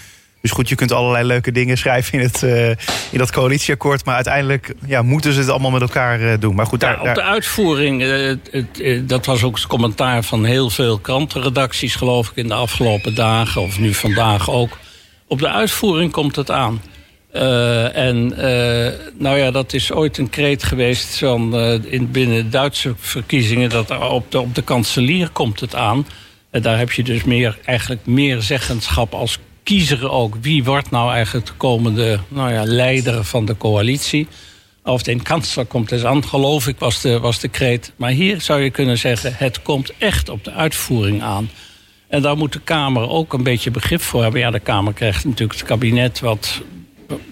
Dus 0.46 0.54
goed, 0.54 0.68
je 0.68 0.74
kunt 0.74 0.92
allerlei 0.92 1.24
leuke 1.24 1.52
dingen 1.52 1.78
schrijven 1.78 2.18
in, 2.18 2.24
het, 2.24 2.42
eh, 2.42 2.68
in 3.10 3.18
dat 3.18 3.32
coalitieakkoord. 3.32 4.04
Maar 4.04 4.14
uiteindelijk 4.14 4.74
ja, 4.86 5.02
moeten 5.02 5.32
ze 5.32 5.40
het 5.40 5.48
allemaal 5.48 5.70
met 5.70 5.80
elkaar 5.80 6.20
eh, 6.20 6.40
doen. 6.40 6.54
Maar 6.54 6.66
goed, 6.66 6.80
daar, 6.80 7.02
Ja, 7.02 7.08
op 7.08 7.14
de 7.14 7.22
uitvoering, 7.22 8.02
eh, 8.02 9.00
dat 9.02 9.26
was 9.26 9.42
ook 9.42 9.56
het 9.56 9.66
commentaar 9.66 10.22
van 10.22 10.44
heel 10.44 10.70
veel 10.70 10.98
krantenredacties, 10.98 11.94
geloof 11.94 12.30
ik, 12.30 12.36
in 12.36 12.48
de 12.48 12.54
afgelopen 12.54 13.14
dagen, 13.14 13.62
of 13.62 13.78
nu 13.78 13.94
vandaag 13.94 14.50
ook. 14.50 14.78
Op 15.26 15.38
de 15.38 15.48
uitvoering 15.48 16.12
komt 16.12 16.36
het 16.36 16.50
aan. 16.50 16.82
En 17.92 18.34
nou 19.18 19.38
ja, 19.38 19.50
dat 19.50 19.72
is 19.72 19.92
ooit 19.92 20.18
een 20.18 20.30
kreet 20.30 20.62
geweest 20.62 21.18
van, 21.18 21.56
eh, 21.56 21.92
in, 21.92 22.10
binnen 22.10 22.50
Duitse 22.50 22.94
verkiezingen. 22.98 23.70
Dat 23.70 23.98
op, 23.98 24.30
de, 24.30 24.40
op 24.40 24.54
de 24.54 24.62
kanselier 24.62 25.28
komt 25.28 25.60
het 25.60 25.74
aan. 25.74 26.06
En 26.50 26.62
daar 26.62 26.78
heb 26.78 26.92
je 26.92 27.02
dus 27.02 27.24
meer, 27.24 27.58
eigenlijk 27.64 28.06
meer 28.06 28.42
zeggenschap 28.42 29.14
als 29.14 29.38
kiezer 29.66 30.10
ook. 30.10 30.36
Wie 30.40 30.64
wordt 30.64 30.90
nou 30.90 31.12
eigenlijk 31.12 31.46
de 31.46 31.52
komende 31.56 32.18
nou 32.28 32.52
ja, 32.52 32.64
leider 32.64 33.24
van 33.24 33.44
de 33.44 33.56
coalitie? 33.56 34.28
Of 34.84 35.02
den 35.02 35.22
kansler 35.22 35.64
komt 35.64 35.92
es 35.92 36.04
aan, 36.04 36.24
geloof 36.24 36.66
ik, 36.66 36.78
was 36.78 37.00
de, 37.00 37.20
was 37.20 37.40
de 37.40 37.48
kreet. 37.48 37.92
Maar 37.96 38.10
hier 38.10 38.40
zou 38.40 38.60
je 38.60 38.70
kunnen 38.70 38.98
zeggen, 38.98 39.32
het 39.36 39.62
komt 39.62 39.92
echt 39.98 40.28
op 40.28 40.44
de 40.44 40.52
uitvoering 40.52 41.22
aan. 41.22 41.50
En 42.08 42.22
daar 42.22 42.36
moet 42.36 42.52
de 42.52 42.60
Kamer 42.60 43.08
ook 43.08 43.32
een 43.32 43.42
beetje 43.42 43.70
begrip 43.70 44.00
voor 44.00 44.22
hebben. 44.22 44.40
Ja, 44.40 44.50
de 44.50 44.60
Kamer 44.60 44.92
krijgt 44.92 45.24
natuurlijk 45.24 45.58
het 45.58 45.68
kabinet 45.68 46.20
wat... 46.20 46.62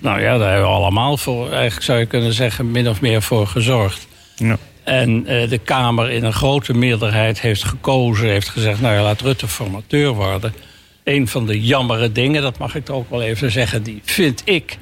Nou 0.00 0.20
ja, 0.20 0.38
daar 0.38 0.50
hebben 0.50 0.68
we 0.68 0.74
allemaal 0.74 1.16
voor, 1.16 1.50
eigenlijk 1.50 1.82
zou 1.82 1.98
je 1.98 2.06
kunnen 2.06 2.32
zeggen, 2.32 2.70
min 2.70 2.88
of 2.88 3.00
meer 3.00 3.22
voor 3.22 3.46
gezorgd. 3.46 4.06
Ja. 4.36 4.58
En 4.84 5.26
eh, 5.26 5.48
de 5.48 5.58
Kamer 5.58 6.10
in 6.10 6.24
een 6.24 6.32
grote 6.32 6.74
meerderheid 6.74 7.40
heeft 7.40 7.64
gekozen, 7.64 8.28
heeft 8.28 8.48
gezegd... 8.48 8.80
nou 8.80 8.94
ja, 8.94 9.02
laat 9.02 9.20
Rutte 9.20 9.48
formateur 9.48 10.12
worden. 10.12 10.54
Een 11.04 11.28
van 11.28 11.46
de 11.46 11.60
jammere 11.60 12.12
dingen, 12.12 12.42
dat 12.42 12.58
mag 12.58 12.74
ik 12.74 12.90
ook 12.90 13.10
wel 13.10 13.22
even 13.22 13.50
zeggen... 13.50 13.82
die 13.82 14.00
vind 14.04 14.42
ik 14.44 14.78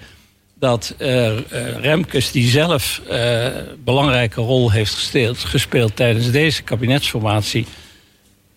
dat 0.54 0.94
eh, 0.98 1.38
Remkes, 1.80 2.30
die 2.30 2.48
zelf 2.48 3.00
eh 3.08 3.46
belangrijke 3.84 4.40
rol 4.40 4.70
heeft 4.70 4.94
gespeeld, 4.94 5.38
gespeeld 5.38 5.96
tijdens 5.96 6.30
deze 6.30 6.62
kabinetsformatie... 6.62 7.66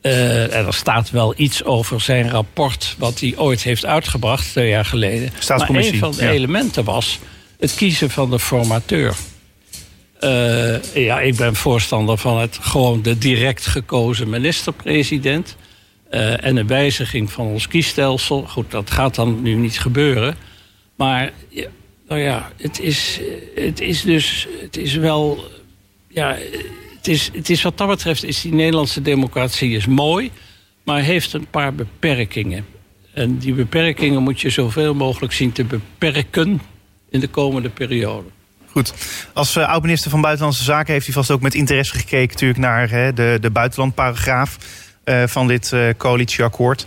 en 0.01 0.65
er 0.65 0.73
staat 0.73 1.09
wel 1.09 1.33
iets 1.37 1.63
over 1.63 2.01
zijn 2.01 2.29
rapport... 2.29 2.95
wat 2.97 3.19
hij 3.19 3.33
ooit 3.37 3.63
heeft 3.63 3.85
uitgebracht, 3.85 4.49
twee 4.49 4.69
jaar 4.69 4.85
geleden. 4.85 5.31
Maar 5.47 5.69
een 5.69 5.97
van 5.97 6.11
de 6.11 6.23
ja. 6.23 6.31
elementen 6.31 6.83
was 6.83 7.19
het 7.59 7.75
kiezen 7.75 8.09
van 8.09 8.29
de 8.29 8.39
formateur. 8.39 9.15
Ja, 10.93 11.19
ik 11.19 11.35
ben 11.35 11.55
voorstander 11.55 12.17
van 12.17 12.39
het 12.39 12.57
gewoon 12.61 13.01
de 13.01 13.17
direct 13.17 13.65
gekozen 13.65 14.29
minister-president. 14.29 15.55
Eh, 16.15 16.45
en 16.45 16.55
een 16.55 16.67
wijziging 16.67 17.31
van 17.31 17.45
ons 17.45 17.67
kiesstelsel. 17.67 18.43
Goed, 18.47 18.71
dat 18.71 18.91
gaat 18.91 19.15
dan 19.15 19.41
nu 19.41 19.53
niet 19.53 19.79
gebeuren. 19.79 20.35
Maar 20.95 21.31
nou 22.07 22.21
ja, 22.21 22.51
het 22.57 22.79
is, 22.79 23.21
het 23.55 23.81
is 23.81 24.01
dus. 24.01 24.47
Het 24.61 24.77
is 24.77 24.95
wel. 24.95 25.43
Ja, 26.07 26.37
het 26.95 27.07
is, 27.07 27.29
het 27.33 27.49
is 27.49 27.61
wat 27.61 27.77
dat 27.77 27.87
betreft 27.87 28.23
is 28.23 28.41
die 28.41 28.53
Nederlandse 28.53 29.01
democratie 29.01 29.75
is 29.75 29.85
mooi, 29.85 30.31
maar 30.83 31.01
heeft 31.01 31.33
een 31.33 31.47
paar 31.49 31.73
beperkingen. 31.73 32.65
En 33.13 33.37
die 33.37 33.53
beperkingen 33.53 34.23
moet 34.23 34.41
je 34.41 34.49
zoveel 34.49 34.93
mogelijk 34.93 35.33
zien 35.33 35.51
te 35.51 35.63
beperken 35.63 36.61
in 37.09 37.19
de 37.19 37.27
komende 37.27 37.69
periode. 37.69 38.27
Goed. 38.71 38.93
Als 39.33 39.55
eh, 39.55 39.69
oud-minister 39.69 40.11
van 40.11 40.21
Buitenlandse 40.21 40.63
Zaken 40.63 40.93
heeft 40.93 41.05
hij 41.05 41.13
vast 41.13 41.31
ook 41.31 41.41
met 41.41 41.53
interesse 41.53 41.95
gekeken 41.95 42.27
natuurlijk 42.27 42.59
naar 42.59 42.89
hè, 42.89 43.13
de, 43.13 43.37
de 43.41 43.49
buitenlandparagraaf 43.49 44.57
eh, 44.57 44.84
van 45.25 45.47
dit 45.47 45.71
eh, 45.71 45.81
coalitieakkoord. 45.97 46.85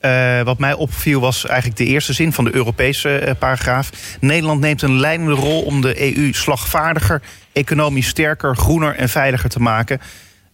Eh, 0.00 0.42
wat 0.42 0.58
mij 0.58 0.72
opviel 0.72 1.20
was 1.20 1.46
eigenlijk 1.46 1.78
de 1.78 1.84
eerste 1.84 2.12
zin 2.12 2.32
van 2.32 2.44
de 2.44 2.54
Europese 2.54 3.18
eh, 3.18 3.34
paragraaf. 3.38 3.90
Nederland 4.20 4.60
neemt 4.60 4.82
een 4.82 5.00
leidende 5.00 5.32
rol 5.32 5.62
om 5.62 5.80
de 5.80 6.16
EU 6.16 6.32
slagvaardiger, 6.32 7.22
economisch 7.52 8.08
sterker, 8.08 8.56
groener 8.56 8.96
en 8.96 9.08
veiliger 9.08 9.50
te 9.50 9.60
maken. 9.60 10.00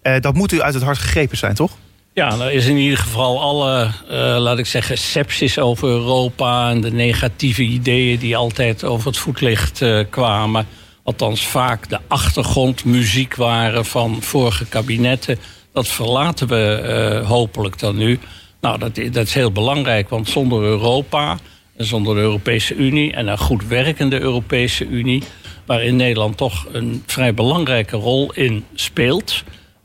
Eh, 0.02 0.20
dat 0.20 0.34
moet 0.34 0.52
u 0.52 0.62
uit 0.62 0.74
het 0.74 0.82
hart 0.82 0.98
gegrepen 0.98 1.36
zijn, 1.36 1.54
toch? 1.54 1.70
Ja, 2.14 2.38
er 2.38 2.52
is 2.52 2.66
in 2.66 2.76
ieder 2.76 2.98
geval 2.98 3.40
alle, 3.40 3.90
eh, 4.08 4.36
laat 4.38 4.58
ik 4.58 4.66
zeggen, 4.66 4.98
sepsis 4.98 5.58
over 5.58 5.88
Europa 5.88 6.70
en 6.70 6.80
de 6.80 6.92
negatieve 6.92 7.62
ideeën 7.62 8.18
die 8.18 8.36
altijd 8.36 8.84
over 8.84 9.06
het 9.06 9.16
voetlicht 9.16 9.82
eh, 9.82 10.00
kwamen. 10.10 10.66
Althans, 11.02 11.46
vaak 11.46 11.88
de 11.88 11.98
achtergrondmuziek 12.08 13.34
waren 13.34 13.84
van 13.84 14.22
vorige 14.22 14.66
kabinetten. 14.66 15.38
Dat 15.72 15.88
verlaten 15.88 16.48
we 16.48 16.74
eh, 16.74 17.28
hopelijk 17.28 17.78
dan 17.78 17.96
nu. 17.96 18.18
Nou, 18.60 18.78
dat, 18.78 18.94
dat 18.94 19.26
is 19.26 19.34
heel 19.34 19.52
belangrijk, 19.52 20.08
want 20.08 20.28
zonder 20.28 20.62
Europa, 20.62 21.38
en 21.76 21.84
zonder 21.84 22.14
de 22.14 22.20
Europese 22.20 22.74
Unie 22.74 23.12
en 23.12 23.26
een 23.26 23.38
goed 23.38 23.66
werkende 23.66 24.20
Europese 24.20 24.86
Unie, 24.86 25.22
waarin 25.66 25.96
Nederland 25.96 26.36
toch 26.36 26.66
een 26.72 27.02
vrij 27.06 27.34
belangrijke 27.34 27.96
rol 27.96 28.32
in 28.32 28.64
speelt, 28.74 29.44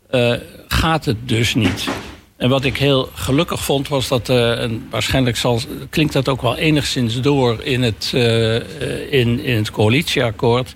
eh, 0.10 0.34
gaat 0.68 1.06
het 1.06 1.18
dus 1.30 1.56
niet. 1.56 1.88
En 2.38 2.50
wat 2.50 2.64
ik 2.64 2.78
heel 2.78 3.10
gelukkig 3.14 3.64
vond, 3.64 3.88
was 3.88 4.08
dat, 4.08 4.30
eh, 4.30 4.62
en 4.62 4.88
waarschijnlijk 4.90 5.38
zal, 5.38 5.60
klinkt 5.90 6.14
dat 6.14 6.30
ook 6.30 6.42
wel 6.42 6.56
enigszins 6.58 7.22
door 7.22 7.64
in 7.64 7.84
het, 7.84 8.14
in, 9.10 9.44
in 9.44 9.56
het 9.56 9.72
coalitieakkoord, 9.72 10.76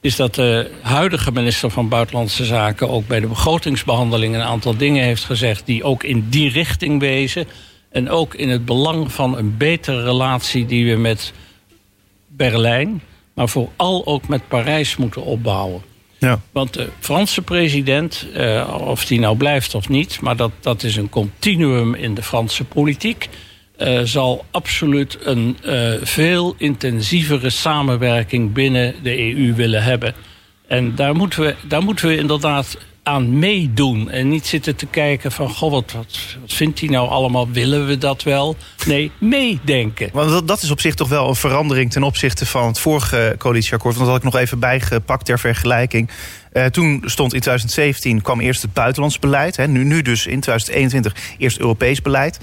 is 0.00 0.16
dat 0.16 0.34
de 0.34 0.70
huidige 0.80 1.32
minister 1.32 1.70
van 1.70 1.88
Buitenlandse 1.88 2.44
Zaken 2.44 2.88
ook 2.88 3.06
bij 3.06 3.20
de 3.20 3.26
begrotingsbehandeling 3.26 4.34
een 4.34 4.42
aantal 4.42 4.76
dingen 4.76 5.04
heeft 5.04 5.24
gezegd 5.24 5.66
die 5.66 5.84
ook 5.84 6.04
in 6.04 6.26
die 6.28 6.50
richting 6.50 7.00
wezen. 7.00 7.46
En 7.90 8.10
ook 8.10 8.34
in 8.34 8.48
het 8.48 8.64
belang 8.64 9.12
van 9.12 9.36
een 9.36 9.56
betere 9.56 10.02
relatie 10.02 10.66
die 10.66 10.94
we 10.94 11.00
met 11.00 11.32
Berlijn, 12.26 13.02
maar 13.34 13.48
vooral 13.48 14.06
ook 14.06 14.28
met 14.28 14.48
Parijs 14.48 14.96
moeten 14.96 15.24
opbouwen. 15.24 15.82
Ja. 16.18 16.40
Want 16.52 16.74
de 16.74 16.88
Franse 16.98 17.42
president, 17.42 18.26
eh, 18.34 18.76
of 18.80 19.04
die 19.04 19.20
nou 19.20 19.36
blijft 19.36 19.74
of 19.74 19.88
niet, 19.88 20.20
maar 20.20 20.36
dat, 20.36 20.50
dat 20.60 20.82
is 20.82 20.96
een 20.96 21.08
continuum 21.08 21.94
in 21.94 22.14
de 22.14 22.22
Franse 22.22 22.64
politiek, 22.64 23.28
eh, 23.80 24.00
zal 24.04 24.44
absoluut 24.50 25.18
een 25.22 25.56
eh, 25.62 25.92
veel 26.02 26.54
intensievere 26.58 27.50
samenwerking 27.50 28.52
binnen 28.52 28.94
de 29.02 29.34
EU 29.34 29.54
willen 29.54 29.82
hebben. 29.82 30.14
En 30.66 30.94
daar 30.94 31.14
moeten 31.14 31.40
we, 31.42 31.54
daar 31.68 31.82
moeten 31.82 32.08
we 32.08 32.16
inderdaad 32.16 32.78
aan 33.02 33.38
meedoen. 33.38 34.10
En 34.10 34.28
niet 34.28 34.46
zitten 34.46 34.76
te 34.76 34.86
kijken 34.86 35.32
van, 35.32 35.50
goh, 35.50 35.70
wat, 35.70 35.92
wat, 35.92 36.18
vindt 36.46 36.80
hij 36.80 36.88
nou 36.88 37.08
allemaal? 37.08 37.50
Willen 37.50 37.86
we 37.86 37.98
dat 37.98 38.22
wel? 38.22 38.56
Nee, 38.86 39.10
meedenken. 39.18 40.10
Want 40.12 40.30
dat, 40.30 40.48
dat 40.48 40.62
is 40.62 40.70
op 40.70 40.80
zich 40.80 40.94
toch 40.94 41.08
wel 41.08 41.28
een 41.28 41.34
verandering 41.34 41.92
ten 41.92 42.02
opzichte 42.02 42.46
van 42.46 42.66
het 42.66 42.78
vorige 42.78 43.34
coalitieakkoord. 43.38 43.94
Want 43.94 44.06
dat 44.06 44.16
had 44.16 44.26
ik 44.26 44.32
nog 44.32 44.42
even 44.42 44.58
bijgepakt 44.58 45.24
ter 45.24 45.38
vergelijking. 45.38 46.10
Eh, 46.52 46.64
toen 46.64 47.02
stond 47.04 47.34
in 47.34 47.40
2017 47.40 48.22
kwam 48.22 48.40
eerst 48.40 48.62
het 48.62 48.72
buitenlands 48.72 49.18
beleid. 49.18 49.56
Hè, 49.56 49.66
nu, 49.68 49.84
nu 49.84 50.02
dus 50.02 50.26
in 50.26 50.40
2021 50.40 51.14
eerst 51.38 51.58
Europees 51.58 52.02
beleid. 52.02 52.38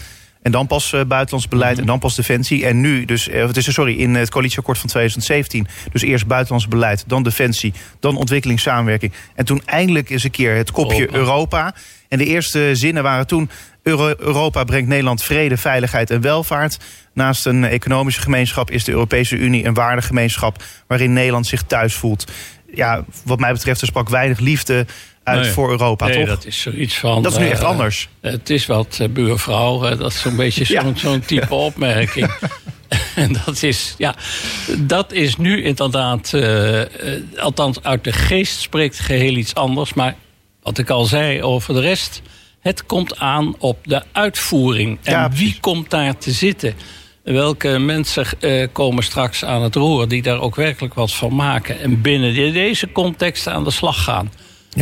En 0.48 0.54
dan 0.54 0.68
pas 0.68 0.94
eh, 0.94 1.02
buitenlands 1.08 1.48
beleid 1.48 1.80
en 1.80 1.86
dan 1.86 2.00
pas 2.00 2.16
defensie. 2.16 2.66
En 2.66 2.82
nu 2.82 3.06
dus, 3.06 3.30
eh, 3.30 3.48
het 3.48 3.58
is, 3.58 3.74
sorry, 3.74 4.00
in 4.00 4.16
het 4.16 4.30
coalitieakkoord 4.30 4.78
van 4.78 4.90
2017... 4.90 5.68
dus 5.92 6.02
eerst 6.02 6.28
buitenlands 6.28 6.68
beleid, 6.68 7.04
dan 7.08 7.24
defensie, 7.24 7.74
dan 8.00 8.18
ontwikkelingssamenwerking... 8.18 9.14
en 9.36 9.46
toen 9.46 9.62
eindelijk 9.66 10.10
eens 10.10 10.24
een 10.24 10.32
keer 10.32 10.56
het 10.56 10.72
kopje 10.72 11.00
Europa. 11.00 11.18
Europa. 11.18 11.74
En 12.08 12.18
de 12.18 12.26
eerste 12.26 12.70
zinnen 12.74 13.04
waren 13.04 13.28
toen... 13.28 13.50
Euro- 13.84 14.16
Europa 14.18 14.64
brengt 14.64 14.88
Nederland 14.88 15.24
vrede, 15.24 15.58
veiligheid 15.58 16.12
en 16.12 16.22
welvaart. 16.22 16.78
Naast 17.14 17.46
een 17.46 17.64
economische 17.64 18.22
gemeenschap 18.22 18.72
is 18.72 18.84
de 18.84 18.92
Europese 18.92 19.38
Unie 19.38 19.66
een 19.66 19.74
waardegemeenschap... 19.74 20.64
waarin 20.88 21.14
Nederland 21.14 21.48
zich 21.48 21.64
thuis 21.64 21.94
voelt. 21.94 22.32
Ja, 22.74 23.06
wat 23.24 23.40
mij 23.40 23.52
betreft, 23.52 23.82
er 23.82 23.88
sprak 23.88 24.10
weinig 24.10 24.40
liefde 24.40 24.86
uit 25.28 25.42
Nee. 25.42 25.52
voor 25.52 25.70
Europa, 25.70 26.06
nee, 26.08 26.18
toch? 26.18 26.28
dat 26.28 26.46
is 26.46 26.62
zoiets 26.62 26.98
van... 26.98 27.24
Dat 27.24 27.32
is 27.32 27.38
nu 27.38 27.46
eh, 27.46 27.52
echt 27.52 27.64
anders. 27.64 28.08
Het 28.22 28.50
is 28.50 28.66
wat 28.66 28.98
eh, 29.02 29.08
buurvrouw, 29.10 29.96
dat 29.96 30.12
is 30.12 30.20
zo'n 30.22 30.36
beetje 30.46 30.66
zo'n 30.66 30.76
Ja. 30.88 30.96
zo'n 30.96 31.20
type 31.20 31.54
opmerking. 31.70 32.32
en 33.16 33.34
dat 33.46 33.64
is, 33.64 33.96
ja, 33.98 34.16
dat 34.78 35.12
is 35.12 35.38
nu 35.38 35.64
inderdaad, 35.64 36.34
eh, 36.34 36.82
althans 37.38 37.84
uit 37.84 38.04
de 38.04 38.12
geest 38.12 38.60
spreekt 38.60 39.00
geheel 39.00 39.36
iets 39.36 39.56
anders. 39.56 39.94
Maar 39.94 40.16
wat 40.64 40.78
ik 40.78 40.90
al 40.90 41.06
zei 41.06 41.44
over 41.44 41.74
de 41.74 41.80
rest, 41.82 42.22
het 42.60 42.86
komt 42.86 43.20
aan 43.20 43.56
op 43.60 43.78
de 43.84 44.04
uitvoering. 44.12 45.00
En 45.04 45.12
Ja, 45.14 45.32
wie 45.32 45.58
komt 45.60 45.90
daar 45.90 46.18
te 46.18 46.32
zitten? 46.32 46.74
Welke 47.24 47.80
mensen 47.80 48.26
komen 48.72 49.04
straks 49.04 49.46
aan 49.46 49.62
het 49.62 49.76
roer 49.76 50.08
die 50.08 50.22
daar 50.22 50.40
ook 50.40 50.56
werkelijk 50.56 50.94
wat 50.94 51.14
van 51.14 51.36
maken 51.36 51.80
en 51.80 52.02
binnen 52.02 52.34
de- 52.34 52.52
deze 52.52 52.92
context 52.92 53.48
aan 53.48 53.64
de 53.64 53.72
slag 53.72 54.04
gaan? 54.04 54.32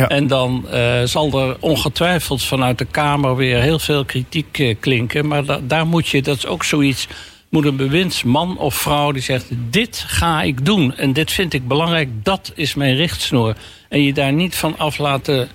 En 0.04 0.26
dan 0.26 0.68
eh, 0.70 1.02
zal 1.04 1.40
er 1.48 1.56
ongetwijfeld 1.60 2.42
vanuit 2.42 2.78
de 2.78 2.84
Kamer 2.84 3.36
weer 3.36 3.60
heel 3.60 3.78
veel 3.78 4.04
kritiek 4.04 4.58
eh, 4.58 4.74
klinken. 4.80 5.26
Maar 5.26 5.44
da- 5.44 5.60
daar 5.62 5.86
moet 5.86 6.08
je, 6.08 6.22
dat 6.22 6.36
is 6.36 6.46
ook 6.46 6.64
zoiets, 6.64 7.06
moet 7.48 7.64
een 7.64 7.76
bewindsman 7.76 8.58
of 8.58 8.74
vrouw 8.74 9.12
die 9.12 9.22
zegt: 9.22 9.46
Dit 9.70 10.04
ga 10.06 10.42
ik 10.42 10.64
doen 10.64 10.96
en 10.96 11.12
dit 11.12 11.32
vind 11.32 11.52
ik 11.54 11.68
belangrijk, 11.68 12.08
dat 12.22 12.52
is 12.54 12.74
mijn 12.74 12.94
richtsnoer. 12.96 13.56
En 13.88 14.02
je 14.02 14.12
daar 14.12 14.32
niet 14.32 14.54
van 14.56 14.78
af 14.78 14.98
laten 14.98 15.48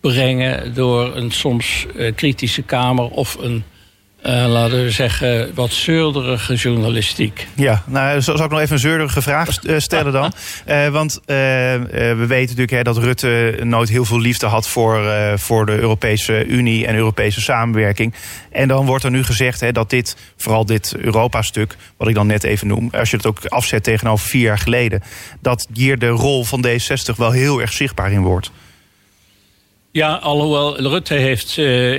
brengen 0.00 0.74
door 0.74 1.16
een 1.16 1.30
soms 1.30 1.86
eh, 1.96 2.14
kritische 2.14 2.62
Kamer 2.62 3.08
of 3.08 3.36
een, 3.40 3.64
eh, 4.26 4.46
laten 4.46 4.82
we 4.82 4.90
zeggen, 4.90 5.50
wat 5.54 5.72
zeurderige 5.72 6.54
journalistiek. 6.54 7.46
Ja, 7.54 7.82
nou, 7.86 8.20
zal 8.20 8.44
ik 8.44 8.50
nog 8.50 8.60
even 8.60 8.72
een 8.72 8.80
zeurderige 8.80 9.22
vraag 9.22 9.64
eh, 9.64 9.78
stellen 9.78 10.12
dan? 10.12 10.32
Eh, 10.64 10.88
want 10.88 11.20
we 11.26 12.24
weten 12.28 12.56
natuurlijk 12.56 12.70
hè, 12.70 12.82
dat 12.82 12.98
Rutte 12.98 13.58
nooit 13.62 13.88
heel 13.88 14.04
veel 14.04 14.20
liefde 14.20 14.46
had 14.46 14.68
voor, 14.68 15.00
voor 15.38 15.66
de 15.66 15.78
Europese 15.78 16.46
Unie 16.46 16.86
en 16.86 16.94
Europese 16.94 17.40
samenwerking. 17.40 18.14
En 18.50 18.68
dan 18.68 18.86
wordt 18.86 19.04
er 19.04 19.10
nu 19.10 19.24
gezegd 19.24 19.60
hè, 19.60 19.72
dat 19.72 19.90
dit, 19.90 20.16
vooral 20.36 20.66
dit 20.66 20.94
Europa-stuk, 20.96 21.76
wat 21.96 22.08
ik 22.08 22.14
dan 22.14 22.26
net 22.26 22.44
even 22.44 22.66
noem, 22.66 22.88
als 22.92 23.10
je 23.10 23.16
het 23.16 23.26
ook 23.26 23.46
afzet 23.46 23.82
tegenover 23.82 24.28
vier 24.28 24.42
jaar 24.42 24.58
geleden, 24.58 25.02
dat 25.40 25.66
hier 25.72 25.98
de 25.98 26.08
rol 26.08 26.44
van 26.44 26.66
D60 26.66 27.16
wel 27.16 27.30
heel 27.30 27.60
erg 27.60 27.72
zichtbaar 27.72 28.12
in 28.12 28.22
wordt. 28.22 28.50
Ja, 29.96 30.14
alhoewel 30.14 30.80
Rutte 30.80 31.14
heeft, 31.14 31.58
eh, 31.58 31.92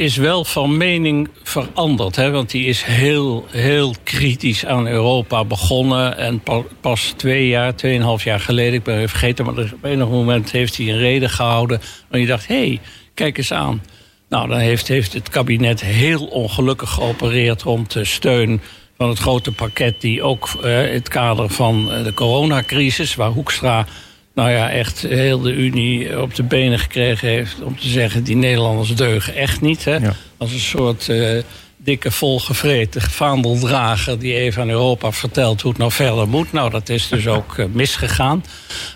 is 0.00 0.16
wel 0.16 0.44
van 0.44 0.76
mening 0.76 1.28
veranderd. 1.42 2.16
Hè, 2.16 2.30
want 2.30 2.50
die 2.50 2.66
is 2.66 2.82
heel, 2.82 3.46
heel 3.50 3.94
kritisch 4.02 4.66
aan 4.66 4.86
Europa 4.86 5.44
begonnen. 5.44 6.16
En 6.16 6.40
pa- 6.40 6.62
pas 6.80 7.12
twee 7.16 7.48
jaar, 7.48 7.74
tweeënhalf 7.74 8.24
jaar 8.24 8.40
geleden, 8.40 8.74
ik 8.74 8.82
ben 8.82 9.08
vergeten... 9.08 9.44
maar 9.44 9.54
op 9.58 9.84
enig 9.84 10.08
moment 10.08 10.50
heeft 10.50 10.76
hij 10.76 10.88
een 10.88 10.98
reden 10.98 11.30
gehouden... 11.30 11.80
waar 12.08 12.20
je 12.20 12.26
dacht, 12.26 12.46
hé, 12.46 12.66
hey, 12.66 12.80
kijk 13.14 13.38
eens 13.38 13.52
aan. 13.52 13.82
Nou, 14.28 14.48
dan 14.48 14.58
heeft, 14.58 14.88
heeft 14.88 15.12
het 15.12 15.28
kabinet 15.28 15.80
heel 15.80 16.24
ongelukkig 16.24 16.90
geopereerd... 16.90 17.62
rond 17.62 17.92
de 17.92 18.04
steun 18.04 18.60
van 18.96 19.08
het 19.08 19.18
grote 19.18 19.52
pakket... 19.52 20.00
die 20.00 20.22
ook 20.22 20.48
in 20.62 20.68
het 20.70 21.08
kader 21.08 21.50
van 21.50 21.92
eh, 21.92 22.04
de 22.04 22.14
coronacrisis... 22.14 23.14
waar 23.14 23.30
Hoekstra 23.30 23.86
nou 24.34 24.50
ja, 24.50 24.70
echt 24.70 25.00
heel 25.00 25.40
de 25.40 25.52
Unie 25.52 26.20
op 26.20 26.34
de 26.34 26.42
benen 26.42 26.78
gekregen 26.78 27.28
heeft... 27.28 27.62
om 27.62 27.78
te 27.78 27.88
zeggen, 27.88 28.24
die 28.24 28.36
Nederlanders 28.36 28.94
deugen 28.94 29.34
echt 29.34 29.60
niet. 29.60 29.84
Hè? 29.84 29.96
Ja. 29.96 30.14
Als 30.36 30.52
een 30.52 30.58
soort 30.58 31.08
eh, 31.08 31.42
dikke, 31.76 32.10
volgevreten 32.10 33.00
vaandeldrager... 33.00 34.18
die 34.18 34.34
even 34.34 34.62
aan 34.62 34.70
Europa 34.70 35.12
vertelt 35.12 35.60
hoe 35.60 35.70
het 35.70 35.80
nou 35.80 35.92
verder 35.92 36.28
moet. 36.28 36.52
Nou, 36.52 36.70
dat 36.70 36.88
is 36.88 37.08
dus 37.08 37.26
ook 37.26 37.58
eh, 37.58 37.66
misgegaan. 37.72 38.44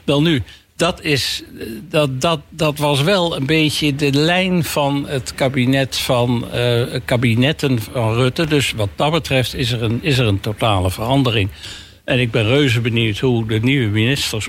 Wel 0.05 0.23
nu, 0.23 0.43
dat, 0.77 1.03
is, 1.03 1.43
eh, 1.59 1.67
dat, 1.89 2.21
dat, 2.21 2.41
dat 2.49 2.79
was 2.79 3.03
wel 3.03 3.37
een 3.37 3.47
beetje 3.47 3.95
de 3.95 4.13
lijn 4.13 4.65
van 4.65 5.07
het 5.09 5.35
kabinet 5.35 5.97
van 5.97 6.45
kabinetten 7.05 7.79
van 7.93 8.15
Rutte. 8.15 8.47
Dus 8.47 8.73
wat 8.73 8.89
dat 8.97 9.13
betreft 9.13 9.55
is 9.55 9.73
er 9.73 9.83
een, 9.83 9.99
is 10.03 10.19
er 10.19 10.27
een 10.27 10.41
totale 10.41 10.91
verandering. 10.91 11.51
En 12.09 12.19
ik 12.19 12.31
ben 12.31 12.47
reuze 12.47 12.81
benieuwd 12.81 13.19
hoe 13.19 13.47
de 13.47 13.61
nieuwe 13.61 13.89
ministers, 13.89 14.49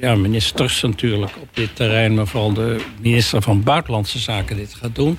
ja, 0.00 0.14
ministers 0.14 0.82
natuurlijk 0.82 1.32
op 1.40 1.48
dit 1.52 1.76
terrein, 1.76 2.14
maar 2.14 2.26
vooral 2.26 2.52
de 2.52 2.80
minister 3.00 3.42
van 3.42 3.62
Buitenlandse 3.62 4.18
Zaken 4.18 4.56
dit 4.56 4.74
gaat 4.74 4.94
doen. 4.94 5.18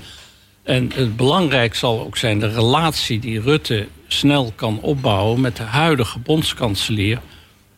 En 0.63 0.91
het 0.95 1.15
belangrijk 1.15 1.75
zal 1.75 2.01
ook 2.01 2.17
zijn 2.17 2.39
de 2.39 2.47
relatie 2.47 3.19
die 3.19 3.41
Rutte 3.41 3.87
snel 4.07 4.53
kan 4.55 4.79
opbouwen 4.81 5.41
met 5.41 5.57
de 5.57 5.63
huidige 5.63 6.19
bondskanselier. 6.19 7.19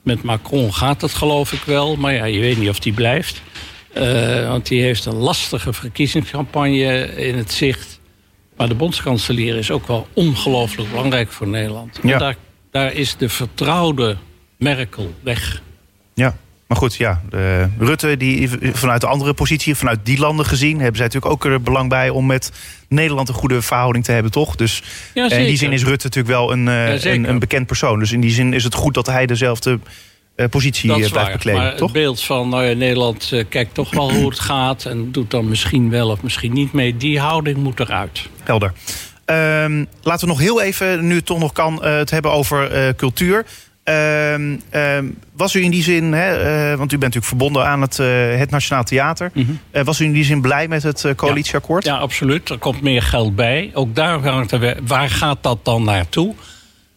Met 0.02 0.24
Macron 0.24 0.74
gaat 0.74 1.02
het 1.02 1.14
geloof 1.14 1.54
ik 1.54 1.62
wel, 1.66 1.96
maar 1.96 2.14
ja, 2.14 2.26
je 2.26 2.39
weet 2.39 2.58
niet 2.58 2.70
of 2.70 2.80
die 2.80 2.94
blijft. 2.94 3.42
Eh, 3.94 4.48
want 4.48 4.68
die 4.68 4.82
heeft 4.82 5.06
een 5.06 5.16
lastige 5.16 5.74
verkiezingscampagne 5.74 7.16
in 7.16 7.36
het 7.38 7.52
zicht. 7.52 8.00
Maar 8.58 8.68
de 8.68 8.76
bondskanselier 8.76 9.56
is 9.56 9.72
ook 9.72 9.88
wel 9.88 10.08
ongelooflijk 10.14 10.89
belangrijk 10.89 11.32
voor 11.32 11.48
Nederland. 11.48 12.00
En 12.02 12.08
Ja. 12.08 12.18
daar, 12.18 12.36
daar 12.72 12.94
is 12.94 13.16
de 13.18 13.30
vertrouwde 13.30 14.18
Merkel 14.58 15.14
weg. 15.24 15.62
Ja, 16.14 16.36
maar 16.68 16.78
goed, 16.78 16.96
ja. 16.96 17.22
De 17.30 17.68
Rutte, 17.80 18.18
die 18.18 18.50
vanuit 18.74 19.02
de 19.02 19.08
andere 19.08 19.34
positie, 19.34 19.76
vanuit 19.76 20.00
die 20.04 20.20
landen 20.20 20.46
gezien, 20.46 20.80
hebben 20.80 20.96
zij 20.96 21.06
natuurlijk 21.06 21.34
ook 21.34 21.46
er 21.46 21.62
belang 21.62 21.90
bij 21.90 22.10
om 22.10 22.26
met 22.26 22.52
Nederland 22.88 23.30
een 23.30 23.34
goede 23.36 23.62
verhouding 23.62 24.04
te 24.06 24.12
hebben, 24.12 24.32
toch? 24.32 24.56
Dus 24.56 24.84
Ja, 25.14 25.30
in 25.30 25.46
die 25.46 25.58
zin 25.58 25.72
is 25.72 25.84
Rutte 25.84 26.06
natuurlijk 26.06 26.36
wel 26.36 26.52
een, 26.52 26.68
eh, 26.68 27.04
Ja, 27.04 27.12
een, 27.12 27.30
een 27.30 27.40
bekend 27.40 27.68
persoon. 27.68 28.00
Dus 28.00 28.12
in 28.12 28.22
die 28.22 28.32
zin 28.32 28.54
is 28.54 28.64
het 28.64 28.74
goed 28.74 28.94
dat 28.94 29.06
hij 29.06 29.26
dezelfde 29.26 29.80
eh, 30.36 30.50
positie 30.50 30.88
Dat 30.88 30.98
eh, 30.98 31.04
is 31.04 31.10
blijft 31.10 31.30
waar. 31.30 31.38
bekleden, 31.38 31.62
maar 31.62 31.76
toch? 31.76 31.94
het 31.94 31.98
beeld 31.98 32.22
van 32.22 32.50
nou 32.50 32.64
ja, 32.64 32.74
Nederland 32.74 33.30
eh, 33.32 33.44
kijkt 33.50 33.74
toch 33.74 33.94
wel 33.94 34.12
hoe 34.14 34.30
het 34.30 34.40
gaat... 34.40 34.86
en 34.86 35.12
doet 35.12 35.32
dan 35.32 35.50
misschien 35.50 35.90
wel 35.90 36.10
of 36.10 36.22
misschien 36.22 36.54
niet 36.54 36.74
mee. 36.74 36.98
Die 36.98 37.20
houding 37.20 37.58
moet 37.58 37.80
eruit. 37.80 38.30
Helder. 38.44 38.74
Ehm, 39.26 39.86
laten 40.02 40.28
we 40.28 40.34
nog 40.34 40.40
heel 40.40 40.62
even, 40.62 41.08
nu 41.08 41.16
het 41.16 41.26
toch 41.26 41.40
nog 41.40 41.52
kan, 41.52 41.84
eh, 41.84 41.96
het 41.96 42.10
hebben 42.10 42.32
over 42.32 42.72
eh, 42.72 42.94
cultuur. 42.96 43.46
Ehm, 43.84 44.58
ehm, 44.70 45.06
was 45.36 45.56
u 45.56 45.64
in 45.64 45.72
die 45.72 45.84
zin, 45.84 46.14
hè, 46.14 46.36
eh, 46.36 46.78
want 46.78 46.92
u 46.92 46.98
bent 46.98 47.14
natuurlijk 47.14 47.26
verbonden 47.26 47.66
aan 47.66 47.82
het, 47.82 47.98
het 48.40 48.50
Nationaal 48.50 48.84
Theater. 48.84 49.32
Eh, 49.72 49.84
was 49.84 50.00
u 50.00 50.06
in 50.06 50.12
die 50.12 50.24
zin 50.24 50.42
blij 50.42 50.68
met 50.68 50.84
het 50.84 51.14
coalitieakkoord? 51.16 51.84
Ja, 51.84 51.98
absoluut. 51.98 52.50
Er 52.50 52.58
komt 52.58 52.82
meer 52.82 53.02
geld 53.02 53.36
bij. 53.36 53.72
Ook 53.74 53.96
daar 53.96 54.28
hangt 54.28 54.52
er 54.52 54.78
waar 54.88 55.10
gaat 55.10 55.38
dat 55.42 55.66
dan 55.66 55.84
naartoe? 55.84 56.36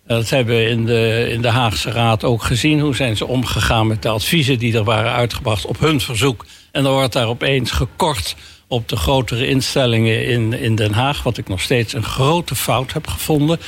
Dat 0.07 0.31
hebben 0.31 0.57
we 0.57 0.64
in 0.64 0.85
de, 0.85 1.29
in 1.31 1.43
de 1.43 1.49
Haagse 1.49 1.91
Raad 1.91 2.25
ook 2.25 2.43
gezien. 2.43 2.81
Hoe 2.81 2.97
zijn 2.97 3.16
ze 3.16 3.27
omgegaan 3.27 3.87
met 3.87 4.03
de 4.03 4.09
adviezen 4.09 4.59
die 4.59 4.77
er 4.77 4.85
waren 4.85 5.12
uitgebracht 5.12 5.66
op 5.66 5.79
hun 5.79 6.01
verzoek. 6.01 6.47
En 6.72 6.83
dan 6.83 6.93
wordt 6.93 7.12
daar 7.12 7.27
opeens 7.27 7.70
gekort 7.70 8.37
op 8.68 8.88
de 8.88 8.96
grotere 8.96 9.46
instellingen 9.46 10.26
in, 10.26 10.52
in 10.52 10.74
Den 10.74 10.92
Haag. 10.92 11.22
Wat 11.22 11.38
ik 11.38 11.48
nog 11.48 11.60
steeds 11.60 11.92
een 11.92 12.04
grote 12.04 12.54
fout 12.54 12.92
heb 12.92 13.06
gevonden. 13.06 13.58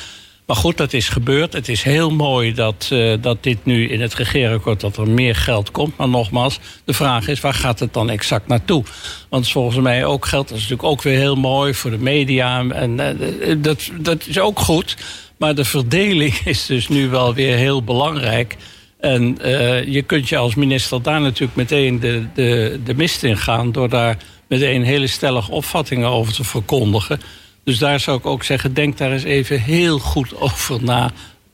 Maar 0.47 0.57
goed, 0.57 0.76
dat 0.76 0.92
is 0.92 1.09
gebeurd. 1.09 1.53
Het 1.53 1.68
is 1.68 1.82
heel 1.82 2.11
mooi 2.11 2.55
dat, 2.55 2.88
eh, 2.92 3.12
dat 3.20 3.42
dit 3.42 3.64
nu 3.64 3.88
in 3.88 4.01
het 4.01 4.14
regeerakkoord... 4.14 4.80
dat 4.80 4.97
er 4.97 5.09
meer 5.09 5.34
geld 5.34 5.70
komt. 5.70 5.97
Maar 5.97 6.09
nogmaals, 6.09 6.59
de 6.84 6.92
vraag 6.92 7.28
is, 7.28 7.40
waar 7.40 7.55
gaat 7.55 7.80
het 7.80 7.92
dan 7.92 8.11
exact 8.11 8.47
naartoe? 8.47 8.84
Want 9.28 9.49
volgens 9.49 9.80
mij 9.80 10.05
ook 10.05 10.26
geld, 10.26 10.49
dat 10.49 10.57
is 10.57 10.62
natuurlijk 10.62 10.88
ook 10.88 11.03
weer 11.03 11.18
heel 11.18 11.36
mooi... 11.36 11.74
voor 11.74 11.90
de 11.90 11.99
media 11.99 12.68
en 12.68 13.01
eh, 13.01 13.57
dat, 13.59 13.90
dat 14.01 14.26
is 14.26 14.38
ook 14.38 14.59
goed. 14.59 14.97
Maar 15.36 15.55
de 15.55 15.64
verdeling 15.64 16.34
is 16.44 16.66
dus 16.66 16.88
nu 16.88 17.09
wel 17.09 17.34
weer 17.34 17.57
heel 17.57 17.82
belangrijk... 17.82 18.57
En 19.01 19.38
eh, 19.42 19.84
je 19.84 20.03
kunt 20.03 20.28
je 20.28 20.36
als 20.36 20.55
minister 20.55 21.03
daar 21.03 21.20
natuurlijk 21.20 21.57
meteen 21.57 22.01
de, 22.01 22.26
de, 22.34 22.80
de 22.84 22.94
mist 22.94 23.22
in 23.22 23.36
gaan... 23.36 23.72
door 23.72 23.88
daar 23.88 24.16
meteen 24.49 24.82
hele 24.82 25.07
stellige 25.07 25.51
opvattingen 25.51 26.09
over 26.09 26.32
te 26.32 26.44
verkondigen. 26.44 27.20
Dus 27.64 27.78
daar 27.78 28.01
zou 28.01 28.18
ik 28.18 28.26
ook 28.26 28.44
zeggen, 28.44 28.74
denk 28.74 28.99
daar 28.99 29.12
eens 29.12 29.24
even 29.24 29.61
heel 29.61 29.99
goed 29.99 30.40
over 30.40 30.84
na... 30.84 31.11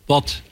wat, 0.06 0.42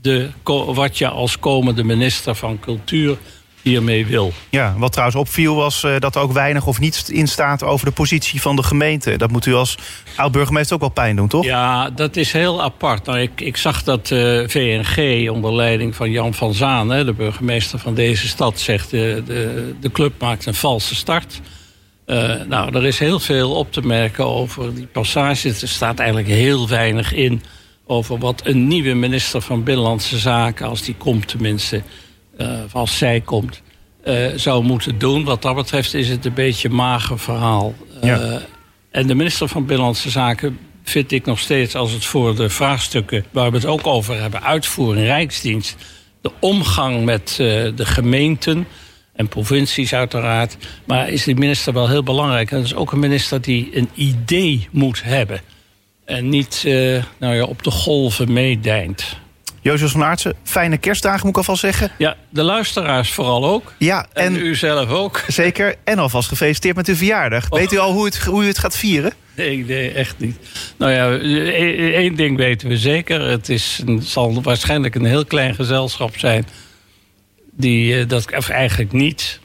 de, 0.00 0.30
wat 0.74 0.98
je 0.98 1.08
als 1.08 1.38
komende 1.38 1.84
minister 1.84 2.34
van 2.34 2.60
Cultuur 2.60 3.18
hiermee 3.62 4.06
wil. 4.06 4.32
Ja, 4.48 4.74
wat 4.76 4.92
trouwens 4.92 5.18
opviel 5.18 5.54
was 5.54 5.84
eh, 5.84 5.98
dat 5.98 6.14
er 6.14 6.20
ook 6.20 6.32
weinig 6.32 6.66
of 6.66 6.80
niets 6.80 7.10
in 7.10 7.28
staat 7.28 7.62
over 7.62 7.86
de 7.86 7.92
positie 7.92 8.40
van 8.40 8.56
de 8.56 8.62
gemeente. 8.62 9.16
Dat 9.16 9.30
moet 9.30 9.46
u 9.46 9.54
als 9.54 9.78
oud-burgemeester 10.16 10.74
ook 10.74 10.80
wel 10.80 10.90
pijn 10.90 11.16
doen, 11.16 11.28
toch? 11.28 11.44
Ja, 11.44 11.90
dat 11.90 12.16
is 12.16 12.32
heel 12.32 12.62
apart. 12.62 13.06
Nou, 13.06 13.18
ik, 13.18 13.40
ik 13.40 13.56
zag 13.56 13.82
dat 13.82 14.10
eh, 14.10 14.42
VNG 14.46 15.30
onder 15.30 15.54
leiding 15.54 15.96
van 15.96 16.10
Jan 16.10 16.34
van 16.34 16.54
Zaan, 16.54 16.90
hè, 16.90 17.04
de 17.04 17.12
burgemeester 17.12 17.78
van 17.78 17.94
deze 17.94 18.28
stad, 18.28 18.60
zegt 18.60 18.90
de, 18.90 19.22
de, 19.26 19.74
de 19.80 19.90
club 19.92 20.20
maakt 20.20 20.46
een 20.46 20.54
valse 20.54 20.94
start. 20.94 21.40
Eh, 22.10 22.34
nou, 22.48 22.76
er 22.76 22.86
is 22.86 22.98
heel 22.98 23.20
veel 23.20 23.50
op 23.50 23.72
te 23.72 23.80
merken 23.80 24.26
over 24.26 24.74
die 24.74 24.86
passages. 24.86 25.62
Er 25.62 25.68
staat 25.68 25.98
eigenlijk 25.98 26.28
heel 26.28 26.68
weinig 26.68 27.12
in 27.12 27.42
over 27.86 28.18
wat 28.18 28.40
een 28.44 28.66
nieuwe 28.66 28.94
minister 28.94 29.40
van 29.40 29.62
Binnenlandse 29.62 30.18
Zaken, 30.18 30.66
als 30.66 30.82
die 30.82 30.94
komt 30.94 31.28
tenminste, 31.28 31.82
of 32.64 32.74
als 32.74 32.98
zij 32.98 33.20
komt, 33.20 33.62
eh, 34.04 34.26
zou 34.36 34.64
moeten 34.64 34.98
doen. 34.98 35.24
Wat 35.24 35.42
dat 35.42 35.54
betreft 35.54 35.94
is 35.94 36.08
het 36.08 36.24
een 36.24 36.34
beetje 36.34 36.68
een 36.68 36.74
mager 36.74 37.18
verhaal. 37.18 37.74
Ja. 38.02 38.40
En 38.90 39.06
de 39.06 39.14
minister 39.14 39.48
van 39.48 39.66
Binnenlandse 39.66 40.10
Zaken 40.10 40.58
vind 40.82 41.12
ik 41.12 41.24
nog 41.24 41.38
steeds, 41.38 41.74
als 41.74 41.92
het 41.92 42.04
voor 42.04 42.36
de 42.36 42.48
vraagstukken 42.48 43.24
waar 43.30 43.50
we 43.50 43.56
het 43.56 43.66
ook 43.66 43.86
over 43.86 44.20
hebben, 44.20 44.42
uitvoering, 44.42 45.06
rijksdienst, 45.06 45.76
de 46.20 46.30
omgang 46.40 47.04
met 47.04 47.34
de 47.36 47.86
gemeenten 47.86 48.66
en 49.20 49.28
provincies 49.28 49.94
uiteraard. 49.94 50.56
Maar 50.84 51.08
is 51.08 51.24
die 51.24 51.34
minister 51.34 51.72
wel 51.72 51.88
heel 51.88 52.02
belangrijk. 52.02 52.50
En 52.50 52.56
dat 52.56 52.66
is 52.66 52.74
ook 52.74 52.92
een 52.92 52.98
minister 52.98 53.40
die 53.40 53.70
een 53.72 53.88
idee 53.94 54.68
moet 54.70 55.02
hebben. 55.02 55.40
En 56.04 56.28
niet 56.28 56.62
eh, 56.66 57.02
nou 57.18 57.34
ja, 57.34 57.42
op 57.42 57.62
de 57.62 57.70
golven 57.70 58.32
meedijnt. 58.32 59.16
Jozef 59.60 59.90
van 59.90 60.04
Aartsen, 60.04 60.34
fijne 60.42 60.78
kerstdagen 60.78 61.20
moet 61.20 61.30
ik 61.30 61.36
alvast 61.36 61.60
zeggen. 61.60 61.90
Ja, 61.98 62.16
de 62.28 62.42
luisteraars 62.42 63.12
vooral 63.12 63.46
ook. 63.46 63.72
Ja, 63.78 64.06
En, 64.12 64.24
en, 64.24 64.36
u 64.36 64.54
zelf 64.54 64.88
ook. 64.90 65.24
zeker. 65.26 65.74
En 65.84 65.98
alvast 65.98 66.28
gefeliciteerd 66.28 66.76
met 66.76 66.88
uw 66.88 66.94
verjaardag. 66.94 67.50
Oh. 67.50 67.58
Weet 67.58 67.72
u 67.72 67.78
al 67.78 67.92
hoe, 67.92 68.04
het, 68.04 68.18
hoe 68.18 68.44
u 68.44 68.46
het 68.46 68.58
gaat 68.58 68.76
vieren? 68.76 69.12
Nee, 69.36 69.64
nee, 69.64 69.90
echt 69.90 70.18
niet. 70.18 70.36
Nou 70.76 70.92
ja, 70.92 71.10
e- 71.10 71.92
één 71.92 72.14
ding 72.14 72.36
weten 72.36 72.68
we 72.68 72.76
zeker. 72.76 73.20
Het 73.20 73.48
is 73.48 73.82
een, 73.86 74.02
zal 74.02 74.42
waarschijnlijk 74.42 74.94
een 74.94 75.04
heel 75.04 75.24
klein 75.24 75.54
gezelschap 75.54 76.18
zijn. 76.18 76.46
Die 77.60 77.98
eh, 77.98 78.08
dat, 78.08 78.36
of 78.36 78.48
eigenlijk 78.48 78.92
niet. 78.92 79.40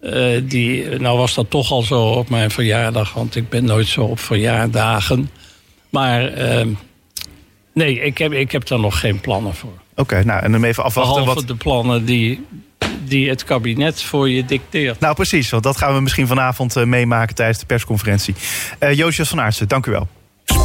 Eh, 0.00 0.40
die, 0.42 0.88
nou 0.88 1.18
was 1.18 1.34
dat 1.34 1.50
toch 1.50 1.70
al 1.70 1.82
zo 1.82 2.02
op 2.02 2.28
mijn 2.28 2.50
verjaardag, 2.50 3.12
want 3.12 3.36
ik 3.36 3.48
ben 3.48 3.64
nooit 3.64 3.86
zo 3.86 4.00
op 4.00 4.20
verjaardagen. 4.20 5.30
Maar 5.90 6.26
eh, 6.26 6.66
nee, 7.74 8.00
ik 8.00 8.18
heb, 8.18 8.32
ik 8.32 8.52
heb 8.52 8.66
daar 8.66 8.80
nog 8.80 9.00
geen 9.00 9.20
plannen 9.20 9.54
voor. 9.54 9.78
Oké, 9.96 10.24
nou, 10.24 10.42
en 10.42 10.52
dan 10.52 10.64
even 10.64 10.84
afwachten. 10.84 11.14
Behalve 11.14 11.34
Wat... 11.40 11.48
de 11.48 11.54
plannen 11.54 12.04
die, 12.04 12.46
die 13.04 13.28
het 13.28 13.44
kabinet 13.44 14.02
voor 14.02 14.30
je 14.30 14.44
dicteert. 14.44 15.00
Nou, 15.00 15.14
precies, 15.14 15.50
want 15.50 15.62
dat 15.62 15.76
gaan 15.76 15.94
we 15.94 16.00
misschien 16.00 16.26
vanavond 16.26 16.76
eh, 16.76 16.84
meemaken 16.84 17.34
tijdens 17.34 17.58
de 17.58 17.66
persconferentie. 17.66 18.34
Jozef 18.92 19.28
van 19.28 19.40
Aartsen, 19.40 19.68
dank 19.68 19.86
u 19.86 19.90
wel. 19.90 20.08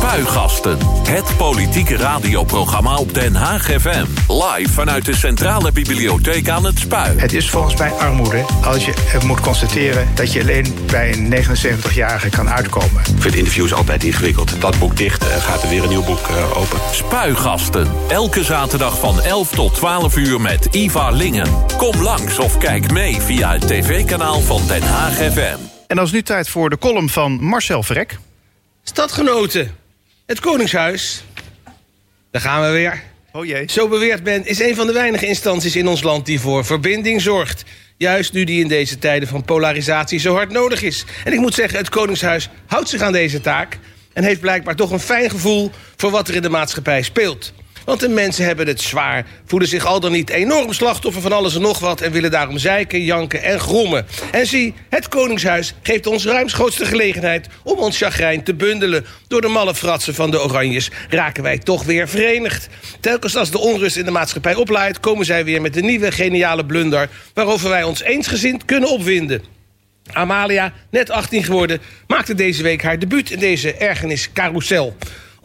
Spuigasten. 0.05 0.77
Het 1.07 1.37
politieke 1.37 1.97
radioprogramma 1.97 2.97
op 2.97 3.13
Den 3.13 3.35
Haag 3.35 3.63
FM. 3.63 4.05
Live 4.27 4.73
vanuit 4.73 5.05
de 5.05 5.15
Centrale 5.15 5.71
Bibliotheek 5.71 6.49
aan 6.49 6.65
het 6.65 6.79
Spui. 6.79 7.19
Het 7.19 7.33
is 7.33 7.49
volgens 7.49 7.75
mij 7.75 7.91
armoede 7.91 8.45
als 8.63 8.85
je 8.85 8.93
moet 9.25 9.39
constateren 9.39 10.07
dat 10.15 10.33
je 10.33 10.41
alleen 10.41 10.75
bij 10.91 11.13
een 11.13 11.33
79-jarige 11.33 12.29
kan 12.29 12.49
uitkomen. 12.49 13.01
Ik 13.15 13.21
vind 13.21 13.35
interviews 13.35 13.73
altijd 13.73 14.03
ingewikkeld. 14.03 14.61
Dat 14.61 14.79
boek 14.79 14.97
dicht, 14.97 15.27
eh, 15.27 15.37
gaat 15.37 15.63
er 15.63 15.69
weer 15.69 15.83
een 15.83 15.89
nieuw 15.89 16.03
boek 16.03 16.27
eh, 16.27 16.57
open. 16.57 16.79
Spuigasten. 16.91 17.87
Elke 18.07 18.43
zaterdag 18.43 18.99
van 18.99 19.21
11 19.21 19.49
tot 19.49 19.73
12 19.73 20.17
uur 20.17 20.41
met 20.41 20.65
Iva 20.65 21.09
Lingen. 21.09 21.65
Kom 21.77 22.01
langs 22.01 22.39
of 22.39 22.57
kijk 22.57 22.91
mee 22.91 23.21
via 23.21 23.51
het 23.51 23.67
tv-kanaal 23.67 24.41
van 24.41 24.61
Den 24.67 24.83
Haag 24.83 25.13
FM. 25.13 25.57
En 25.87 25.95
dan 25.95 26.05
is 26.05 26.11
nu 26.11 26.21
tijd 26.21 26.49
voor 26.49 26.69
de 26.69 26.77
column 26.77 27.09
van 27.09 27.31
Marcel 27.41 27.83
Verrek. 27.83 28.17
Stadgenoten, 28.83 29.71
het 30.25 30.39
Koningshuis. 30.39 31.23
Daar 32.31 32.41
gaan 32.41 32.61
we 32.61 32.69
weer. 32.69 33.03
Oh 33.31 33.45
jee. 33.45 33.71
Zo 33.71 33.87
beweert 33.87 34.23
men 34.23 34.45
is 34.45 34.59
een 34.59 34.75
van 34.75 34.87
de 34.87 34.93
weinige 34.93 35.25
instanties 35.25 35.75
in 35.75 35.87
ons 35.87 36.01
land 36.01 36.25
die 36.25 36.39
voor 36.39 36.65
verbinding 36.65 37.21
zorgt. 37.21 37.63
Juist 37.97 38.33
nu 38.33 38.43
die 38.43 38.61
in 38.61 38.67
deze 38.67 38.97
tijden 38.97 39.27
van 39.27 39.43
polarisatie 39.43 40.19
zo 40.19 40.33
hard 40.33 40.51
nodig 40.51 40.81
is. 40.81 41.05
En 41.23 41.33
ik 41.33 41.39
moet 41.39 41.53
zeggen, 41.53 41.77
het 41.77 41.89
Koningshuis 41.89 42.49
houdt 42.65 42.89
zich 42.89 43.01
aan 43.01 43.11
deze 43.11 43.41
taak... 43.41 43.79
en 44.13 44.23
heeft 44.23 44.39
blijkbaar 44.39 44.75
toch 44.75 44.91
een 44.91 44.99
fijn 44.99 45.29
gevoel 45.29 45.71
voor 45.95 46.11
wat 46.11 46.27
er 46.27 46.35
in 46.35 46.41
de 46.41 46.49
maatschappij 46.49 47.01
speelt. 47.01 47.53
Want 47.85 47.99
de 47.99 48.09
mensen 48.09 48.45
hebben 48.45 48.67
het 48.67 48.81
zwaar, 48.81 49.25
voelen 49.45 49.67
zich 49.67 49.85
al 49.85 49.99
dan 49.99 50.11
niet 50.11 50.29
enorm 50.29 50.73
slachtoffer 50.73 51.21
van 51.21 51.31
alles 51.31 51.55
en 51.55 51.61
nog 51.61 51.79
wat... 51.79 52.01
en 52.01 52.11
willen 52.11 52.31
daarom 52.31 52.57
zeiken, 52.57 53.03
janken 53.03 53.43
en 53.43 53.59
grommen. 53.59 54.05
En 54.31 54.47
zie, 54.47 54.73
het 54.89 55.07
Koningshuis 55.07 55.73
geeft 55.81 56.07
ons 56.07 56.25
ruimschoots 56.25 56.77
gelegenheid... 56.77 57.47
om 57.63 57.77
ons 57.77 57.97
chagrijn 57.97 58.43
te 58.43 58.53
bundelen. 58.53 59.05
Door 59.27 59.41
de 59.41 59.47
malle 59.47 59.75
fratsen 59.75 60.15
van 60.15 60.31
de 60.31 60.43
Oranjes 60.43 60.89
raken 61.09 61.43
wij 61.43 61.57
toch 61.57 61.83
weer 61.83 62.07
verenigd. 62.07 62.67
Telkens 62.99 63.35
als 63.35 63.51
de 63.51 63.59
onrust 63.59 63.97
in 63.97 64.05
de 64.05 64.11
maatschappij 64.11 64.55
oplaait... 64.55 64.99
komen 64.99 65.25
zij 65.25 65.45
weer 65.45 65.61
met 65.61 65.77
een 65.77 65.85
nieuwe 65.85 66.11
geniale 66.11 66.65
blunder... 66.65 67.09
waarover 67.33 67.69
wij 67.69 67.83
ons 67.83 68.01
eensgezind 68.01 68.65
kunnen 68.65 68.89
opwinden. 68.89 69.43
Amalia, 70.11 70.73
net 70.89 71.09
18 71.09 71.43
geworden, 71.43 71.81
maakte 72.07 72.33
deze 72.33 72.63
week 72.63 72.83
haar 72.83 72.99
debuut 72.99 73.31
in 73.31 73.39
deze 73.39 73.73
ergernis 73.73 74.31
carousel 74.33 74.95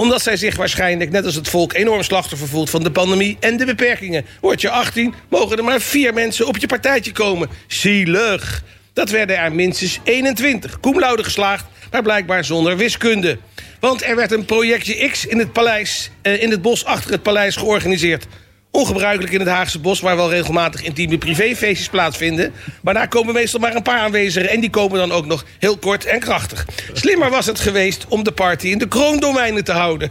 omdat 0.00 0.22
zij 0.22 0.36
zich 0.36 0.56
waarschijnlijk, 0.56 1.10
net 1.10 1.24
als 1.24 1.34
het 1.34 1.48
volk, 1.48 1.72
enorm 1.72 2.02
slachtoffer 2.02 2.48
voelt 2.48 2.70
van 2.70 2.82
de 2.82 2.90
pandemie 2.90 3.36
en 3.40 3.56
de 3.56 3.64
beperkingen. 3.64 4.24
Word 4.40 4.60
je 4.60 4.70
18, 4.70 5.14
mogen 5.28 5.56
er 5.56 5.64
maar 5.64 5.80
vier 5.80 6.14
mensen 6.14 6.46
op 6.46 6.56
je 6.56 6.66
partijtje 6.66 7.12
komen. 7.12 7.48
Zielig. 7.66 8.62
Dat 8.92 9.10
werden 9.10 9.38
er 9.38 9.52
minstens 9.52 10.00
21. 10.04 10.80
Cum 10.80 10.98
laude 10.98 11.24
geslaagd, 11.24 11.64
maar 11.90 12.02
blijkbaar 12.02 12.44
zonder 12.44 12.76
wiskunde. 12.76 13.38
Want 13.80 14.02
er 14.02 14.16
werd 14.16 14.32
een 14.32 14.44
projectje 14.44 15.08
X 15.08 15.26
in 15.26 15.38
het, 15.38 15.52
paleis, 15.52 16.10
eh, 16.22 16.42
in 16.42 16.50
het 16.50 16.62
bos 16.62 16.84
achter 16.84 17.10
het 17.10 17.22
paleis 17.22 17.56
georganiseerd. 17.56 18.26
Ongebruikelijk 18.70 19.32
in 19.32 19.40
het 19.40 19.48
Haagse 19.48 19.78
bos, 19.78 20.00
waar 20.00 20.16
wel 20.16 20.30
regelmatig 20.30 20.82
intieme 20.82 21.18
privéfeestjes 21.18 21.88
plaatsvinden. 21.88 22.52
Maar 22.82 22.94
daar 22.94 23.08
komen 23.08 23.34
meestal 23.34 23.60
maar 23.60 23.74
een 23.74 23.82
paar 23.82 24.00
aanwezigen 24.00 24.50
en 24.50 24.60
die 24.60 24.70
komen 24.70 24.98
dan 24.98 25.12
ook 25.12 25.26
nog 25.26 25.44
heel 25.58 25.76
kort 25.76 26.04
en 26.04 26.20
krachtig. 26.20 26.66
Slimmer 26.92 27.30
was 27.30 27.46
het 27.46 27.60
geweest 27.60 28.06
om 28.08 28.24
de 28.24 28.32
party 28.32 28.66
in 28.66 28.78
de 28.78 28.88
kroondomeinen 28.88 29.64
te 29.64 29.72
houden. 29.72 30.10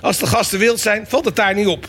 Als 0.00 0.18
de 0.18 0.26
gasten 0.26 0.58
wild 0.58 0.80
zijn, 0.80 1.04
valt 1.08 1.24
het 1.24 1.36
daar 1.36 1.54
niet 1.54 1.66
op. 1.66 1.86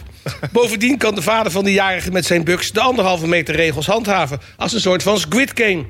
Bovendien 0.51 0.97
kan 0.97 1.15
de 1.15 1.21
vader 1.21 1.51
van 1.51 1.63
de 1.63 1.73
jarige 1.73 2.11
met 2.11 2.25
zijn 2.25 2.43
buks 2.43 2.71
de 2.71 2.79
anderhalve 2.79 3.27
meter 3.27 3.55
regels 3.55 3.85
handhaven. 3.85 4.39
Als 4.57 4.73
een 4.73 4.79
soort 4.79 5.03
van 5.03 5.19
squid 5.19 5.51
game. 5.53 5.85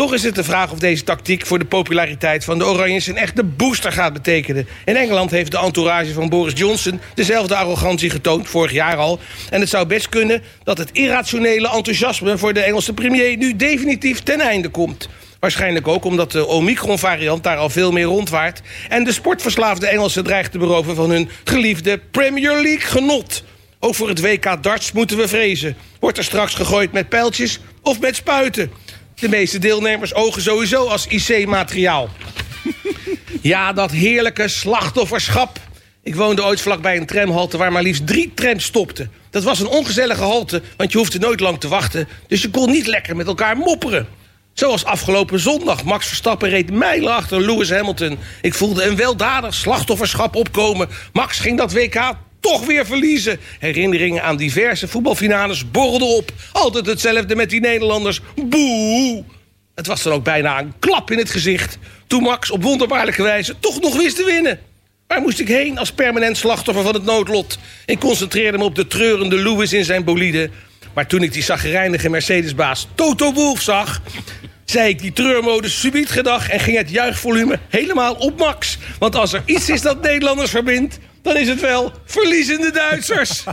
Toch 0.00 0.14
is 0.14 0.22
het 0.22 0.34
de 0.34 0.44
vraag 0.44 0.72
of 0.72 0.78
deze 0.78 1.04
tactiek 1.04 1.46
voor 1.46 1.58
de 1.58 1.64
populariteit 1.64 2.44
van 2.44 2.58
de 2.58 2.66
Oranjes 2.66 3.06
een 3.06 3.16
echte 3.16 3.44
booster 3.44 3.92
gaat 3.92 4.12
betekenen. 4.12 4.68
In 4.84 4.96
Engeland 4.96 5.30
heeft 5.30 5.50
de 5.50 5.58
entourage 5.58 6.12
van 6.12 6.28
Boris 6.28 6.52
Johnson 6.56 7.00
dezelfde 7.14 7.56
arrogantie 7.56 8.10
getoond, 8.10 8.48
vorig 8.48 8.72
jaar 8.72 8.96
al. 8.96 9.20
En 9.50 9.60
het 9.60 9.68
zou 9.68 9.86
best 9.86 10.08
kunnen 10.08 10.42
dat 10.64 10.78
het 10.78 10.90
irrationele 10.92 11.70
enthousiasme 11.70 12.38
voor 12.38 12.52
de 12.52 12.60
Engelse 12.60 12.92
premier 12.92 13.36
nu 13.36 13.56
definitief 13.56 14.20
ten 14.20 14.40
einde 14.40 14.68
komt. 14.68 15.08
Waarschijnlijk 15.40 15.88
ook 15.88 16.04
omdat 16.04 16.32
de 16.32 16.46
Omicron-variant 16.46 17.42
daar 17.42 17.56
al 17.56 17.70
veel 17.70 17.92
meer 17.92 18.04
rondwaart... 18.04 18.60
en 18.88 19.04
de 19.04 19.12
sportverslaafde 19.12 19.86
Engelsen 19.86 20.24
dreigt 20.24 20.52
te 20.52 20.58
beroven 20.58 20.94
van 20.94 21.10
hun 21.10 21.28
geliefde 21.44 22.00
Premier 22.10 22.52
League-genot. 22.52 23.44
Ook 23.78 23.94
voor 23.94 24.08
het 24.08 24.20
WK 24.20 24.62
darts 24.62 24.92
moeten 24.92 25.16
we 25.16 25.28
vrezen. 25.28 25.76
Wordt 25.98 26.18
er 26.18 26.24
straks 26.24 26.54
gegooid 26.54 26.92
met 26.92 27.08
pijltjes 27.08 27.60
of 27.82 28.00
met 28.00 28.16
spuiten? 28.16 28.70
De 29.20 29.28
meeste 29.28 29.58
deelnemers 29.58 30.14
ogen 30.14 30.42
sowieso 30.42 30.86
als 30.86 31.06
IC-materiaal. 31.06 32.08
ja, 33.42 33.72
dat 33.72 33.90
heerlijke 33.90 34.48
slachtofferschap. 34.48 35.58
Ik 36.02 36.14
woonde 36.14 36.44
ooit 36.44 36.60
vlakbij 36.60 36.96
een 36.96 37.06
tramhalte 37.06 37.56
waar 37.56 37.72
maar 37.72 37.82
liefst 37.82 38.06
drie 38.06 38.32
trams 38.34 38.64
stopten. 38.64 39.10
Dat 39.30 39.42
was 39.42 39.60
een 39.60 39.66
ongezellige 39.66 40.22
halte, 40.22 40.62
want 40.76 40.92
je 40.92 40.98
hoefde 40.98 41.18
nooit 41.18 41.40
lang 41.40 41.60
te 41.60 41.68
wachten... 41.68 42.08
dus 42.26 42.42
je 42.42 42.50
kon 42.50 42.70
niet 42.70 42.86
lekker 42.86 43.16
met 43.16 43.26
elkaar 43.26 43.56
mopperen. 43.56 44.06
Zoals 44.52 44.84
afgelopen 44.84 45.40
zondag. 45.40 45.84
Max 45.84 46.06
Verstappen 46.06 46.48
reed 46.48 46.70
mijlen 46.72 47.14
achter 47.14 47.40
Lewis 47.40 47.70
Hamilton. 47.70 48.18
Ik 48.42 48.54
voelde 48.54 48.84
een 48.84 48.96
weldadig 48.96 49.54
slachtofferschap 49.54 50.36
opkomen. 50.36 50.88
Max 51.12 51.38
ging 51.38 51.58
dat 51.58 51.72
WK 51.72 52.14
toch 52.40 52.66
weer 52.66 52.86
verliezen. 52.86 53.38
Herinneringen 53.58 54.22
aan 54.22 54.36
diverse 54.36 54.88
voetbalfinales 54.88 55.70
borrelden 55.70 56.08
op. 56.08 56.32
Altijd 56.52 56.86
hetzelfde 56.86 57.36
met 57.36 57.50
die 57.50 57.60
Nederlanders. 57.60 58.20
Boe! 58.34 59.24
Het 59.74 59.86
was 59.86 60.02
dan 60.02 60.12
ook 60.12 60.24
bijna 60.24 60.58
een 60.58 60.72
klap 60.78 61.10
in 61.10 61.18
het 61.18 61.30
gezicht... 61.30 61.78
toen 62.06 62.22
Max 62.22 62.50
op 62.50 62.62
wonderbaarlijke 62.62 63.22
wijze 63.22 63.58
toch 63.58 63.80
nog 63.80 63.96
wist 63.96 64.16
te 64.16 64.24
winnen. 64.24 64.60
Waar 65.06 65.20
moest 65.20 65.40
ik 65.40 65.48
heen 65.48 65.78
als 65.78 65.92
permanent 65.92 66.36
slachtoffer 66.36 66.84
van 66.84 66.94
het 66.94 67.04
noodlot? 67.04 67.58
Ik 67.86 67.98
concentreerde 67.98 68.58
me 68.58 68.64
op 68.64 68.74
de 68.74 68.86
treurende 68.86 69.36
Lewis 69.36 69.72
in 69.72 69.84
zijn 69.84 70.04
bolide. 70.04 70.50
Maar 70.94 71.06
toen 71.06 71.22
ik 71.22 71.32
die 71.32 71.42
zaggerijnige 71.42 72.08
Mercedesbaas 72.08 72.88
Toto 72.94 73.32
Wolff 73.32 73.62
zag... 73.62 74.02
zei 74.64 74.88
ik 74.88 74.98
die 74.98 75.12
treurmode 75.12 75.68
subiet 75.68 76.10
gedag... 76.10 76.48
en 76.48 76.60
ging 76.60 76.76
het 76.76 76.90
juichvolume 76.90 77.58
helemaal 77.68 78.14
op 78.14 78.38
max. 78.38 78.78
Want 78.98 79.16
als 79.16 79.32
er 79.32 79.42
iets 79.46 79.68
is 79.68 79.82
dat 79.82 80.02
Nederlanders 80.02 80.50
verbindt... 80.50 80.98
dan 81.22 81.36
is 81.36 81.48
het 81.48 81.60
wel 81.60 81.92
verliezende 82.04 82.70
Duitsers. 82.70 83.44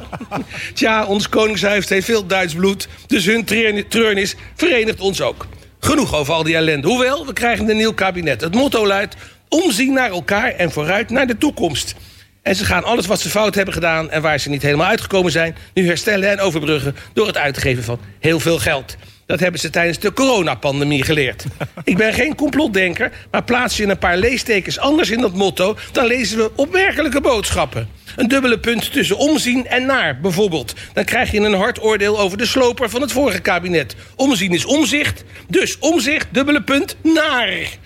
Tja, 0.73 1.05
ons 1.05 1.29
koningshuis 1.29 1.89
heeft 1.89 2.05
veel 2.05 2.25
Duits 2.25 2.53
bloed... 2.53 2.87
dus 3.07 3.25
hun 3.25 3.45
treurni- 3.45 3.87
treurnis 3.87 4.35
verenigt 4.55 4.99
ons 4.99 5.21
ook. 5.21 5.45
Genoeg 5.79 6.15
over 6.15 6.33
al 6.33 6.43
die 6.43 6.55
ellende. 6.55 6.87
Hoewel, 6.87 7.25
we 7.25 7.33
krijgen 7.33 7.69
een 7.69 7.77
nieuw 7.77 7.93
kabinet. 7.93 8.41
Het 8.41 8.55
motto 8.55 8.87
luidt... 8.87 9.15
omzien 9.49 9.93
naar 9.93 10.09
elkaar 10.09 10.51
en 10.51 10.71
vooruit 10.71 11.09
naar 11.09 11.27
de 11.27 11.37
toekomst. 11.37 11.95
En 12.41 12.55
ze 12.55 12.65
gaan 12.65 12.83
alles 12.83 13.05
wat 13.05 13.19
ze 13.19 13.29
fout 13.29 13.55
hebben 13.55 13.73
gedaan... 13.73 14.09
en 14.09 14.21
waar 14.21 14.39
ze 14.39 14.49
niet 14.49 14.61
helemaal 14.61 14.87
uitgekomen 14.87 15.31
zijn... 15.31 15.55
nu 15.73 15.85
herstellen 15.85 16.29
en 16.29 16.39
overbruggen 16.39 16.95
door 17.13 17.27
het 17.27 17.37
uitgeven 17.37 17.83
van 17.83 17.99
heel 18.19 18.39
veel 18.39 18.59
geld. 18.59 18.97
Dat 19.27 19.39
hebben 19.39 19.59
ze 19.59 19.69
tijdens 19.69 19.99
de 19.99 20.13
coronapandemie 20.13 21.03
geleerd. 21.03 21.45
Ik 21.83 21.97
ben 21.97 22.13
geen 22.13 22.35
complotdenker, 22.35 23.11
maar 23.31 23.43
plaats 23.43 23.77
je 23.77 23.87
een 23.87 23.97
paar 23.97 24.17
leestekens 24.17 24.79
anders 24.79 25.09
in 25.09 25.21
dat 25.21 25.33
motto... 25.33 25.77
dan 25.91 26.05
lezen 26.05 26.37
we 26.37 26.51
opmerkelijke 26.55 27.21
boodschappen. 27.21 27.89
Een 28.15 28.27
dubbele 28.27 28.59
punt 28.59 28.91
tussen 28.91 29.17
omzien 29.17 29.67
en 29.67 29.85
naar, 29.85 30.19
bijvoorbeeld. 30.19 30.73
Dan 30.93 31.03
krijg 31.03 31.31
je 31.31 31.39
een 31.39 31.53
hard 31.53 31.83
oordeel 31.83 32.19
over 32.19 32.37
de 32.37 32.45
sloper 32.45 32.89
van 32.89 33.01
het 33.01 33.11
vorige 33.11 33.39
kabinet. 33.39 33.95
Omzien 34.15 34.53
is 34.53 34.65
omzicht, 34.65 35.23
dus 35.47 35.79
omzicht, 35.79 36.27
dubbele 36.31 36.63
punt, 36.63 36.95
naar. 37.03 37.77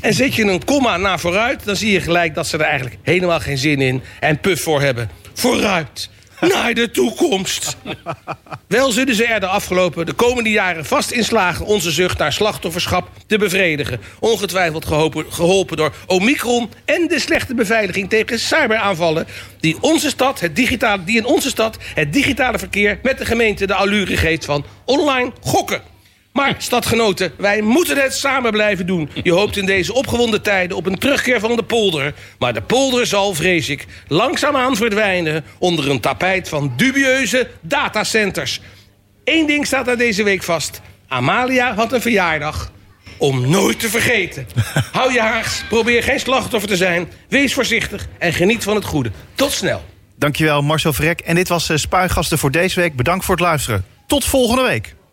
En 0.00 0.14
zet 0.14 0.34
je 0.34 0.44
een 0.44 0.64
komma 0.64 0.96
naar 0.96 1.20
vooruit, 1.20 1.64
dan 1.64 1.76
zie 1.76 1.92
je 1.92 2.00
gelijk 2.00 2.34
dat 2.34 2.46
ze 2.46 2.56
er 2.56 2.64
eigenlijk 2.64 2.96
helemaal 3.02 3.40
geen 3.40 3.58
zin 3.58 3.80
in 3.80 4.02
en 4.20 4.40
puf 4.40 4.62
voor 4.62 4.80
hebben. 4.80 5.10
Vooruit, 5.34 6.10
naar 6.40 6.74
de 6.74 6.90
toekomst. 6.90 7.76
Wel 8.66 8.90
zullen 8.90 9.14
ze 9.14 9.26
er 9.26 9.40
de 9.40 9.46
afgelopen, 9.46 10.06
de 10.06 10.12
komende 10.12 10.50
jaren 10.50 10.84
vast 10.84 11.10
in 11.10 11.24
slagen... 11.24 11.66
onze 11.66 11.90
zucht 11.90 12.18
naar 12.18 12.32
slachtofferschap 12.32 13.08
te 13.26 13.38
bevredigen. 13.38 14.00
Ongetwijfeld 14.18 14.86
geholpen, 14.86 15.24
geholpen 15.28 15.76
door 15.76 15.94
Omicron... 16.06 16.70
en 16.84 17.08
de 17.08 17.20
slechte 17.20 17.54
beveiliging 17.54 18.08
tegen 18.08 18.40
cyberaanvallen... 18.40 19.26
die, 19.60 19.76
onze 19.80 20.08
stad, 20.08 20.40
het 20.40 20.56
digitale, 20.56 21.04
die 21.04 21.16
in 21.16 21.26
onze 21.26 21.48
stad 21.48 21.78
het 21.94 22.12
digitale 22.12 22.58
verkeer... 22.58 22.98
met 23.02 23.18
de 23.18 23.24
gemeente 23.24 23.66
de 23.66 23.74
allure 23.74 24.16
geeft 24.16 24.44
van 24.44 24.64
online 24.84 25.32
gokken. 25.40 25.95
Maar, 26.36 26.54
stadgenoten, 26.58 27.32
wij 27.36 27.60
moeten 27.60 27.96
het 27.96 28.14
samen 28.14 28.52
blijven 28.52 28.86
doen. 28.86 29.10
Je 29.22 29.32
hoopt 29.32 29.56
in 29.56 29.66
deze 29.66 29.94
opgewonden 29.94 30.42
tijden 30.42 30.76
op 30.76 30.86
een 30.86 30.98
terugkeer 30.98 31.40
van 31.40 31.56
de 31.56 31.62
polder. 31.62 32.14
Maar 32.38 32.54
de 32.54 32.62
polder 32.62 33.06
zal, 33.06 33.34
vrees 33.34 33.68
ik, 33.68 33.86
langzaamaan 34.08 34.76
verdwijnen... 34.76 35.44
onder 35.58 35.90
een 35.90 36.00
tapijt 36.00 36.48
van 36.48 36.72
dubieuze 36.76 37.48
datacenters. 37.60 38.60
Eén 39.24 39.46
ding 39.46 39.66
staat 39.66 39.88
er 39.88 39.98
deze 39.98 40.22
week 40.22 40.42
vast. 40.42 40.80
Amalia 41.08 41.74
had 41.74 41.92
een 41.92 42.00
verjaardag. 42.00 42.72
Om 43.18 43.50
nooit 43.50 43.80
te 43.80 43.88
vergeten. 43.88 44.46
Hou 44.92 45.12
je 45.12 45.20
haags, 45.20 45.64
probeer 45.68 46.02
geen 46.02 46.20
slachtoffer 46.20 46.68
te 46.68 46.76
zijn. 46.76 47.08
Wees 47.28 47.54
voorzichtig 47.54 48.06
en 48.18 48.32
geniet 48.32 48.62
van 48.62 48.74
het 48.74 48.84
goede. 48.84 49.10
Tot 49.34 49.52
snel. 49.52 49.84
Dankjewel 50.16 50.62
Marcel 50.62 50.92
Verrek. 50.92 51.20
En 51.20 51.34
dit 51.34 51.48
was 51.48 51.68
eh, 51.68 51.76
Spuigasten 51.76 52.38
voor 52.38 52.50
deze 52.50 52.80
week. 52.80 52.96
Bedankt 52.96 53.24
voor 53.24 53.34
het 53.34 53.44
luisteren. 53.44 53.84
Tot 54.06 54.24
volgende 54.24 54.62
week. 54.62 54.95